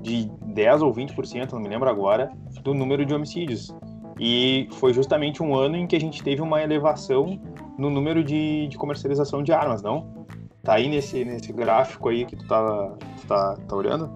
de 0.00 0.30
10 0.46 0.82
ou 0.82 0.92
20%, 0.92 1.52
não 1.52 1.60
me 1.60 1.68
lembro 1.68 1.88
agora, 1.88 2.30
do 2.62 2.74
número 2.74 3.04
de 3.04 3.14
homicídios. 3.14 3.74
E 4.18 4.68
foi 4.72 4.92
justamente 4.92 5.42
um 5.42 5.54
ano 5.56 5.76
em 5.76 5.86
que 5.86 5.96
a 5.96 6.00
gente 6.00 6.22
teve 6.22 6.40
uma 6.40 6.62
elevação 6.62 7.40
no 7.78 7.90
número 7.90 8.22
de, 8.22 8.68
de 8.68 8.76
comercialização 8.78 9.42
de 9.42 9.52
armas, 9.52 9.82
não? 9.82 10.26
Tá 10.62 10.74
aí 10.74 10.88
nesse, 10.88 11.24
nesse 11.24 11.52
gráfico 11.52 12.08
aí 12.08 12.24
que 12.24 12.36
tu 12.36 12.46
tá, 12.46 12.92
tu 13.20 13.26
tá, 13.26 13.56
tá 13.68 13.76
olhando? 13.76 14.10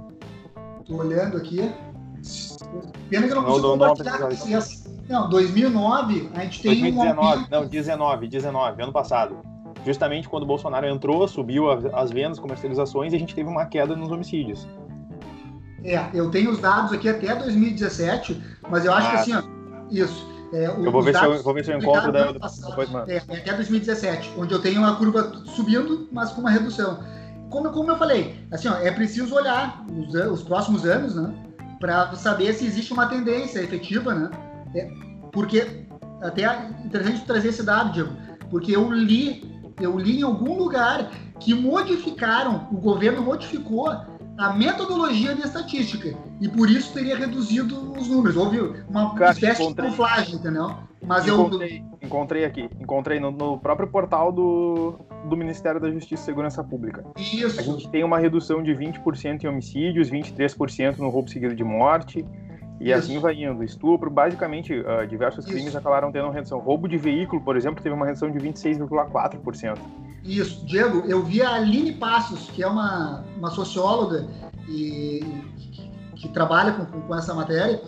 Tô 0.86 0.96
olhando 0.96 1.36
aqui. 1.36 1.70
Pena 3.10 3.26
que 3.26 3.32
eu 3.32 3.36
não 3.36 3.42
Não, 3.42 3.48
consigo 3.50 3.66
não, 3.68 3.76
não, 3.76 3.88
compartilhar 3.88 4.18
com 4.18 4.48
não. 5.08 5.22
Não, 5.22 5.30
2009 5.30 6.30
a 6.34 6.40
gente 6.44 6.62
tem 6.62 6.70
um 6.70 6.80
2019, 6.80 7.32
aumento. 7.32 7.50
não, 7.50 7.66
19, 7.66 8.28
19, 8.28 8.82
ano 8.82 8.92
passado. 8.92 9.36
Justamente 9.84 10.28
quando 10.28 10.42
o 10.42 10.46
Bolsonaro 10.46 10.86
entrou, 10.86 11.26
subiu 11.26 11.70
as 11.70 12.10
vendas, 12.10 12.38
comercializações 12.38 13.12
e 13.12 13.16
a 13.16 13.18
gente 13.18 13.34
teve 13.34 13.48
uma 13.48 13.64
queda 13.66 13.96
nos 13.96 14.10
homicídios. 14.10 14.66
É, 15.84 16.08
eu 16.12 16.30
tenho 16.30 16.50
os 16.50 16.58
dados 16.58 16.92
aqui 16.92 17.08
até 17.08 17.34
2017, 17.36 18.42
mas 18.68 18.84
eu 18.84 18.92
acho 18.92 19.10
que 19.10 19.16
Ah. 19.16 19.20
assim, 19.20 19.34
ó, 19.34 19.42
isso. 19.90 20.26
é, 20.52 20.70
o- 20.70 20.84
Eu 20.84 20.90
vou 20.92 21.02
ver 21.02 21.14
se 21.16 21.24
eu, 21.24 21.42
vou 21.42 21.52
ver 21.54 21.64
se 21.64 21.70
eu 21.72 21.78
encontro 21.78 22.10
da, 22.10 22.32
passado. 22.34 22.70
depois, 22.70 22.88
mano. 22.90 23.10
É, 23.10 23.16
é 23.16 23.38
até 23.38 23.52
2017, 23.54 24.32
onde 24.38 24.52
eu 24.54 24.60
tenho 24.60 24.80
uma 24.80 24.96
curva 24.96 25.32
subindo, 25.44 26.08
mas 26.10 26.30
com 26.32 26.40
uma 26.40 26.50
redução. 26.50 26.98
Como, 27.50 27.70
como 27.70 27.90
eu 27.90 27.96
falei, 27.98 28.34
assim, 28.50 28.68
ó, 28.68 28.76
é 28.76 28.90
preciso 28.90 29.34
olhar 29.34 29.84
os, 29.90 30.14
os 30.14 30.42
próximos 30.42 30.84
anos, 30.86 31.14
né, 31.14 31.34
para 31.80 32.14
saber 32.14 32.52
se 32.54 32.64
existe 32.66 32.92
uma 32.92 33.06
tendência 33.06 33.60
efetiva, 33.60 34.14
né? 34.14 34.30
É, 34.74 34.90
porque 35.32 35.86
até 36.22 36.42
é 36.44 36.70
interessante 36.84 37.24
trazer 37.24 37.48
esse 37.48 37.62
dado, 37.62 37.92
Diego, 37.92 38.10
porque 38.50 38.74
eu 38.74 38.90
li, 38.92 39.50
eu 39.80 39.98
li 39.98 40.20
em 40.20 40.22
algum 40.22 40.58
lugar 40.58 41.10
que 41.40 41.54
modificaram, 41.54 42.68
o 42.72 42.76
governo 42.76 43.22
modificou 43.22 43.94
a 44.38 44.52
metodologia 44.52 45.34
de 45.34 45.42
estatística 45.42 46.16
e 46.40 46.48
por 46.48 46.70
isso 46.70 46.94
teria 46.94 47.16
reduzido 47.16 47.92
os 47.92 48.08
números. 48.08 48.36
Houve 48.36 48.60
uma 48.88 49.14
Cara, 49.14 49.32
espécie 49.32 49.62
encontrei. 49.62 49.90
de 49.90 49.96
camuflagem, 49.96 50.34
entendeu? 50.36 50.76
Mas 51.02 51.26
eu 51.26 51.40
Encontrei, 51.40 51.84
encontrei 52.02 52.44
aqui, 52.44 52.70
encontrei 52.80 53.20
no, 53.20 53.30
no 53.30 53.58
próprio 53.58 53.88
portal 53.88 54.30
do, 54.30 54.98
do 55.28 55.36
Ministério 55.36 55.80
da 55.80 55.90
Justiça 55.90 56.22
e 56.22 56.24
Segurança 56.24 56.62
Pública. 56.62 57.04
A 57.16 57.20
isso. 57.20 57.62
gente 57.62 57.88
tem 57.88 58.04
uma 58.04 58.18
redução 58.18 58.62
de 58.62 58.72
20% 58.72 59.44
em 59.44 59.48
homicídios, 59.48 60.10
23% 60.10 60.98
no 60.98 61.08
roubo 61.08 61.28
seguido 61.30 61.54
de 61.54 61.64
morte, 61.64 62.24
e 62.80 62.90
Isso. 62.90 62.98
assim 62.98 63.18
vai 63.18 63.34
indo. 63.34 63.62
Estupro, 63.64 64.10
basicamente, 64.10 64.72
ah, 64.86 65.04
diversos 65.04 65.44
Isso. 65.44 65.52
crimes 65.54 65.74
acabaram 65.74 66.12
tendo 66.12 66.26
uma 66.26 66.34
redução. 66.34 66.58
Roubo 66.58 66.88
de 66.88 66.96
veículo, 66.96 67.42
por 67.42 67.56
exemplo, 67.56 67.82
teve 67.82 67.94
uma 67.94 68.06
redução 68.06 68.30
de 68.30 68.38
26,4%. 68.38 69.78
Isso, 70.28 70.64
Diego, 70.66 71.04
eu 71.08 71.24
vi 71.24 71.40
a 71.40 71.54
Aline 71.54 71.92
Passos, 71.92 72.50
que 72.50 72.62
é 72.62 72.66
uma, 72.66 73.24
uma 73.38 73.50
socióloga 73.50 74.26
e, 74.68 75.24
que, 75.56 75.90
que 76.16 76.28
trabalha 76.28 76.72
com, 76.72 76.84
com, 76.84 77.00
com 77.00 77.14
essa 77.16 77.32
matéria. 77.34 77.80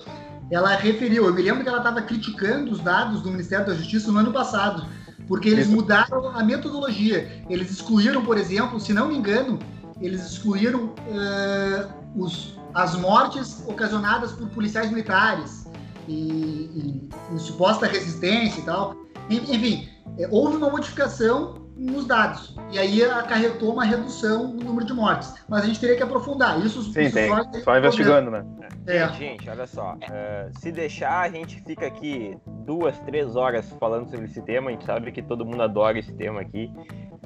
Ela 0.50 0.74
referiu, 0.74 1.26
eu 1.26 1.34
me 1.34 1.42
lembro 1.42 1.62
que 1.62 1.68
ela 1.68 1.78
estava 1.78 2.00
criticando 2.00 2.72
os 2.72 2.80
dados 2.80 3.20
do 3.20 3.30
Ministério 3.30 3.66
da 3.66 3.74
Justiça 3.74 4.10
no 4.10 4.18
ano 4.20 4.32
passado, 4.32 4.86
porque 5.28 5.48
eles 5.50 5.68
mudaram 5.68 6.28
a 6.30 6.42
metodologia. 6.42 7.44
Eles 7.48 7.70
excluíram, 7.70 8.24
por 8.24 8.38
exemplo, 8.38 8.80
se 8.80 8.92
não 8.94 9.08
me 9.08 9.16
engano, 9.16 9.58
eles 10.00 10.24
excluíram 10.24 10.94
eh, 11.08 11.86
os, 12.16 12.58
as 12.74 12.96
mortes 12.96 13.62
ocasionadas 13.68 14.32
por 14.32 14.48
policiais 14.48 14.88
militares 14.90 15.66
e, 16.08 16.14
e- 16.14 17.08
em 17.32 17.38
suposta 17.38 17.86
resistência 17.86 18.60
e 18.60 18.64
tal. 18.64 18.96
En- 19.28 19.54
Enfim, 19.54 19.88
é, 20.18 20.26
houve 20.32 20.56
uma 20.56 20.70
modificação 20.70 21.54
nos 21.80 22.06
dados. 22.06 22.54
E 22.70 22.78
aí 22.78 23.02
acarretou 23.02 23.72
uma 23.72 23.84
redução 23.84 24.48
no 24.52 24.62
número 24.64 24.84
de 24.84 24.92
mortes. 24.92 25.34
Mas 25.48 25.62
a 25.62 25.66
gente 25.66 25.80
teria 25.80 25.96
que 25.96 26.02
aprofundar. 26.02 26.60
Isso, 26.64 26.82
Sim, 26.82 27.00
isso 27.02 27.14
tem. 27.14 27.28
só, 27.28 27.42
Só 27.64 27.78
investigando, 27.78 28.30
né? 28.30 28.44
É. 28.86 29.08
Gente, 29.14 29.48
olha 29.48 29.66
só. 29.66 29.96
eh, 30.02 30.50
se 30.58 30.70
deixar, 30.70 31.20
a 31.22 31.30
gente 31.30 31.60
fica 31.62 31.86
aqui 31.86 32.36
duas, 32.66 32.98
três 33.00 33.34
horas 33.34 33.70
falando 33.80 34.10
sobre 34.10 34.26
esse 34.26 34.42
tema. 34.42 34.68
A 34.68 34.72
gente 34.72 34.84
sabe 34.84 35.10
que 35.10 35.22
todo 35.22 35.44
mundo 35.44 35.62
adora 35.62 35.98
esse 35.98 36.12
tema 36.12 36.40
aqui. 36.40 36.70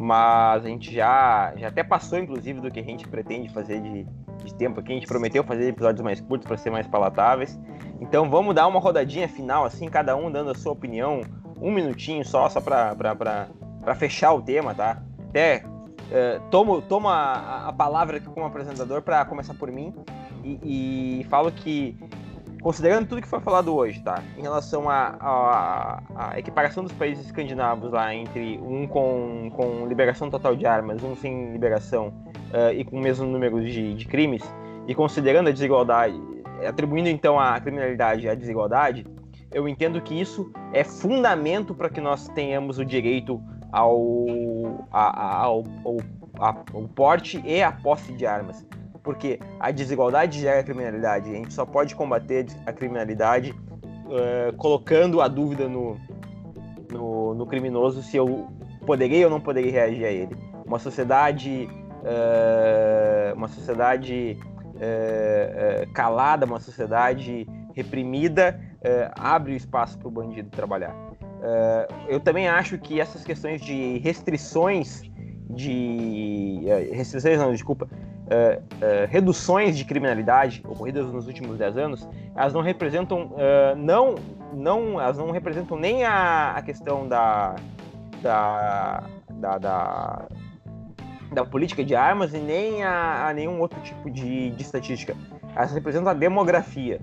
Mas 0.00 0.64
a 0.64 0.68
gente 0.68 0.92
já, 0.92 1.52
já 1.57 1.68
até 1.68 1.82
passou, 1.84 2.18
inclusive, 2.18 2.61
do 2.61 2.70
que 2.70 2.80
a 2.80 2.84
gente 2.84 3.07
pretende 3.09 3.48
fazer 3.52 3.80
de, 3.80 4.05
de 4.44 4.55
tempo 4.55 4.80
aqui. 4.80 4.92
A 4.92 4.94
gente 4.94 5.07
prometeu 5.07 5.42
fazer 5.44 5.68
episódios 5.68 6.02
mais 6.02 6.20
curtos 6.20 6.46
para 6.46 6.57
ser 6.57 6.70
mais 6.70 6.86
palatáveis. 6.86 7.59
Então 8.00 8.28
vamos 8.28 8.55
dar 8.55 8.66
uma 8.66 8.80
rodadinha 8.80 9.28
final, 9.28 9.64
assim, 9.64 9.88
cada 9.88 10.16
um 10.16 10.30
dando 10.30 10.50
a 10.50 10.55
sua 10.55 10.72
opinião. 10.72 11.20
Um 11.61 11.72
minutinho 11.72 12.24
só, 12.24 12.48
só 12.48 12.61
para 12.61 12.94
fechar 13.93 14.32
o 14.32 14.41
tema, 14.41 14.74
tá? 14.74 15.03
Até 15.28 15.64
eh, 16.11 16.41
tomo, 16.51 16.80
tomo 16.82 17.09
a, 17.09 17.68
a 17.68 17.72
palavra 17.72 18.18
aqui 18.18 18.26
como 18.26 18.47
apresentador 18.47 19.03
para 19.03 19.24
começar 19.24 19.55
por 19.55 19.70
mim 19.70 19.93
e, 20.45 21.20
e 21.20 21.24
falo 21.24 21.51
que, 21.51 21.97
considerando 22.62 23.09
tudo 23.09 23.22
que 23.22 23.28
foi 23.28 23.41
falado 23.41 23.74
hoje, 23.74 24.01
tá? 24.01 24.22
Em 24.39 24.43
relação 24.43 24.89
à 24.89 26.35
equiparação 26.37 26.85
dos 26.85 26.93
países 26.93 27.26
escandinavos 27.26 27.91
lá 27.91 28.14
entre 28.14 28.59
um 28.59 28.87
com, 28.87 29.51
com 29.57 29.87
liberação 29.87 30.30
total 30.30 30.55
de 30.55 30.66
armas, 30.66 31.03
um 31.03 31.16
sem 31.16 31.53
liberação 31.53 32.12
eh, 32.53 32.74
e 32.74 32.85
com 32.85 32.97
o 32.97 33.01
mesmo 33.01 33.26
número 33.26 33.64
de, 33.64 33.95
de 33.95 34.05
crimes, 34.07 34.43
e 34.87 34.95
considerando 34.95 35.49
a 35.49 35.53
desigualdade, 35.53 36.20
atribuindo 36.68 37.09
então 37.09 37.41
a 37.41 37.59
criminalidade 37.59 38.28
à 38.28 38.35
desigualdade, 38.35 39.07
eu 39.51 39.68
entendo 39.68 40.01
que 40.01 40.20
isso 40.20 40.53
é 40.72 40.82
fundamento 40.85 41.74
para 41.74 41.89
que 41.89 42.01
nós 42.01 42.28
tenhamos 42.28 42.78
o 42.78 42.85
direito 42.85 43.41
ao, 43.74 44.24
a- 44.92 45.20
a- 45.20 45.36
ao, 45.42 45.64
ao, 45.84 45.96
a- 46.38 46.64
ao 46.72 46.82
porte 46.94 47.42
e 47.44 47.60
à 47.62 47.72
posse 47.72 48.12
de 48.12 48.24
armas. 48.24 48.64
Porque 49.02 49.38
a 49.60 49.70
desigualdade 49.70 50.40
gera 50.40 50.62
criminalidade. 50.62 51.28
A 51.28 51.34
gente 51.34 51.52
só 51.52 51.66
pode 51.66 51.94
combater 51.94 52.46
a 52.64 52.72
criminalidade 52.72 53.54
eh, 54.10 54.54
colocando 54.56 55.20
a 55.20 55.28
dúvida 55.28 55.68
no, 55.68 55.96
no, 56.90 57.34
no 57.34 57.46
criminoso 57.46 58.02
se 58.02 58.16
eu 58.16 58.46
poderia 58.86 59.26
ou 59.26 59.30
não 59.30 59.40
poderia 59.40 59.72
reagir 59.72 60.04
a 60.06 60.10
ele. 60.10 60.36
Uma 60.64 60.78
sociedade, 60.78 61.68
eh, 62.04 63.32
uma 63.36 63.48
sociedade 63.48 64.38
eh, 64.80 65.86
calada, 65.92 66.46
uma 66.46 66.60
sociedade 66.60 67.46
reprimida, 67.74 68.58
abre 69.18 69.52
o 69.52 69.56
espaço 69.56 69.98
para 69.98 70.08
o 70.08 70.10
bandido 70.10 70.48
trabalhar. 70.50 70.94
Eh, 71.45 71.88
eu 72.09 72.20
também 72.20 72.49
acho 72.49 72.78
que 72.78 72.99
essas 72.99 73.22
questões 73.22 73.61
de 73.61 73.99
restrições 73.99 75.03
de 75.51 76.62
eh, 76.66 76.88
restrições 76.90 77.38
não, 77.38 77.53
desculpa, 77.53 77.86
eh, 78.30 78.61
reduções 79.11 79.76
de 79.76 79.84
criminalidade 79.84 80.62
ocorridas 80.66 81.07
nos 81.12 81.26
últimos 81.26 81.59
10 81.59 81.76
anos, 81.76 82.09
elas 82.34 82.55
não 82.55 82.62
representam 82.62 83.32
não 83.76 84.14
não 84.55 84.99
elas 84.99 85.18
não 85.18 85.30
representam 85.30 85.76
nem 85.76 86.03
a, 86.05 86.53
a 86.53 86.62
questão 86.62 87.07
da 87.07 87.57
da, 88.22 89.05
da, 89.28 89.59
da 89.59 90.28
da 91.30 91.45
política 91.45 91.84
de 91.84 91.95
armas 91.95 92.32
e 92.32 92.38
nem 92.38 92.82
a, 92.82 93.28
a 93.28 93.34
nenhum 93.34 93.61
outro 93.61 93.78
tipo 93.80 94.09
de, 94.09 94.51
de 94.51 94.62
estatística. 94.62 95.14
Elas 95.55 95.72
representam 95.72 96.09
a 96.09 96.14
demografia. 96.14 97.01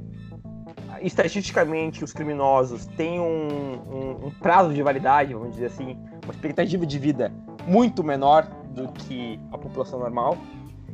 Estatisticamente, 1.02 2.04
os 2.04 2.14
criminosos 2.14 2.86
têm 2.86 3.20
um, 3.20 3.74
um- 3.92 4.28
um 4.28 4.32
prazo 4.40 4.74
de 4.74 4.82
validade, 4.84 5.34
vamos 5.34 5.52
dizer 5.54 5.66
assim, 5.68 5.98
uma 6.24 6.32
expectativa 6.32 6.86
de 6.86 7.00
vida 7.00 7.32
muito 7.66 8.04
menor 8.04 8.44
do 8.74 8.88
que 8.90 9.40
a 9.52 9.58
população 9.58 10.00
normal. 10.00 10.38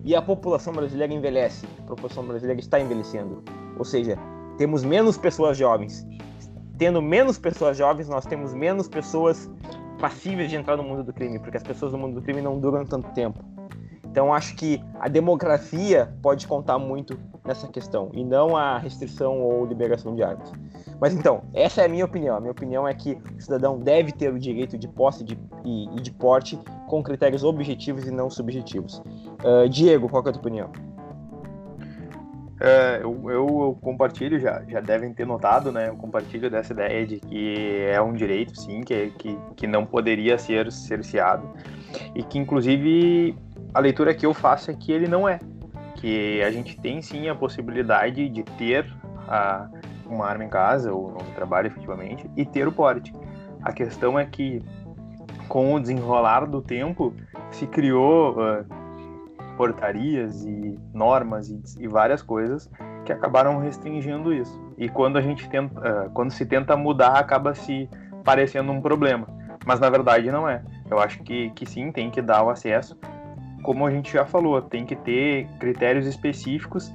E 0.03 0.15
a 0.15 0.21
população 0.21 0.71
brasileira 0.73 1.13
envelhece. 1.13 1.65
A 1.79 1.87
população 1.87 2.25
brasileira 2.25 2.59
está 2.59 2.79
envelhecendo. 2.79 3.43
Ou 3.77 3.83
seja, 3.83 4.17
temos 4.57 4.83
menos 4.83 5.17
pessoas 5.17 5.57
jovens. 5.57 6.07
Tendo 6.77 7.01
menos 7.01 7.37
pessoas 7.37 7.75
jovens, 7.75 8.07
nós 8.07 8.25
temos 8.25 8.53
menos 8.53 8.87
pessoas 8.87 9.49
passíveis 9.99 10.49
de 10.49 10.55
entrar 10.55 10.77
no 10.77 10.83
mundo 10.83 11.03
do 11.03 11.11
crime, 11.11 11.39
porque 11.39 11.57
as 11.57 11.63
pessoas 11.63 11.91
no 11.91 11.97
mundo 11.97 12.15
do 12.15 12.21
crime 12.21 12.41
não 12.41 12.59
duram 12.59 12.85
tanto 12.85 13.09
tempo. 13.13 13.43
Então 14.17 14.33
acho 14.33 14.55
que 14.55 14.81
a 14.99 15.07
demografia 15.07 16.11
pode 16.23 16.47
contar 16.47 16.79
muito 16.79 17.19
nessa 17.45 17.67
questão 17.67 18.09
e 18.15 18.23
não 18.25 18.57
a 18.57 18.79
restrição 18.79 19.39
ou 19.39 19.63
liberação 19.63 20.15
de 20.15 20.23
armas. 20.23 20.51
Mas 20.99 21.13
então, 21.13 21.43
essa 21.53 21.83
é 21.83 21.85
a 21.85 21.87
minha 21.87 22.03
opinião. 22.03 22.35
A 22.35 22.39
minha 22.39 22.51
opinião 22.51 22.87
é 22.87 22.95
que 22.95 23.15
o 23.37 23.39
cidadão 23.39 23.77
deve 23.79 24.11
ter 24.11 24.33
o 24.33 24.39
direito 24.39 24.75
de 24.75 24.87
posse 24.87 25.23
de- 25.23 25.37
e, 25.63 25.85
e 25.95 26.01
de 26.01 26.09
porte 26.09 26.57
com 26.87 27.03
critérios 27.03 27.43
objetivos 27.43 28.07
e 28.07 28.11
não 28.11 28.27
subjetivos. 28.27 29.03
Ah, 29.45 29.67
Diego, 29.67 30.09
qual 30.09 30.23
é 30.25 30.29
a 30.29 30.31
tua 30.31 30.41
opinião? 30.41 30.71
É, 32.59 33.01
eu- 33.03 33.29
eu 33.29 33.77
compartilho, 33.83 34.39
já, 34.39 34.63
já 34.67 34.79
devem 34.81 35.13
ter 35.13 35.27
notado, 35.27 35.71
né? 35.71 35.89
Eu 35.89 35.95
compartilho 35.95 36.49
dessa 36.49 36.73
ideia 36.73 37.05
de 37.05 37.19
que 37.19 37.85
é 37.87 38.01
um 38.01 38.13
direito, 38.13 38.59
sim, 38.59 38.81
que, 38.81 39.11
que, 39.11 39.37
que 39.55 39.67
não 39.67 39.85
poderia 39.85 40.39
ser 40.39 40.71
cerceado. 40.71 41.47
E 42.15 42.23
que, 42.23 42.39
inclusive, 42.39 43.37
a 43.77 43.79
leitura 43.79 44.11
que 44.11 44.25
eu 44.25 44.33
faço 44.33 44.71
é 44.71 44.73
que 44.73 44.91
ele 44.91 45.07
não 45.07 45.29
é. 45.29 45.39
Que 45.97 46.41
a 46.41 46.49
gente 46.49 46.75
tem, 46.81 46.99
sim, 46.99 47.29
a 47.29 47.35
possibilidade 47.35 48.27
de 48.27 48.41
ter 48.41 48.91
a, 49.27 49.69
uma 50.07 50.25
arma 50.25 50.43
em 50.45 50.49
casa, 50.49 50.91
ou 50.91 51.11
no 51.11 51.31
trabalho, 51.35 51.67
efetivamente, 51.67 52.27
e 52.35 52.43
ter 52.43 52.67
o 52.67 52.71
porte. 52.71 53.13
A 53.61 53.71
questão 53.71 54.17
é 54.17 54.25
que, 54.25 54.63
com 55.47 55.75
o 55.75 55.79
desenrolar 55.79 56.47
do 56.47 56.59
tempo, 56.59 57.13
se 57.51 57.67
criou 57.67 58.41
ah, 58.41 58.65
portarias 59.55 60.43
e 60.43 60.79
normas 60.91 61.47
e, 61.49 61.61
e 61.79 61.87
várias 61.87 62.23
coisas 62.23 62.67
que 63.05 63.13
acabaram 63.13 63.59
restringindo 63.59 64.33
isso. 64.33 64.59
E 64.75 64.89
quando 64.89 65.17
a 65.17 65.21
gente 65.21 65.47
tenta, 65.49 65.79
ah, 65.87 66.09
quando 66.15 66.31
se 66.31 66.47
tenta 66.47 66.75
mudar, 66.75 67.19
acaba 67.19 67.53
se 67.53 67.87
parecendo 68.23 68.71
um 68.71 68.81
problema. 68.81 69.27
Mas 69.67 69.79
na 69.79 69.89
verdade 69.89 70.31
não 70.31 70.49
é. 70.49 70.63
Eu 70.89 70.97
acho 70.97 71.21
que, 71.21 71.51
que 71.51 71.65
sim, 71.65 71.91
tem 71.91 72.09
que 72.09 72.23
dar 72.23 72.41
o 72.41 72.49
acesso. 72.49 72.97
Como 73.67 73.85
a 73.85 73.91
gente 73.91 74.13
já 74.13 74.25
falou, 74.25 74.61
tem 74.61 74.85
que 74.85 74.95
ter 74.95 75.45
critérios 75.59 76.07
específicos 76.07 76.89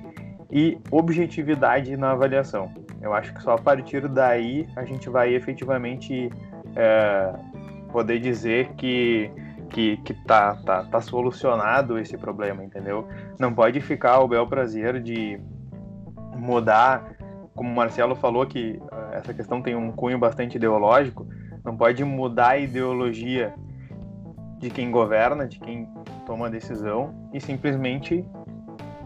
e 0.50 0.78
objetividade 0.90 1.94
na 1.98 2.12
avaliação. 2.12 2.72
Eu 3.02 3.12
acho 3.12 3.34
que 3.34 3.42
só 3.42 3.52
a 3.52 3.58
partir 3.58 4.08
daí 4.08 4.66
a 4.74 4.82
gente 4.82 5.10
vai 5.10 5.34
efetivamente 5.34 6.30
é, 6.74 7.34
poder 7.92 8.20
dizer 8.20 8.70
que 8.72 9.30
que, 9.68 9.98
que 9.98 10.14
tá, 10.14 10.56
tá, 10.64 10.84
tá 10.84 11.00
solucionado 11.02 11.98
esse 11.98 12.16
problema, 12.16 12.64
entendeu? 12.64 13.06
Não 13.38 13.52
pode 13.52 13.78
ficar 13.82 14.20
o 14.20 14.28
bel 14.28 14.46
prazer 14.46 14.98
de 15.02 15.38
mudar, 16.34 17.12
como 17.54 17.70
o 17.70 17.74
Marcelo 17.76 18.14
falou, 18.14 18.46
que 18.46 18.80
ah, 18.90 19.10
essa 19.12 19.34
questão 19.34 19.60
tem 19.60 19.76
um 19.76 19.92
cunho 19.92 20.18
bastante 20.18 20.56
ideológico, 20.56 21.26
não 21.62 21.76
pode 21.76 22.02
mudar 22.02 22.52
a 22.52 22.58
ideologia 22.58 23.52
de 24.58 24.70
quem 24.70 24.90
governa, 24.90 25.46
de 25.46 25.58
quem 25.58 25.86
toma 26.32 26.46
a 26.46 26.48
decisão, 26.48 27.14
e 27.30 27.38
simplesmente 27.38 28.24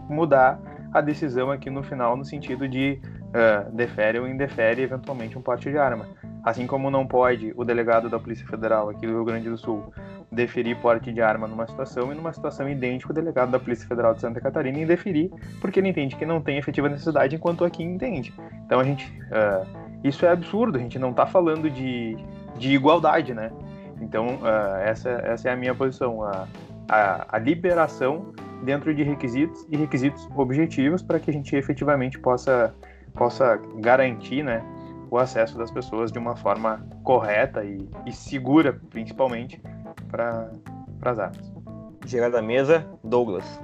mudar 0.09 0.57
a 0.93 1.01
decisão 1.01 1.51
aqui 1.51 1.69
no 1.69 1.83
final 1.83 2.15
no 2.15 2.23
sentido 2.23 2.69
de 2.69 3.01
ah, 3.33 3.67
defere 3.73 4.17
ou 4.17 4.27
indefere 4.29 4.81
eventualmente 4.81 5.37
um 5.37 5.41
porte 5.41 5.69
de 5.69 5.77
arma. 5.77 6.07
Assim 6.41 6.65
como 6.65 6.89
não 6.89 7.05
pode 7.05 7.53
o 7.57 7.65
delegado 7.65 8.09
da 8.09 8.17
Polícia 8.17 8.47
Federal 8.47 8.89
aqui 8.89 9.05
do 9.05 9.11
Rio 9.11 9.25
Grande 9.25 9.49
do 9.49 9.57
Sul 9.57 9.91
deferir 10.31 10.77
porte 10.77 11.11
de 11.11 11.21
arma 11.21 11.47
numa 11.47 11.67
situação 11.67 12.13
e 12.13 12.15
numa 12.15 12.31
situação 12.31 12.69
idêntica 12.69 13.11
o 13.11 13.13
delegado 13.13 13.51
da 13.51 13.59
Polícia 13.59 13.85
Federal 13.85 14.13
de 14.13 14.21
Santa 14.21 14.39
Catarina 14.39 14.79
indeferir 14.79 15.29
porque 15.59 15.81
ele 15.81 15.89
entende 15.89 16.15
que 16.15 16.25
não 16.25 16.39
tem 16.39 16.57
efetiva 16.57 16.87
necessidade 16.87 17.35
enquanto 17.35 17.65
aqui 17.65 17.83
entende. 17.83 18.33
Então 18.65 18.79
a 18.79 18.85
gente 18.85 19.11
ah, 19.33 19.65
isso 20.01 20.25
é 20.25 20.29
absurdo, 20.29 20.77
a 20.77 20.81
gente 20.81 20.97
não 20.97 21.09
está 21.09 21.25
falando 21.25 21.69
de, 21.69 22.15
de 22.57 22.73
igualdade, 22.73 23.33
né? 23.33 23.51
Então 23.99 24.39
ah, 24.43 24.79
essa, 24.85 25.09
essa 25.09 25.49
é 25.49 25.51
a 25.51 25.57
minha 25.57 25.75
posição, 25.75 26.23
a, 26.23 26.47
a, 26.89 27.35
a 27.35 27.39
liberação 27.39 28.33
dentro 28.63 28.93
de 28.93 29.03
requisitos 29.03 29.65
e 29.69 29.77
requisitos 29.77 30.27
objetivos 30.35 31.01
para 31.01 31.19
que 31.19 31.29
a 31.29 31.33
gente 31.33 31.55
efetivamente 31.55 32.17
possa 32.19 32.73
possa 33.13 33.59
garantir, 33.79 34.43
né, 34.43 34.63
o 35.09 35.17
acesso 35.17 35.57
das 35.57 35.71
pessoas 35.71 36.11
de 36.11 36.19
uma 36.19 36.35
forma 36.35 36.85
correta 37.03 37.63
e, 37.63 37.89
e 38.05 38.11
segura, 38.11 38.79
principalmente, 38.89 39.61
para 40.09 40.51
as 41.01 41.19
armas. 41.19 41.53
Girada 42.05 42.33
da 42.33 42.41
mesa, 42.41 42.87
Douglas. 43.03 43.59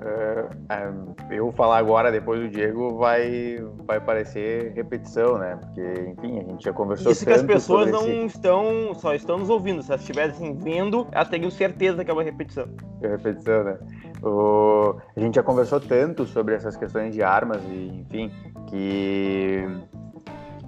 É, 0.00 0.90
eu 1.30 1.52
falar 1.52 1.78
agora, 1.78 2.10
depois 2.10 2.40
do 2.40 2.48
Diego, 2.48 2.96
vai, 2.98 3.64
vai 3.86 4.00
parecer 4.00 4.72
repetição, 4.74 5.38
né? 5.38 5.56
Porque, 5.60 6.10
enfim, 6.10 6.40
a 6.40 6.42
gente 6.42 6.64
já 6.64 6.72
conversou 6.72 7.12
Isso 7.12 7.24
que 7.24 7.32
as 7.32 7.42
pessoas 7.42 7.90
não 7.90 8.02
esse- 8.08 8.26
estão, 8.26 8.92
só 8.94 9.14
estão 9.14 9.38
nos 9.38 9.48
ouvindo. 9.50 9.82
Se 9.82 9.90
elas 9.90 10.00
estivessem 10.00 10.54
vendo, 10.56 11.06
elas 11.12 11.28
teriam 11.28 11.50
certeza 11.50 12.04
que 12.04 12.10
é 12.10 12.14
uma 12.14 12.22
repetição. 12.24 12.66
repetição, 13.00 13.62
né? 13.64 13.78
O- 14.22 14.96
A 15.16 15.20
gente 15.20 15.36
já 15.36 15.42
conversou 15.42 15.78
tanto 15.80 16.24
sobre 16.26 16.54
essas 16.54 16.76
questões 16.76 17.14
de 17.14 17.22
armas 17.22 17.62
e, 17.70 18.04
enfim, 18.06 18.30
que 18.66 19.64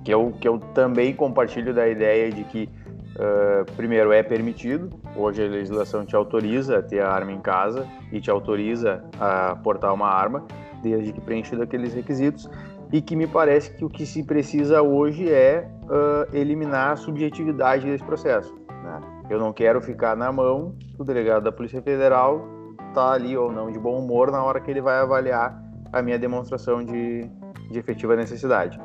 que 0.04 0.14
eu, 0.14 0.32
que 0.40 0.46
eu 0.46 0.60
também 0.72 1.12
compartilho 1.12 1.74
da 1.74 1.88
ideia 1.88 2.30
de 2.30 2.44
que 2.44 2.68
uh, 3.16 3.64
primeiro, 3.76 4.12
é 4.12 4.22
permitido. 4.22 4.90
Hoje 5.16 5.44
a 5.44 5.48
legislação 5.48 6.04
te 6.04 6.14
autoriza 6.14 6.78
a 6.78 6.82
ter 6.82 7.00
a 7.00 7.10
arma 7.10 7.32
em 7.32 7.40
casa 7.40 7.86
e 8.12 8.20
te 8.20 8.30
autoriza 8.30 9.04
a 9.18 9.56
portar 9.56 9.92
uma 9.92 10.08
arma, 10.08 10.44
desde 10.82 11.12
que 11.12 11.20
preenchido 11.20 11.62
aqueles 11.62 11.94
requisitos. 11.94 12.48
E 12.92 13.02
que 13.02 13.16
me 13.16 13.26
parece 13.26 13.76
que 13.76 13.84
o 13.84 13.88
que 13.88 14.06
se 14.06 14.22
precisa 14.22 14.80
hoje 14.80 15.28
é 15.30 15.68
uh, 15.84 16.36
eliminar 16.36 16.92
a 16.92 16.96
subjetividade 16.96 17.84
desse 17.84 18.04
processo. 18.04 18.54
Né? 18.70 19.00
Eu 19.28 19.40
não 19.40 19.52
quero 19.52 19.80
ficar 19.80 20.16
na 20.16 20.30
mão 20.30 20.76
do 20.96 21.04
delegado 21.04 21.42
da 21.42 21.50
Polícia 21.50 21.82
Federal, 21.82 22.46
tá 22.94 23.12
ali 23.12 23.36
ou 23.36 23.50
não 23.50 23.72
de 23.72 23.78
bom 23.78 23.98
humor 23.98 24.30
na 24.30 24.42
hora 24.42 24.60
que 24.60 24.70
ele 24.70 24.80
vai 24.80 25.00
avaliar 25.00 25.60
a 25.92 26.00
minha 26.00 26.18
demonstração 26.18 26.84
de, 26.84 27.28
de 27.70 27.78
efetiva 27.78 28.14
necessidade. 28.14 28.80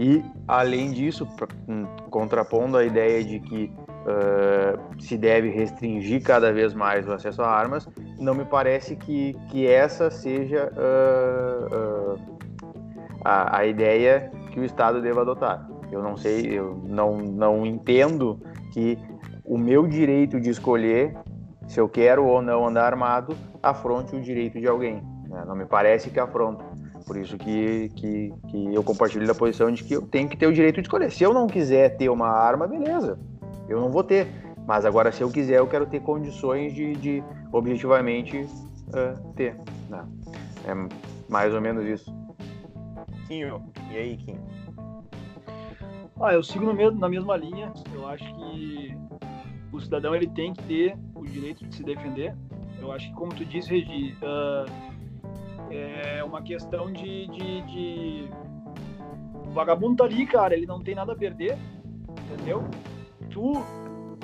E, 0.00 0.24
além 0.48 0.92
disso, 0.92 1.28
hum, 1.68 1.84
contrapondo 2.08 2.78
a 2.78 2.82
ideia 2.82 3.22
de 3.22 3.38
que 3.38 3.70
uh, 3.90 5.02
se 5.02 5.18
deve 5.18 5.50
restringir 5.50 6.22
cada 6.22 6.50
vez 6.50 6.72
mais 6.72 7.06
o 7.06 7.12
acesso 7.12 7.42
a 7.42 7.50
armas, 7.50 7.86
não 8.18 8.34
me 8.34 8.46
parece 8.46 8.96
que, 8.96 9.34
que 9.50 9.66
essa 9.66 10.10
seja 10.10 10.72
uh, 10.72 12.14
uh, 12.14 12.38
a, 13.22 13.58
a 13.58 13.66
ideia 13.66 14.32
que 14.50 14.58
o 14.58 14.64
Estado 14.64 15.02
deva 15.02 15.20
adotar. 15.20 15.68
Eu 15.92 16.02
não 16.02 16.16
sei, 16.16 16.46
eu 16.46 16.82
não, 16.86 17.18
não 17.18 17.66
entendo 17.66 18.40
que 18.72 18.96
o 19.44 19.58
meu 19.58 19.86
direito 19.86 20.40
de 20.40 20.48
escolher 20.48 21.14
se 21.68 21.78
eu 21.78 21.90
quero 21.90 22.24
ou 22.24 22.40
não 22.40 22.66
andar 22.66 22.86
armado 22.86 23.36
afronte 23.62 24.16
o 24.16 24.20
direito 24.22 24.58
de 24.58 24.66
alguém. 24.66 25.02
Né? 25.28 25.44
Não 25.46 25.54
me 25.54 25.66
parece 25.66 26.08
que 26.08 26.18
afronta. 26.18 26.64
Por 27.06 27.16
isso 27.16 27.36
que, 27.36 27.88
que, 27.96 28.32
que 28.48 28.74
eu 28.74 28.82
compartilho 28.82 29.26
da 29.26 29.34
posição 29.34 29.70
de 29.70 29.82
que 29.84 29.94
eu 29.94 30.02
tenho 30.02 30.28
que 30.28 30.36
ter 30.36 30.46
o 30.46 30.52
direito 30.52 30.76
de 30.76 30.82
escolher. 30.82 31.10
Se 31.10 31.24
eu 31.24 31.32
não 31.32 31.46
quiser 31.46 31.96
ter 31.96 32.08
uma 32.08 32.28
arma, 32.28 32.66
beleza, 32.66 33.18
eu 33.68 33.80
não 33.80 33.90
vou 33.90 34.04
ter. 34.04 34.28
Mas 34.66 34.84
agora, 34.84 35.10
se 35.10 35.22
eu 35.22 35.30
quiser, 35.30 35.58
eu 35.58 35.66
quero 35.66 35.86
ter 35.86 36.00
condições 36.00 36.72
de, 36.72 36.94
de 36.94 37.24
objetivamente 37.52 38.38
uh, 38.38 39.32
ter. 39.34 39.56
Né? 39.88 40.06
É 40.66 40.74
mais 41.28 41.54
ou 41.54 41.60
menos 41.60 41.84
isso. 41.84 42.14
Quinho, 43.26 43.62
e 43.90 43.96
aí, 43.96 44.16
Kim? 44.16 44.38
Ah, 46.20 46.34
eu 46.34 46.42
sigo 46.42 46.66
no 46.66 46.74
mesmo, 46.74 46.98
na 46.98 47.08
mesma 47.08 47.36
linha. 47.36 47.72
Eu 47.94 48.06
acho 48.06 48.24
que 48.24 48.96
o 49.72 49.80
cidadão 49.80 50.14
ele 50.14 50.28
tem 50.28 50.52
que 50.52 50.62
ter 50.64 50.98
o 51.14 51.24
direito 51.24 51.64
de 51.66 51.74
se 51.74 51.82
defender. 51.82 52.36
Eu 52.78 52.92
acho 52.92 53.08
que, 53.08 53.14
como 53.14 53.34
tu 53.34 53.44
disse, 53.44 53.70
Regi, 53.70 54.16
uh, 54.22 54.89
é 55.70 56.22
uma 56.24 56.42
questão 56.42 56.92
de, 56.92 57.26
de, 57.28 57.62
de... 57.62 58.30
O 59.46 59.50
vagabundo 59.50 59.96
tá 59.96 60.04
ali, 60.04 60.26
cara, 60.26 60.54
ele 60.54 60.66
não 60.66 60.80
tem 60.80 60.94
nada 60.94 61.12
a 61.12 61.16
perder, 61.16 61.56
entendeu? 62.08 62.64
Tu, 63.30 63.52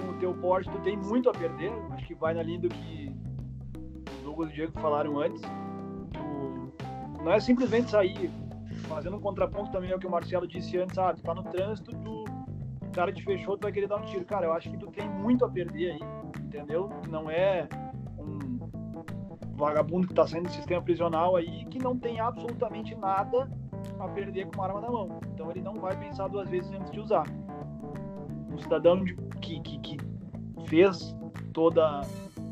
com 0.00 0.10
o 0.10 0.18
teu 0.18 0.34
porte, 0.34 0.70
tu 0.70 0.78
tem 0.80 0.96
muito 0.96 1.28
a 1.28 1.32
perder. 1.32 1.72
Acho 1.92 2.06
que 2.06 2.14
vai 2.14 2.34
na 2.34 2.42
linha 2.42 2.60
do 2.60 2.68
que 2.68 3.14
o 4.20 4.24
Douglas 4.24 4.50
e 4.50 4.52
o 4.52 4.54
Diego 4.54 4.80
falaram 4.80 5.18
antes. 5.18 5.42
Tu 6.12 7.22
não 7.22 7.32
é 7.32 7.40
simplesmente 7.40 7.90
sair 7.90 8.30
fazendo 8.88 9.16
um 9.16 9.20
contraponto 9.20 9.72
também 9.72 9.92
ao 9.92 9.98
que 9.98 10.06
o 10.06 10.10
Marcelo 10.10 10.46
disse 10.46 10.78
antes, 10.78 10.96
ah, 10.98 11.12
tu 11.12 11.22
tá 11.22 11.34
no 11.34 11.42
trânsito, 11.42 11.90
tu, 11.96 12.24
cara 12.96 13.12
te 13.12 13.22
fechou, 13.22 13.58
tu 13.58 13.64
vai 13.64 13.72
querer 13.72 13.86
dar 13.86 13.96
um 13.96 14.06
tiro. 14.06 14.24
Cara, 14.24 14.46
eu 14.46 14.52
acho 14.54 14.70
que 14.70 14.78
tu 14.78 14.86
tem 14.86 15.06
muito 15.06 15.44
a 15.44 15.50
perder 15.50 15.92
aí, 15.92 16.00
entendeu? 16.40 16.88
Não 17.10 17.30
é 17.30 17.68
vagabundo 19.56 20.06
que 20.06 20.12
está 20.12 20.26
saindo 20.26 20.46
do 20.46 20.52
sistema 20.52 20.82
prisional 20.82 21.36
aí 21.36 21.64
que 21.66 21.78
não 21.78 21.98
tem 21.98 22.20
absolutamente 22.20 22.94
nada 22.94 23.50
a 23.98 24.08
perder 24.08 24.46
com 24.46 24.56
uma 24.56 24.66
arma 24.66 24.80
na 24.80 24.90
mão. 24.90 25.20
Então 25.34 25.50
ele 25.50 25.62
não 25.62 25.74
vai 25.74 25.96
pensar 25.96 26.28
duas 26.28 26.48
vezes 26.48 26.70
antes 26.72 26.90
de 26.90 27.00
usar. 27.00 27.24
Um 28.50 28.58
cidadão 28.58 29.02
de, 29.02 29.14
que, 29.40 29.60
que, 29.60 29.78
que, 29.78 29.96
fez 30.66 31.16
toda, 31.52 32.02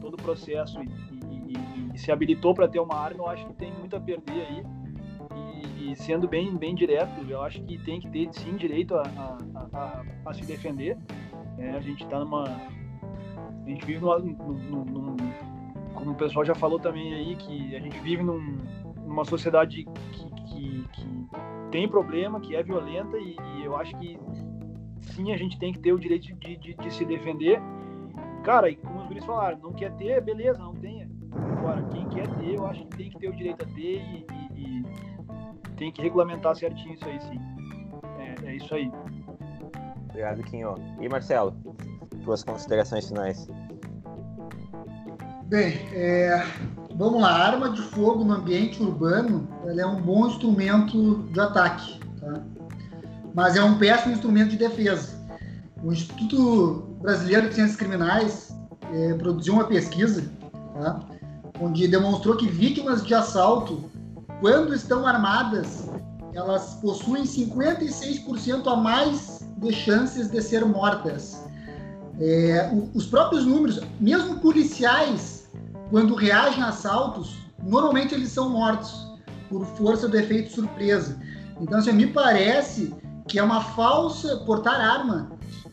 todo 0.01 0.15
o 0.15 0.23
processo 0.23 0.81
e, 0.83 0.87
e, 1.31 1.53
e, 1.53 1.95
e 1.95 1.99
se 1.99 2.13
habilitou 2.13 2.55
para 2.55 2.69
ter 2.69 2.81
uma 2.81 2.95
arma, 2.95 3.19
eu 3.19 3.29
acho 3.29 3.47
que 3.47 3.55
tem 3.55 3.73
muito 3.73 3.97
a 3.97 4.01
perder 4.01 4.47
aí. 4.47 4.65
E, 5.81 5.97
sendo 5.97 6.27
bem, 6.27 6.57
bem 6.57 6.75
direto, 6.75 7.21
eu 7.29 7.43
acho 7.43 7.63
que 7.63 7.79
tem 7.79 8.01
que 8.01 8.09
ter 8.09 8.29
sim 8.33 8.57
direito 8.57 8.95
a, 8.95 9.03
a, 9.03 9.69
a, 9.73 10.05
a 10.27 10.33
se 10.33 10.45
defender. 10.45 10.97
É, 11.59 11.71
a 11.71 11.81
gente 11.81 12.05
está 12.05 12.19
numa. 12.19 12.45
A 12.45 13.69
gente 13.69 13.85
vive 13.85 14.01
numa, 14.01 14.19
num, 14.19 15.17
como 16.05 16.15
o 16.15 16.19
pessoal 16.19 16.45
já 16.45 16.55
falou 16.55 16.79
também 16.79 17.15
aí, 17.15 17.35
que 17.35 17.75
a 17.75 17.81
gente 17.81 17.99
vive 18.01 18.23
num, 18.23 18.59
numa 19.07 19.25
sociedade 19.25 19.85
que, 20.13 20.31
que, 20.45 20.89
que, 20.93 21.27
tem 21.71 21.89
problema, 21.89 22.39
que 22.41 22.55
é 22.55 22.63
violenta, 22.63 23.17
e, 23.17 23.37
e, 23.57 23.65
eu 23.65 23.75
acho 23.75 23.97
que 23.97 24.19
sim, 25.01 25.33
a 25.33 25.37
gente 25.37 25.59
tem 25.59 25.73
que 25.73 25.79
ter 25.79 25.93
o 25.93 25.99
direito 25.99 26.33
de, 26.37 26.57
de, 26.57 26.75
de 26.75 26.95
se 26.95 27.05
defender. 27.05 27.61
Cara, 28.45 28.69
e 28.69 28.77
como 28.77 29.01
os 29.01 29.07
guris 29.07 29.25
falaram, 29.25 29.59
não 29.59 29.73
quer 29.73 29.93
ter, 29.97 30.21
beleza, 30.21 30.59
não 30.59 30.75
tenha. 30.75 31.09
Agora, 31.59 31.83
quem 31.85 32.07
quer 32.11 32.29
ter, 32.37 32.55
eu 32.55 32.67
acho 32.67 32.85
que 32.85 32.97
tem 32.97 33.11
que 33.11 33.19
ter 33.19 33.29
o 33.29 33.35
direito 33.35 33.65
a 33.65 33.67
ter 33.75 34.03
e, 34.03 34.27
e, 34.55 34.61
e 34.61 34.85
tem 35.77 35.91
que 35.91 36.03
regulamentar 36.03 36.55
certinho 36.55 36.95
isso 36.95 37.07
aí, 37.07 37.21
sim. 37.23 37.41
É, 38.19 38.51
é 38.51 38.57
isso 38.57 38.75
aí. 38.75 38.93
Obrigado, 40.11 40.43
Quinho. 40.45 40.75
E 41.01 41.09
Marcelo, 41.09 41.57
tuas 42.23 42.45
considerações 42.45 43.09
finais? 43.09 43.49
Bem, 45.47 45.79
é, 45.93 46.43
vamos 46.95 47.21
lá. 47.21 47.31
A 47.31 47.47
arma 47.49 47.71
de 47.71 47.83
fogo 47.83 48.25
no 48.25 48.35
ambiente 48.35 48.83
urbano 48.83 49.47
ela 49.67 49.81
é 49.81 49.87
um 49.87 50.01
bom 50.01 50.27
instrumento 50.27 51.25
de 51.33 51.39
ataque, 51.39 52.01
tá? 52.19 52.43
mas 53.35 53.55
é 53.55 53.63
um 53.63 53.77
péssimo 53.79 54.15
instrumento 54.15 54.51
de 54.51 54.57
defesa. 54.57 55.11
O 55.83 55.93
Instituto 55.93 56.97
Brasileiro 57.03 57.49
de 57.49 57.57
Ciências 57.57 57.77
Criminais 57.77 58.57
é, 58.93 59.13
produziu 59.15 59.55
uma 59.55 59.65
pesquisa 59.65 60.25
tá? 60.75 61.01
onde 61.61 61.87
demonstrou 61.89 62.37
que 62.37 62.49
vítimas 62.49 63.05
de 63.05 63.15
assalto, 63.15 63.85
quando 64.41 64.75
estão 64.75 65.07
armadas, 65.07 65.89
elas 66.33 66.75
possuem 66.81 67.25
56% 67.25 68.67
a 68.67 68.77
mais 68.77 69.47
de 69.59 69.73
chances 69.73 70.29
de 70.29 70.41
ser 70.41 70.65
mortas. 70.65 71.45
É, 72.21 72.71
os 72.95 73.07
próprios 73.07 73.45
números, 73.45 73.81
mesmo 74.01 74.39
policiais 74.39 75.49
quando 75.91 76.15
reagem 76.15 76.63
a 76.63 76.69
assaltos, 76.69 77.37
normalmente 77.63 78.15
eles 78.15 78.31
são 78.31 78.49
mortos 78.49 79.13
por 79.49 79.65
força 79.65 80.09
do 80.09 80.17
efeito 80.17 80.53
surpresa. 80.53 81.19
Então, 81.61 81.79
assim, 81.79 81.93
me 81.93 82.07
parece 82.07 82.95
que 83.29 83.39
é 83.39 83.43
uma 83.43 83.61
falsa 83.61 84.37
portar 84.39 84.81
arma 84.81 85.31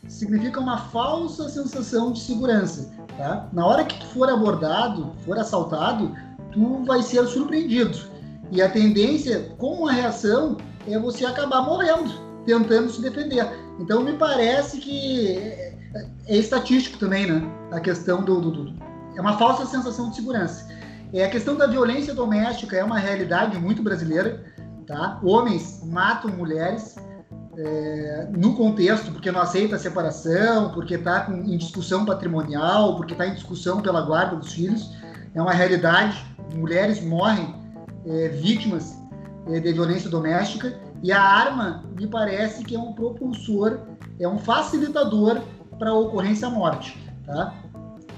significa 0.07 0.59
uma 0.59 0.77
falsa 0.77 1.47
sensação 1.49 2.11
de 2.11 2.19
segurança, 2.19 2.91
tá? 3.17 3.47
Na 3.53 3.65
hora 3.65 3.85
que 3.85 3.97
tu 3.99 4.05
for 4.07 4.29
abordado, 4.29 5.13
for 5.25 5.39
assaltado, 5.39 6.15
tu 6.51 6.83
vai 6.85 7.01
ser 7.01 7.25
surpreendido. 7.27 7.97
E 8.51 8.61
a 8.61 8.69
tendência 8.69 9.53
com 9.57 9.87
a 9.87 9.91
reação 9.91 10.57
é 10.87 10.99
você 10.99 11.25
acabar 11.25 11.61
morrendo, 11.61 12.11
tentando 12.45 12.91
se 12.91 13.01
defender. 13.01 13.47
Então 13.79 14.03
me 14.03 14.13
parece 14.13 14.77
que 14.79 15.70
é, 15.93 16.37
estatístico 16.37 16.97
também, 16.97 17.27
né? 17.27 17.41
A 17.71 17.79
questão 17.79 18.23
do, 18.23 18.39
do, 18.39 18.51
do 18.51 18.91
é 19.15 19.21
uma 19.21 19.37
falsa 19.37 19.65
sensação 19.65 20.09
de 20.09 20.15
segurança. 20.15 20.67
É, 21.13 21.25
a 21.25 21.29
questão 21.29 21.57
da 21.57 21.67
violência 21.67 22.13
doméstica 22.13 22.77
é 22.77 22.83
uma 22.83 22.97
realidade 22.97 23.57
muito 23.59 23.83
brasileira. 23.83 24.43
Tá? 24.87 25.19
Homens 25.23 25.81
matam 25.85 26.31
mulheres 26.31 26.95
é, 27.57 28.27
no 28.31 28.55
contexto 28.55 29.11
porque 29.11 29.31
não 29.31 29.41
aceita 29.41 29.75
a 29.75 29.79
separação, 29.79 30.71
porque 30.71 30.95
está 30.95 31.27
em 31.29 31.57
discussão 31.57 32.05
patrimonial, 32.05 32.95
porque 32.95 33.13
está 33.13 33.27
em 33.27 33.33
discussão 33.33 33.81
pela 33.81 34.01
guarda 34.01 34.37
dos 34.37 34.53
filhos. 34.53 34.95
É 35.35 35.41
uma 35.41 35.53
realidade. 35.53 36.25
Mulheres 36.55 37.01
morrem 37.03 37.53
é, 38.05 38.29
vítimas 38.29 38.97
é, 39.47 39.59
de 39.59 39.73
violência 39.73 40.09
doméstica 40.09 40.79
e 41.03 41.11
a 41.11 41.21
arma 41.21 41.83
me 41.97 42.07
parece 42.07 42.63
que 42.63 42.75
é 42.75 42.79
um 42.79 42.93
propulsor, 42.93 43.79
é 44.19 44.27
um 44.27 44.37
facilitador 44.37 45.41
para 45.81 45.95
ocorrência 45.95 46.47
morte. 46.47 46.95
Tá? 47.25 47.55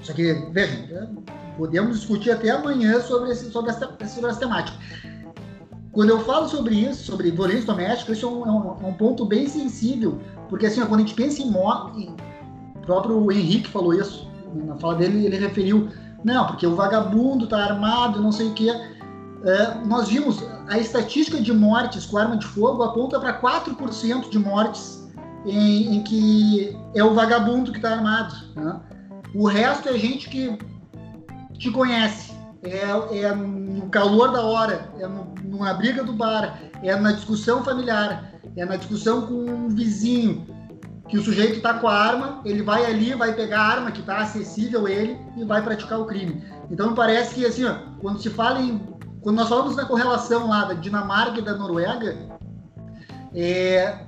Só 0.01 0.11
que, 0.11 0.34
vejam, 0.51 1.24
podemos 1.57 2.01
discutir 2.01 2.32
até 2.32 2.49
amanhã 2.49 2.99
sobre, 2.99 3.32
esse, 3.32 3.49
sobre, 3.51 3.72
essa, 3.72 3.88
sobre 4.05 4.30
essa 4.30 4.39
temática. 4.39 4.78
Quando 5.93 6.09
eu 6.09 6.20
falo 6.26 6.49
sobre 6.49 6.76
isso, 6.76 7.05
sobre 7.05 7.32
violência 7.32 7.68
doméstica, 7.68 8.11
isso 8.11 8.26
é 8.26 8.30
um, 8.30 8.45
é 8.45 8.51
um, 8.51 8.84
é 8.84 8.88
um 8.88 8.93
ponto 8.93 9.26
bem 9.26 9.47
sensível, 9.47 10.20
porque 10.49 10.66
assim, 10.66 10.82
quando 10.82 10.95
a 10.95 11.03
gente 11.03 11.14
pensa 11.14 11.41
em 11.41 11.49
morte, 11.49 12.09
o 12.76 12.80
próprio 12.80 13.32
Henrique 13.32 13.70
falou 13.70 13.93
isso, 13.93 14.30
na 14.53 14.76
fala 14.76 14.95
dele 14.95 15.26
ele 15.26 15.38
referiu, 15.38 15.88
não, 16.22 16.47
porque 16.47 16.68
o 16.68 16.76
vagabundo 16.76 17.47
tá 17.47 17.64
armado, 17.64 18.22
não 18.22 18.32
sei 18.34 18.47
o 18.47 18.53
quê. 18.53 18.72
É, 19.45 19.86
nós 19.86 20.09
vimos 20.09 20.43
a 20.68 20.78
estatística 20.78 21.39
de 21.39 21.53
mortes 21.53 22.05
com 22.05 22.18
arma 22.18 22.36
de 22.36 22.45
fogo 22.45 22.84
aponta 22.84 23.20
para 23.20 23.39
4% 23.39 24.30
de 24.30 24.39
mortes 24.39 25.02
em, 25.45 25.95
em, 25.95 26.03
que 26.03 26.77
é 26.95 27.03
o 27.03 27.13
vagabundo 27.13 27.71
que 27.71 27.77
está 27.77 27.91
armado. 27.91 28.33
Né? 28.55 28.79
O 29.33 29.47
resto 29.47 29.89
é 29.89 29.97
gente 29.97 30.29
que 30.29 30.57
te 31.57 31.71
conhece. 31.71 32.33
É, 32.63 33.19
é 33.19 33.35
no 33.35 33.89
calor 33.89 34.31
da 34.31 34.41
hora, 34.41 34.89
é 34.97 35.05
no, 35.05 35.35
numa 35.43 35.73
briga 35.73 36.01
do 36.01 36.13
bar, 36.13 36.61
é 36.81 36.95
na 36.95 37.11
discussão 37.11 37.61
familiar, 37.63 38.31
é 38.55 38.63
na 38.63 38.77
discussão 38.77 39.27
com 39.27 39.33
um 39.33 39.67
vizinho 39.67 40.45
que 41.09 41.17
o 41.17 41.23
sujeito 41.23 41.57
está 41.57 41.73
com 41.75 41.87
a 41.87 41.93
arma, 41.93 42.41
ele 42.45 42.63
vai 42.63 42.85
ali, 42.85 43.13
vai 43.13 43.33
pegar 43.33 43.59
a 43.59 43.67
arma 43.67 43.91
que 43.91 43.99
está 43.99 44.19
acessível 44.19 44.85
a 44.85 44.91
ele 44.91 45.19
e 45.35 45.43
vai 45.43 45.61
praticar 45.61 45.99
o 45.99 46.05
crime. 46.05 46.41
Então 46.71 46.89
me 46.89 46.95
parece 46.95 47.35
que 47.35 47.45
assim, 47.45 47.65
ó, 47.65 47.75
quando 47.99 48.19
se 48.19 48.29
fala 48.29 48.61
em, 48.61 48.79
quando 49.21 49.35
nós 49.35 49.49
falamos 49.49 49.75
na 49.75 49.85
correlação 49.85 50.47
lá 50.47 50.65
da 50.65 50.73
Dinamarca 50.73 51.39
e 51.39 51.43
da 51.43 51.55
Noruega, 51.55 52.17
é, 53.35 53.99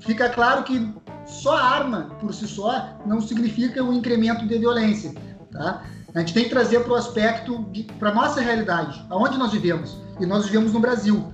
fica 0.00 0.28
claro 0.28 0.64
que 0.64 0.94
só 1.26 1.56
arma 1.56 2.10
por 2.20 2.32
si 2.32 2.46
só 2.46 2.96
não 3.04 3.20
significa 3.20 3.82
um 3.82 3.92
incremento 3.92 4.46
de 4.46 4.58
violência, 4.58 5.12
tá? 5.52 5.82
A 6.14 6.20
gente 6.20 6.32
tem 6.32 6.44
que 6.44 6.50
trazer 6.50 6.80
para 6.80 6.92
o 6.92 6.96
aspecto, 6.96 7.66
para 7.98 8.10
a 8.10 8.14
nossa 8.14 8.40
realidade, 8.40 9.04
aonde 9.10 9.36
nós 9.36 9.52
vivemos. 9.52 10.00
E 10.18 10.24
nós 10.24 10.46
vivemos 10.46 10.72
no 10.72 10.80
Brasil. 10.80 11.32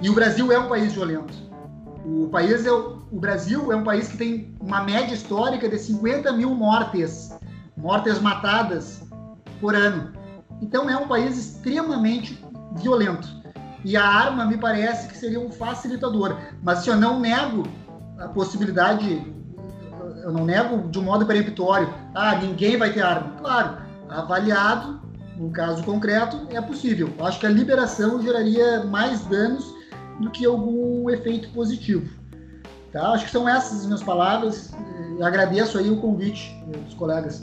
E 0.00 0.10
o 0.10 0.12
Brasil 0.12 0.50
é 0.50 0.58
um 0.58 0.68
país 0.68 0.92
violento. 0.92 1.32
O, 2.04 2.28
país 2.28 2.66
é, 2.66 2.72
o 2.72 2.98
Brasil 3.12 3.72
é 3.72 3.76
um 3.76 3.84
país 3.84 4.08
que 4.08 4.16
tem 4.16 4.54
uma 4.60 4.82
média 4.82 5.14
histórica 5.14 5.68
de 5.68 5.78
50 5.78 6.32
mil 6.32 6.52
mortes, 6.52 7.32
mortes 7.76 8.18
matadas 8.20 9.02
por 9.60 9.74
ano. 9.74 10.12
Então 10.60 10.90
é 10.90 10.96
um 10.96 11.06
país 11.06 11.38
extremamente 11.38 12.44
violento. 12.82 13.28
E 13.84 13.96
a 13.96 14.04
arma 14.04 14.44
me 14.44 14.58
parece 14.58 15.08
que 15.08 15.16
seria 15.16 15.38
um 15.38 15.50
facilitador. 15.50 16.36
Mas 16.62 16.80
se 16.80 16.90
eu 16.90 16.96
não 16.96 17.20
nego 17.20 17.62
a 18.22 18.28
possibilidade, 18.28 19.24
eu 20.22 20.32
não 20.32 20.44
nego 20.44 20.88
de 20.88 20.98
um 20.98 21.02
modo 21.02 21.26
peremptório, 21.26 21.92
ah, 22.14 22.36
ninguém 22.36 22.76
vai 22.76 22.92
ter 22.92 23.02
arma. 23.02 23.34
Claro, 23.38 23.78
avaliado, 24.08 25.00
no 25.36 25.50
caso 25.50 25.82
concreto, 25.82 26.46
é 26.50 26.60
possível. 26.60 27.12
Acho 27.20 27.40
que 27.40 27.46
a 27.46 27.50
liberação 27.50 28.22
geraria 28.22 28.84
mais 28.84 29.24
danos 29.24 29.74
do 30.20 30.30
que 30.30 30.46
algum 30.46 31.10
efeito 31.10 31.48
positivo. 31.50 32.08
Tá? 32.92 33.08
Acho 33.12 33.24
que 33.24 33.30
são 33.30 33.48
essas 33.48 33.80
as 33.80 33.86
minhas 33.86 34.02
palavras. 34.02 34.72
agradeço 35.20 35.78
aí 35.78 35.90
o 35.90 36.00
convite 36.00 36.54
dos 36.84 36.94
colegas. 36.94 37.40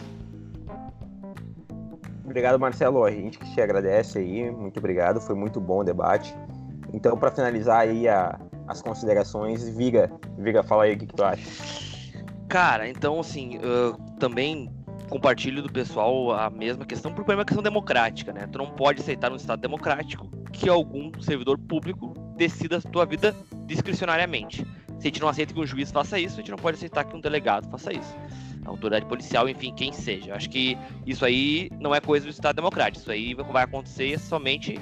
Obrigado, 2.23 2.59
Marcelo. 2.59 3.03
A 3.03 3.11
gente 3.11 3.39
que 3.39 3.53
te 3.53 3.59
agradece 3.59 4.19
aí. 4.19 4.51
Muito 4.51 4.77
obrigado. 4.77 5.19
Foi 5.19 5.35
muito 5.35 5.59
bom 5.59 5.79
o 5.79 5.83
debate. 5.83 6.35
Então, 6.93 7.17
para 7.17 7.31
finalizar 7.31 7.79
aí 7.79 8.07
a, 8.07 8.39
as 8.69 8.81
considerações, 8.81 9.67
Viga, 9.67 10.11
Viga, 10.37 10.63
fala 10.63 10.83
aí 10.83 10.93
o 10.93 10.97
que, 10.97 11.07
que 11.07 11.15
tu 11.15 11.23
acha. 11.23 11.43
Cara, 12.47 12.87
então 12.87 13.19
assim, 13.19 13.59
também 14.19 14.71
compartilho 15.09 15.63
do 15.63 15.71
pessoal 15.71 16.31
a 16.31 16.49
mesma 16.49 16.85
questão, 16.85 17.11
porque 17.11 17.31
é 17.31 17.35
uma 17.35 17.43
questão 17.43 17.63
democrática, 17.63 18.31
né? 18.31 18.47
Tu 18.47 18.57
não 18.57 18.67
pode 18.67 19.01
aceitar 19.01 19.29
num 19.29 19.35
Estado 19.35 19.59
democrático 19.59 20.29
que 20.53 20.69
algum 20.69 21.11
servidor 21.19 21.57
público 21.57 22.13
decida 22.37 22.77
a 22.77 22.81
tua 22.81 23.05
vida 23.05 23.35
discricionariamente. 23.65 24.65
Se 24.99 25.07
a 25.07 25.09
gente 25.09 25.21
não 25.21 25.27
aceita 25.27 25.53
que 25.53 25.59
um 25.59 25.65
juiz 25.65 25.91
faça 25.91 26.19
isso, 26.19 26.35
a 26.35 26.37
gente 26.37 26.51
não 26.51 26.57
pode 26.57 26.77
aceitar 26.77 27.03
que 27.05 27.15
um 27.15 27.19
delegado 27.19 27.69
faça 27.69 27.91
isso. 27.91 28.15
A 28.65 28.69
autoridade 28.69 29.05
policial, 29.05 29.49
enfim, 29.49 29.73
quem 29.73 29.91
seja. 29.91 30.35
Acho 30.35 30.49
que 30.49 30.77
isso 31.05 31.25
aí 31.25 31.69
não 31.79 31.95
é 31.95 31.99
coisa 31.99 32.25
do 32.25 32.29
Estado 32.29 32.57
democrático. 32.57 33.01
Isso 33.01 33.11
aí 33.11 33.33
vai 33.33 33.63
acontecer 33.63 34.19
somente 34.19 34.79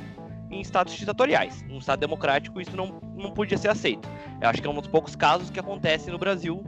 em 0.50 0.62
estados 0.62 0.94
ditatoriais. 0.94 1.64
Num 1.68 1.78
Estado 1.78 2.00
democrático, 2.00 2.60
isso 2.62 2.76
não, 2.76 3.02
não 3.16 3.32
podia 3.32 3.58
ser 3.58 3.70
aceito. 3.70 4.10
Eu 4.42 4.50
acho 4.50 4.62
que 4.62 4.68
é 4.68 4.72
um 4.72 4.76
dos 4.76 4.88
poucos 4.88 5.16
casos 5.16 5.50
que 5.50 5.60
acontece 5.60 6.10
no 6.10 6.18
Brasil 6.18 6.64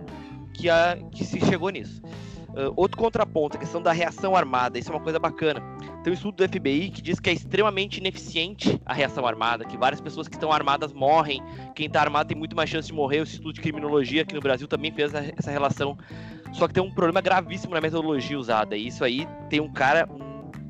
que, 0.53 0.69
a, 0.69 0.97
que 1.11 1.23
se 1.23 1.39
chegou 1.39 1.69
nisso. 1.69 2.01
Uh, 2.49 2.73
outro 2.75 2.97
contraponto, 2.97 3.57
a 3.57 3.59
questão 3.59 3.81
da 3.81 3.91
reação 3.91 4.35
armada, 4.35 4.79
isso 4.79 4.91
é 4.91 4.95
uma 4.95 5.01
coisa 5.01 5.19
bacana. 5.19 5.61
Tem 6.03 6.11
um 6.11 6.13
estudo 6.13 6.35
do 6.37 6.47
FBI 6.47 6.89
que 6.89 7.01
diz 7.01 7.19
que 7.19 7.29
é 7.29 7.33
extremamente 7.33 7.99
ineficiente 7.99 8.81
a 8.85 8.93
reação 8.93 9.25
armada, 9.25 9.63
que 9.65 9.77
várias 9.77 10.01
pessoas 10.01 10.27
que 10.27 10.35
estão 10.35 10.51
armadas 10.51 10.91
morrem, 10.91 11.43
quem 11.75 11.85
está 11.85 12.01
armado 12.01 12.27
tem 12.27 12.37
muito 12.37 12.55
mais 12.55 12.69
chance 12.69 12.87
de 12.87 12.93
morrer. 12.93 13.19
O 13.19 13.23
Instituto 13.23 13.53
de 13.53 13.61
Criminologia 13.61 14.23
aqui 14.23 14.33
no 14.33 14.41
Brasil 14.41 14.67
também 14.67 14.91
fez 14.91 15.13
essa 15.13 15.51
relação. 15.51 15.97
Só 16.51 16.67
que 16.67 16.73
tem 16.73 16.81
um 16.81 16.91
problema 16.91 17.21
gravíssimo 17.21 17.75
na 17.75 17.81
metodologia 17.81 18.39
usada, 18.39 18.75
e 18.75 18.87
isso 18.87 19.03
aí 19.03 19.27
tem 19.49 19.59
um 19.59 19.71
cara, 19.71 20.09
um 20.09 20.28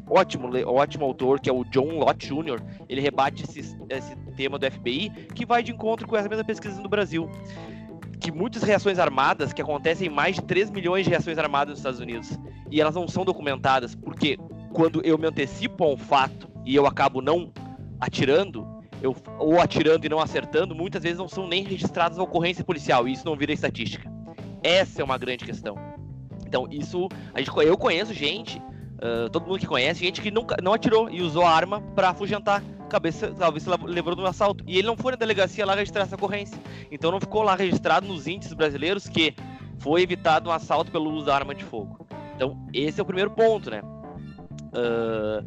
ótimo, 0.09 0.49
ótimo 0.65 1.05
autor, 1.05 1.39
que 1.39 1.49
é 1.49 1.53
o 1.53 1.63
John 1.63 1.99
Lott 1.99 2.27
Jr., 2.27 2.61
ele 2.87 3.01
rebate 3.01 3.43
esse, 3.43 3.77
esse 3.89 4.15
tema 4.35 4.57
do 4.57 4.69
FBI, 4.69 5.09
que 5.33 5.45
vai 5.45 5.63
de 5.63 5.71
encontro 5.71 6.07
com 6.07 6.17
essa 6.17 6.27
mesma 6.27 6.43
pesquisa 6.43 6.81
no 6.81 6.89
Brasil 6.89 7.29
que 8.19 8.31
muitas 8.31 8.63
reações 8.63 8.99
armadas, 8.99 9.53
que 9.53 9.61
acontecem 9.61 10.09
mais 10.09 10.35
de 10.35 10.41
3 10.43 10.69
milhões 10.71 11.05
de 11.05 11.09
reações 11.09 11.37
armadas 11.37 11.69
nos 11.69 11.79
Estados 11.79 11.99
Unidos, 11.99 12.37
e 12.69 12.81
elas 12.81 12.93
não 12.93 13.07
são 13.07 13.23
documentadas, 13.23 13.95
porque 13.95 14.37
quando 14.73 15.01
eu 15.05 15.17
me 15.17 15.25
antecipo 15.25 15.83
a 15.83 15.87
um 15.87 15.97
fato 15.97 16.49
e 16.65 16.75
eu 16.75 16.85
acabo 16.85 17.21
não 17.21 17.51
atirando, 17.99 18.67
eu, 19.01 19.15
ou 19.37 19.59
atirando 19.59 20.05
e 20.05 20.09
não 20.09 20.19
acertando, 20.19 20.75
muitas 20.75 21.01
vezes 21.01 21.17
não 21.17 21.29
são 21.29 21.47
nem 21.47 21.63
registradas 21.63 22.19
a 22.19 22.23
ocorrência 22.23 22.63
policial, 22.63 23.07
e 23.07 23.13
isso 23.13 23.25
não 23.25 23.37
vira 23.37 23.53
estatística. 23.53 24.11
Essa 24.61 25.01
é 25.01 25.05
uma 25.05 25.17
grande 25.17 25.45
questão. 25.45 25.75
Então, 26.45 26.67
isso, 26.69 27.07
a 27.33 27.39
gente, 27.39 27.51
eu 27.55 27.77
conheço 27.77 28.13
gente, 28.13 28.61
uh, 28.99 29.29
todo 29.29 29.45
mundo 29.47 29.59
que 29.59 29.67
conhece, 29.67 29.99
gente 29.99 30.21
que 30.21 30.31
nunca, 30.31 30.57
não 30.61 30.73
atirou 30.73 31.09
e 31.09 31.21
usou 31.21 31.43
a 31.43 31.51
arma 31.51 31.81
para 31.95 32.09
afugentar 32.09 32.63
cabeça, 32.89 33.33
talvez 33.37 33.63
se 33.63 33.69
lembrou 33.69 34.15
de 34.15 34.21
um 34.21 34.25
assalto. 34.25 34.63
E 34.67 34.77
ele 34.77 34.87
não 34.87 34.97
foi 34.97 35.11
na 35.11 35.17
delegacia 35.17 35.65
lá 35.65 35.75
registrar 35.75 36.03
essa 36.03 36.15
ocorrência. 36.15 36.57
Então 36.91 37.11
não 37.11 37.19
ficou 37.19 37.43
lá 37.43 37.55
registrado 37.55 38.07
nos 38.07 38.27
índices 38.27 38.53
brasileiros 38.53 39.07
que 39.07 39.35
foi 39.77 40.01
evitado 40.01 40.49
um 40.49 40.51
assalto 40.53 40.91
pelo 40.91 41.11
uso 41.11 41.27
da 41.27 41.35
arma 41.35 41.55
de 41.55 41.63
fogo. 41.63 42.05
Então, 42.35 42.57
esse 42.73 42.99
é 42.99 43.03
o 43.03 43.05
primeiro 43.05 43.31
ponto, 43.31 43.69
né? 43.69 43.81
Uh, 44.73 45.45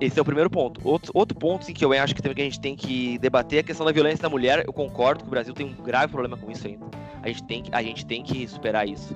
esse 0.00 0.18
é 0.18 0.22
o 0.22 0.24
primeiro 0.24 0.48
ponto. 0.48 0.80
Outro, 0.86 1.12
outro 1.14 1.38
ponto 1.38 1.64
sim, 1.64 1.74
que 1.74 1.84
eu 1.84 1.92
acho 1.92 2.14
que, 2.14 2.22
também 2.22 2.36
que 2.36 2.40
a 2.42 2.44
gente 2.44 2.60
tem 2.60 2.74
que 2.74 3.18
debater 3.18 3.58
é 3.58 3.60
a 3.60 3.64
questão 3.64 3.84
da 3.84 3.92
violência 3.92 4.22
da 4.22 4.28
mulher. 4.28 4.64
Eu 4.66 4.72
concordo 4.72 5.22
que 5.22 5.28
o 5.28 5.30
Brasil 5.30 5.52
tem 5.52 5.66
um 5.66 5.74
grave 5.74 6.10
problema 6.12 6.36
com 6.36 6.50
isso 6.50 6.66
ainda. 6.66 6.86
A 7.22 7.28
gente 7.28 7.42
tem, 7.44 7.64
a 7.70 7.82
gente 7.82 8.06
tem 8.06 8.22
que 8.22 8.48
superar 8.48 8.88
isso. 8.88 9.14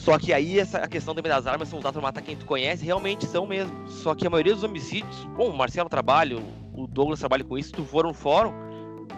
Só 0.00 0.18
que 0.18 0.32
aí 0.32 0.58
essa 0.58 0.78
a 0.78 0.88
questão 0.88 1.14
também 1.14 1.30
das 1.30 1.46
armas 1.46 1.68
são 1.68 1.78
usadas 1.78 1.92
para 1.92 2.02
matar 2.02 2.22
quem 2.22 2.34
tu 2.34 2.46
conhece, 2.46 2.84
realmente 2.84 3.26
são 3.26 3.46
mesmo. 3.46 3.86
Só 3.86 4.14
que 4.14 4.26
a 4.26 4.30
maioria 4.30 4.54
dos 4.54 4.64
homicídios, 4.64 5.24
bom, 5.36 5.50
o 5.50 5.56
Marcelo 5.56 5.90
trabalha, 5.90 6.38
o 6.72 6.86
Douglas 6.86 7.20
trabalha 7.20 7.44
com 7.44 7.58
isso, 7.58 7.72
tu 7.72 7.84
for 7.84 8.04
no 8.04 8.14
fórum, 8.14 8.50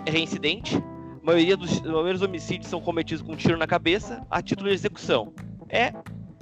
é 0.05 0.11
reincidente. 0.11 0.77
A 0.77 1.25
maioria 1.25 1.57
dos, 1.57 1.79
a 1.79 1.89
maioria 1.89 2.15
dos 2.15 2.23
homicídios 2.23 2.69
são 2.69 2.81
cometidos 2.81 3.23
com 3.23 3.33
um 3.33 3.37
tiro 3.37 3.57
na 3.57 3.67
cabeça 3.67 4.27
a 4.29 4.43
título 4.43 4.69
de 4.69 4.75
execução. 4.75 5.33
É, 5.69 5.93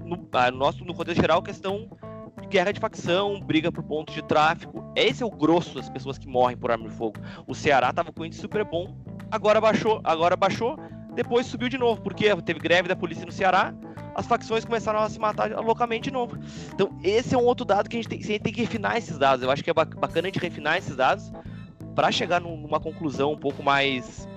no, 0.03 0.27
a, 0.33 0.51
nosso, 0.51 0.87
no 0.87 0.95
contexto 0.95 1.21
geral, 1.21 1.43
questão 1.43 1.91
de 2.41 2.49
guerra 2.49 2.73
de 2.73 2.81
facção, 2.81 3.39
briga 3.41 3.71
por 3.71 3.85
pontos 3.85 4.15
de 4.15 4.23
tráfico. 4.23 4.91
Esse 4.97 5.23
é 5.23 5.27
o 5.27 5.31
grosso 5.31 5.75
das 5.75 5.91
pessoas 5.91 6.17
que 6.17 6.27
morrem 6.27 6.57
por 6.57 6.71
arma 6.71 6.89
de 6.89 6.95
fogo. 6.95 7.21
O 7.47 7.55
Ceará 7.55 7.93
tava 7.93 8.11
com 8.11 8.25
índice 8.25 8.41
super 8.41 8.65
bom, 8.65 8.97
agora 9.31 9.61
baixou, 9.61 10.01
agora 10.03 10.35
baixou, 10.35 10.79
depois 11.15 11.45
subiu 11.45 11.69
de 11.69 11.77
novo, 11.77 12.01
porque 12.01 12.35
teve 12.37 12.59
greve 12.59 12.89
da 12.89 12.97
polícia 12.97 13.27
no 13.27 13.33
Ceará, 13.33 13.75
as 14.21 14.27
facções 14.27 14.65
começaram 14.65 15.01
a 15.01 15.09
se 15.09 15.19
matar 15.19 15.51
loucamente 15.51 16.05
de 16.05 16.11
novo. 16.13 16.39
Então, 16.73 16.91
esse 17.03 17.35
é 17.35 17.39
um 17.39 17.45
outro 17.45 17.65
dado 17.65 17.89
que 17.89 17.97
a 17.97 18.03
gente 18.03 18.09
tem, 18.09 18.19
a 18.19 18.23
gente 18.23 18.41
tem 18.41 18.53
que 18.53 18.61
refinar 18.61 18.97
esses 18.97 19.19
dados. 19.19 19.43
Eu 19.43 19.51
acho 19.51 19.65
que 19.65 19.71
é 19.71 19.75
bacana 19.75 20.29
a 20.29 20.31
gente 20.31 20.39
refinar 20.39 20.77
esses 20.77 20.95
dados 20.95 21.33
para 21.95 22.13
chegar 22.13 22.41
numa 22.41 22.79
conclusão 22.79 23.33
um 23.33 23.39
pouco 23.39 23.63
mais 23.63 24.29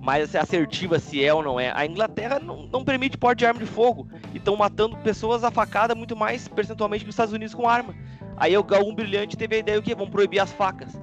mais 0.00 0.34
assertiva 0.34 0.98
se 0.98 1.22
é 1.22 1.32
ou 1.32 1.42
não 1.42 1.60
é. 1.60 1.70
A 1.74 1.84
Inglaterra 1.84 2.40
não, 2.40 2.66
não 2.66 2.82
permite 2.82 3.18
porte 3.18 3.40
de 3.40 3.46
arma 3.46 3.60
de 3.60 3.66
fogo 3.66 4.08
e 4.32 4.38
estão 4.38 4.56
matando 4.56 4.96
pessoas 4.96 5.44
a 5.44 5.50
facada 5.50 5.94
muito 5.94 6.16
mais 6.16 6.48
percentualmente 6.48 7.04
que 7.04 7.10
os 7.10 7.14
Estados 7.14 7.34
Unidos 7.34 7.54
com 7.54 7.68
arma. 7.68 7.94
Aí 8.34 8.56
o 8.56 8.64
Galum 8.64 8.94
Brilhante 8.94 9.36
teve 9.36 9.56
a 9.56 9.58
ideia 9.58 9.78
o 9.78 9.82
que 9.82 9.94
vão 9.94 10.08
proibir 10.08 10.40
as 10.40 10.50
facas. 10.50 10.98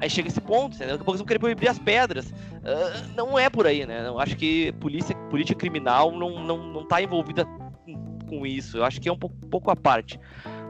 Aí 0.00 0.08
chega 0.08 0.28
esse 0.28 0.40
ponto, 0.40 0.78
né? 0.78 0.86
daqui 0.86 0.94
a 0.94 0.98
pouco 0.98 1.12
eles 1.12 1.20
vão 1.20 1.26
querer 1.26 1.38
proibir 1.38 1.68
as 1.68 1.78
pedras. 1.78 2.30
Uh, 2.30 3.14
não 3.16 3.38
é 3.38 3.50
por 3.50 3.66
aí, 3.66 3.84
né? 3.84 4.06
Eu 4.06 4.18
acho 4.18 4.36
que 4.36 4.72
polícia, 4.72 5.14
política 5.28 5.58
criminal 5.58 6.12
não, 6.12 6.44
não, 6.44 6.72
não 6.72 6.86
tá 6.86 7.02
envolvida 7.02 7.44
com 8.28 8.46
isso. 8.46 8.78
Eu 8.78 8.84
acho 8.84 9.00
que 9.00 9.08
é 9.08 9.12
um 9.12 9.18
pouco, 9.18 9.34
pouco 9.46 9.70
à 9.70 9.76
parte. 9.76 10.20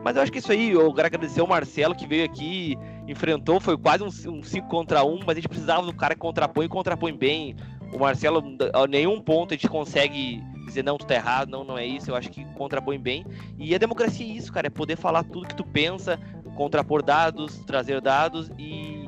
Mas 0.03 0.16
eu 0.16 0.22
acho 0.22 0.33
que 0.33 0.39
isso 0.39 0.53
aí, 0.53 0.70
eu 0.70 0.93
quero 0.95 1.07
agradecer 1.07 1.41
ao 1.41 1.47
Marcelo 1.47 1.95
que 1.95 2.07
veio 2.07 2.24
aqui, 2.24 2.79
enfrentou, 3.07 3.61
foi 3.61 3.76
quase 3.76 4.03
um 4.05 4.11
5 4.11 4.68
contra 4.68 5.05
1, 5.05 5.12
um, 5.12 5.18
mas 5.26 5.31
a 5.31 5.35
gente 5.35 5.49
precisava 5.49 5.85
do 5.85 5.93
cara 5.93 6.14
que 6.14 6.20
contrapõe 6.20 6.66
e 6.66 6.68
contrapõe 6.68 7.12
bem. 7.12 7.57
O 7.93 7.99
Marcelo, 7.99 8.43
a 8.72 8.87
nenhum 8.87 9.20
ponto 9.20 9.53
a 9.53 9.57
gente 9.57 9.68
consegue 9.68 10.41
dizer, 10.66 10.85
não, 10.85 10.97
tu 10.97 11.07
tá 11.07 11.14
errado, 11.14 11.51
não, 11.51 11.64
não 11.64 11.76
é 11.76 11.85
isso, 11.85 12.11
eu 12.11 12.14
acho 12.14 12.31
que 12.31 12.45
contrapõe 12.55 12.99
bem. 12.99 13.26
E 13.59 13.74
a 13.74 13.79
democracia 13.79 14.24
é 14.24 14.31
isso, 14.31 14.53
cara, 14.53 14.68
é 14.68 14.70
poder 14.70 14.97
falar 14.97 15.24
tudo 15.24 15.49
que 15.49 15.57
tu 15.57 15.64
pensa, 15.64 16.18
contrapor 16.55 17.03
dados, 17.03 17.59
trazer 17.66 18.01
dados 18.01 18.51
e 18.59 19.07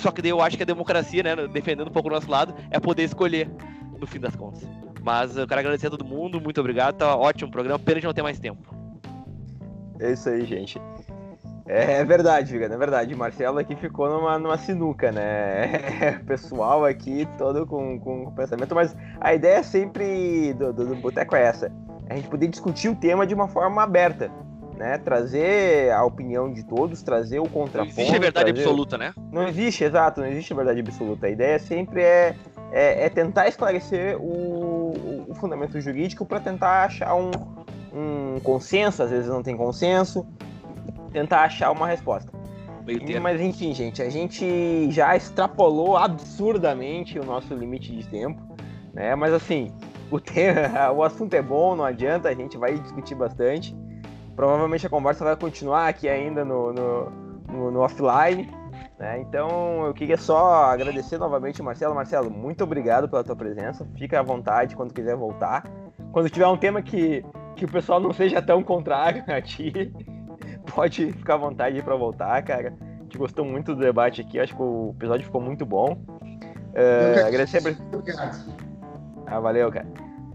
só 0.00 0.10
que 0.10 0.22
daí 0.22 0.30
eu 0.30 0.40
acho 0.40 0.56
que 0.56 0.62
a 0.62 0.66
democracia, 0.66 1.22
né, 1.22 1.34
defendendo 1.48 1.88
um 1.88 1.92
pouco 1.92 2.08
o 2.08 2.12
nosso 2.12 2.30
lado, 2.30 2.54
é 2.70 2.78
poder 2.78 3.04
escolher, 3.04 3.50
no 3.98 4.06
fim 4.06 4.20
das 4.20 4.36
contas. 4.36 4.68
Mas 5.02 5.36
eu 5.36 5.46
quero 5.46 5.60
agradecer 5.60 5.86
a 5.86 5.90
todo 5.90 6.04
mundo, 6.04 6.40
muito 6.40 6.60
obrigado, 6.60 6.96
tá 6.96 7.16
ótimo 7.16 7.48
o 7.48 7.52
programa, 7.52 7.78
pena 7.78 8.00
de 8.00 8.06
não 8.06 8.14
ter 8.14 8.22
mais 8.22 8.38
tempo. 8.38 8.74
É 10.00 10.12
isso 10.12 10.28
aí, 10.28 10.44
gente. 10.44 10.80
É, 11.68 12.00
é 12.00 12.04
verdade, 12.04 12.52
Viga, 12.52 12.66
é 12.66 12.78
verdade. 12.78 13.14
O 13.14 13.18
Marcelo 13.18 13.58
aqui 13.58 13.74
ficou 13.74 14.08
numa, 14.08 14.38
numa 14.38 14.56
sinuca, 14.56 15.10
né? 15.10 16.20
pessoal 16.26 16.84
aqui 16.84 17.26
todo 17.36 17.66
com, 17.66 17.98
com 17.98 18.32
pensamento, 18.32 18.74
mas 18.74 18.96
a 19.20 19.34
ideia 19.34 19.62
sempre 19.62 20.52
do, 20.54 20.72
do, 20.72 20.86
do 20.86 20.96
Boteco 20.96 21.34
é 21.34 21.42
essa: 21.42 21.72
a 22.08 22.14
gente 22.14 22.28
poder 22.28 22.46
discutir 22.48 22.88
o 22.88 22.94
tema 22.94 23.26
de 23.26 23.34
uma 23.34 23.48
forma 23.48 23.82
aberta 23.82 24.30
né? 24.76 24.98
Trazer 24.98 25.92
a 25.92 26.04
opinião 26.04 26.52
de 26.52 26.64
todos, 26.64 27.02
trazer 27.02 27.38
o 27.38 27.48
contraponto. 27.48 27.96
Não 27.96 28.02
existe 28.02 28.18
verdade 28.18 28.52
trazer... 28.52 28.60
absoluta, 28.60 28.98
né? 28.98 29.14
Não 29.32 29.48
existe, 29.48 29.84
exato, 29.84 30.20
não 30.20 30.28
existe 30.28 30.52
verdade 30.54 30.80
absoluta. 30.80 31.26
A 31.26 31.30
ideia 31.30 31.58
sempre 31.58 32.02
é, 32.02 32.36
é, 32.70 33.06
é 33.06 33.08
tentar 33.08 33.48
esclarecer 33.48 34.16
o, 34.20 35.26
o 35.28 35.34
fundamento 35.34 35.80
jurídico 35.80 36.24
para 36.26 36.40
tentar 36.40 36.84
achar 36.84 37.14
um, 37.14 37.30
um 37.92 38.40
consenso, 38.40 39.02
às 39.02 39.10
vezes 39.10 39.28
não 39.28 39.42
tem 39.42 39.56
consenso, 39.56 40.26
tentar 41.12 41.42
achar 41.42 41.70
uma 41.70 41.86
resposta. 41.86 42.30
Mas 43.20 43.40
enfim, 43.40 43.74
gente, 43.74 44.00
a 44.00 44.08
gente 44.08 44.90
já 44.92 45.16
extrapolou 45.16 45.96
absurdamente 45.96 47.18
o 47.18 47.24
nosso 47.24 47.52
limite 47.52 47.90
de 47.90 48.06
tempo, 48.06 48.40
né? 48.94 49.14
Mas 49.16 49.32
assim, 49.32 49.72
o, 50.08 50.20
tema, 50.20 50.92
o 50.94 51.02
assunto 51.02 51.34
é 51.34 51.42
bom, 51.42 51.74
não 51.74 51.84
adianta, 51.84 52.28
a 52.28 52.34
gente 52.34 52.56
vai 52.56 52.78
discutir 52.78 53.16
bastante. 53.16 53.74
Provavelmente 54.36 54.86
a 54.86 54.90
conversa 54.90 55.24
vai 55.24 55.34
continuar 55.34 55.88
aqui 55.88 56.06
ainda 56.08 56.44
no, 56.44 56.70
no, 56.70 57.10
no, 57.50 57.70
no 57.70 57.80
offline. 57.80 58.48
Né? 58.98 59.20
Então 59.20 59.86
eu 59.86 59.94
queria 59.94 60.18
só 60.18 60.66
agradecer 60.66 61.16
novamente 61.18 61.62
Marcelo. 61.62 61.94
Marcelo, 61.94 62.30
muito 62.30 62.62
obrigado 62.62 63.08
pela 63.08 63.24
tua 63.24 63.34
presença. 63.34 63.88
Fica 63.96 64.20
à 64.20 64.22
vontade 64.22 64.76
quando 64.76 64.92
quiser 64.92 65.16
voltar. 65.16 65.64
Quando 66.12 66.28
tiver 66.28 66.46
um 66.46 66.56
tema 66.56 66.82
que, 66.82 67.24
que 67.56 67.64
o 67.64 67.68
pessoal 67.68 67.98
não 67.98 68.12
seja 68.12 68.42
tão 68.42 68.62
contrário 68.62 69.24
a 69.26 69.40
ti, 69.40 69.72
pode 70.74 71.12
ficar 71.12 71.34
à 71.34 71.38
vontade 71.38 71.80
para 71.82 71.96
voltar, 71.96 72.42
cara. 72.42 72.74
A 72.80 73.02
gente 73.02 73.16
gostou 73.16 73.44
muito 73.44 73.74
do 73.74 73.80
debate 73.80 74.20
aqui, 74.20 74.38
acho 74.38 74.54
que 74.54 74.62
o 74.62 74.92
episódio 74.96 75.24
ficou 75.24 75.40
muito 75.40 75.64
bom. 75.64 75.98
Uh, 76.74 77.26
agradecer 77.26 77.58
a... 77.66 78.30
Ah, 79.26 79.40
valeu, 79.40 79.70
cara. 79.72 79.86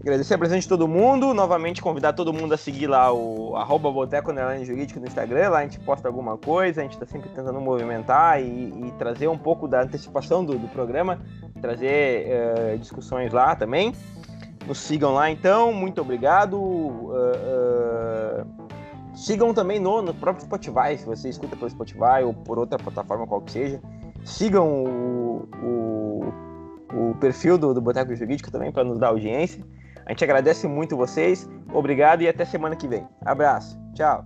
Agradecer 0.02 0.34
a 0.34 0.38
presença 0.38 0.62
de 0.62 0.68
todo 0.68 0.88
mundo, 0.88 1.32
novamente 1.32 1.80
convidar 1.80 2.12
todo 2.12 2.32
mundo 2.32 2.52
a 2.52 2.56
seguir 2.56 2.88
lá 2.88 3.12
o 3.12 3.54
arroba 3.54 3.88
Boteco 3.88 4.32
Jurídico 4.64 4.98
no 4.98 5.06
Instagram, 5.06 5.50
lá 5.50 5.58
a 5.60 5.62
gente 5.62 5.78
posta 5.78 6.08
alguma 6.08 6.36
coisa, 6.36 6.80
a 6.80 6.82
gente 6.82 6.94
está 6.94 7.06
sempre 7.06 7.30
tentando 7.30 7.60
movimentar 7.60 8.42
e, 8.42 8.44
e, 8.44 8.92
trazer 8.98 9.28
um 9.28 9.38
pouco 9.38 9.68
da 9.68 9.82
antecipação 9.82 10.44
do, 10.44 10.58
do 10.58 10.66
programa, 10.66 11.20
trazer 11.60 12.26
uh, 12.26 12.78
discussões 12.78 13.32
lá 13.32 13.54
também. 13.54 13.94
Nos 14.66 14.78
sigam 14.78 15.14
lá 15.14 15.30
então, 15.30 15.72
muito 15.72 16.00
obrigado. 16.00 16.56
Uh, 16.58 17.12
uh, 17.12 18.62
Sigam 19.14 19.52
também 19.54 19.78
no, 19.78 20.00
no 20.02 20.14
próprio 20.14 20.44
Spotify, 20.44 20.96
se 20.96 21.04
você 21.04 21.28
escuta 21.28 21.54
pelo 21.54 21.70
Spotify 21.70 22.24
ou 22.24 22.32
por 22.32 22.58
outra 22.58 22.78
plataforma 22.78 23.26
qual 23.26 23.40
que 23.42 23.52
seja. 23.52 23.80
Sigam 24.24 24.84
o, 24.84 25.48
o, 25.62 26.32
o 26.92 27.14
perfil 27.20 27.56
do, 27.56 27.74
do 27.74 27.80
Boteco 27.80 28.16
Jurídico 28.16 28.50
também 28.50 28.72
para 28.72 28.82
nos 28.82 28.98
dar 28.98 29.08
audiência. 29.08 29.62
A 30.06 30.10
gente 30.10 30.24
agradece 30.24 30.66
muito 30.66 30.96
vocês. 30.96 31.48
Obrigado 31.72 32.22
e 32.22 32.28
até 32.28 32.44
semana 32.44 32.76
que 32.76 32.88
vem. 32.88 33.06
Abraço. 33.24 33.78
Tchau. 33.94 34.24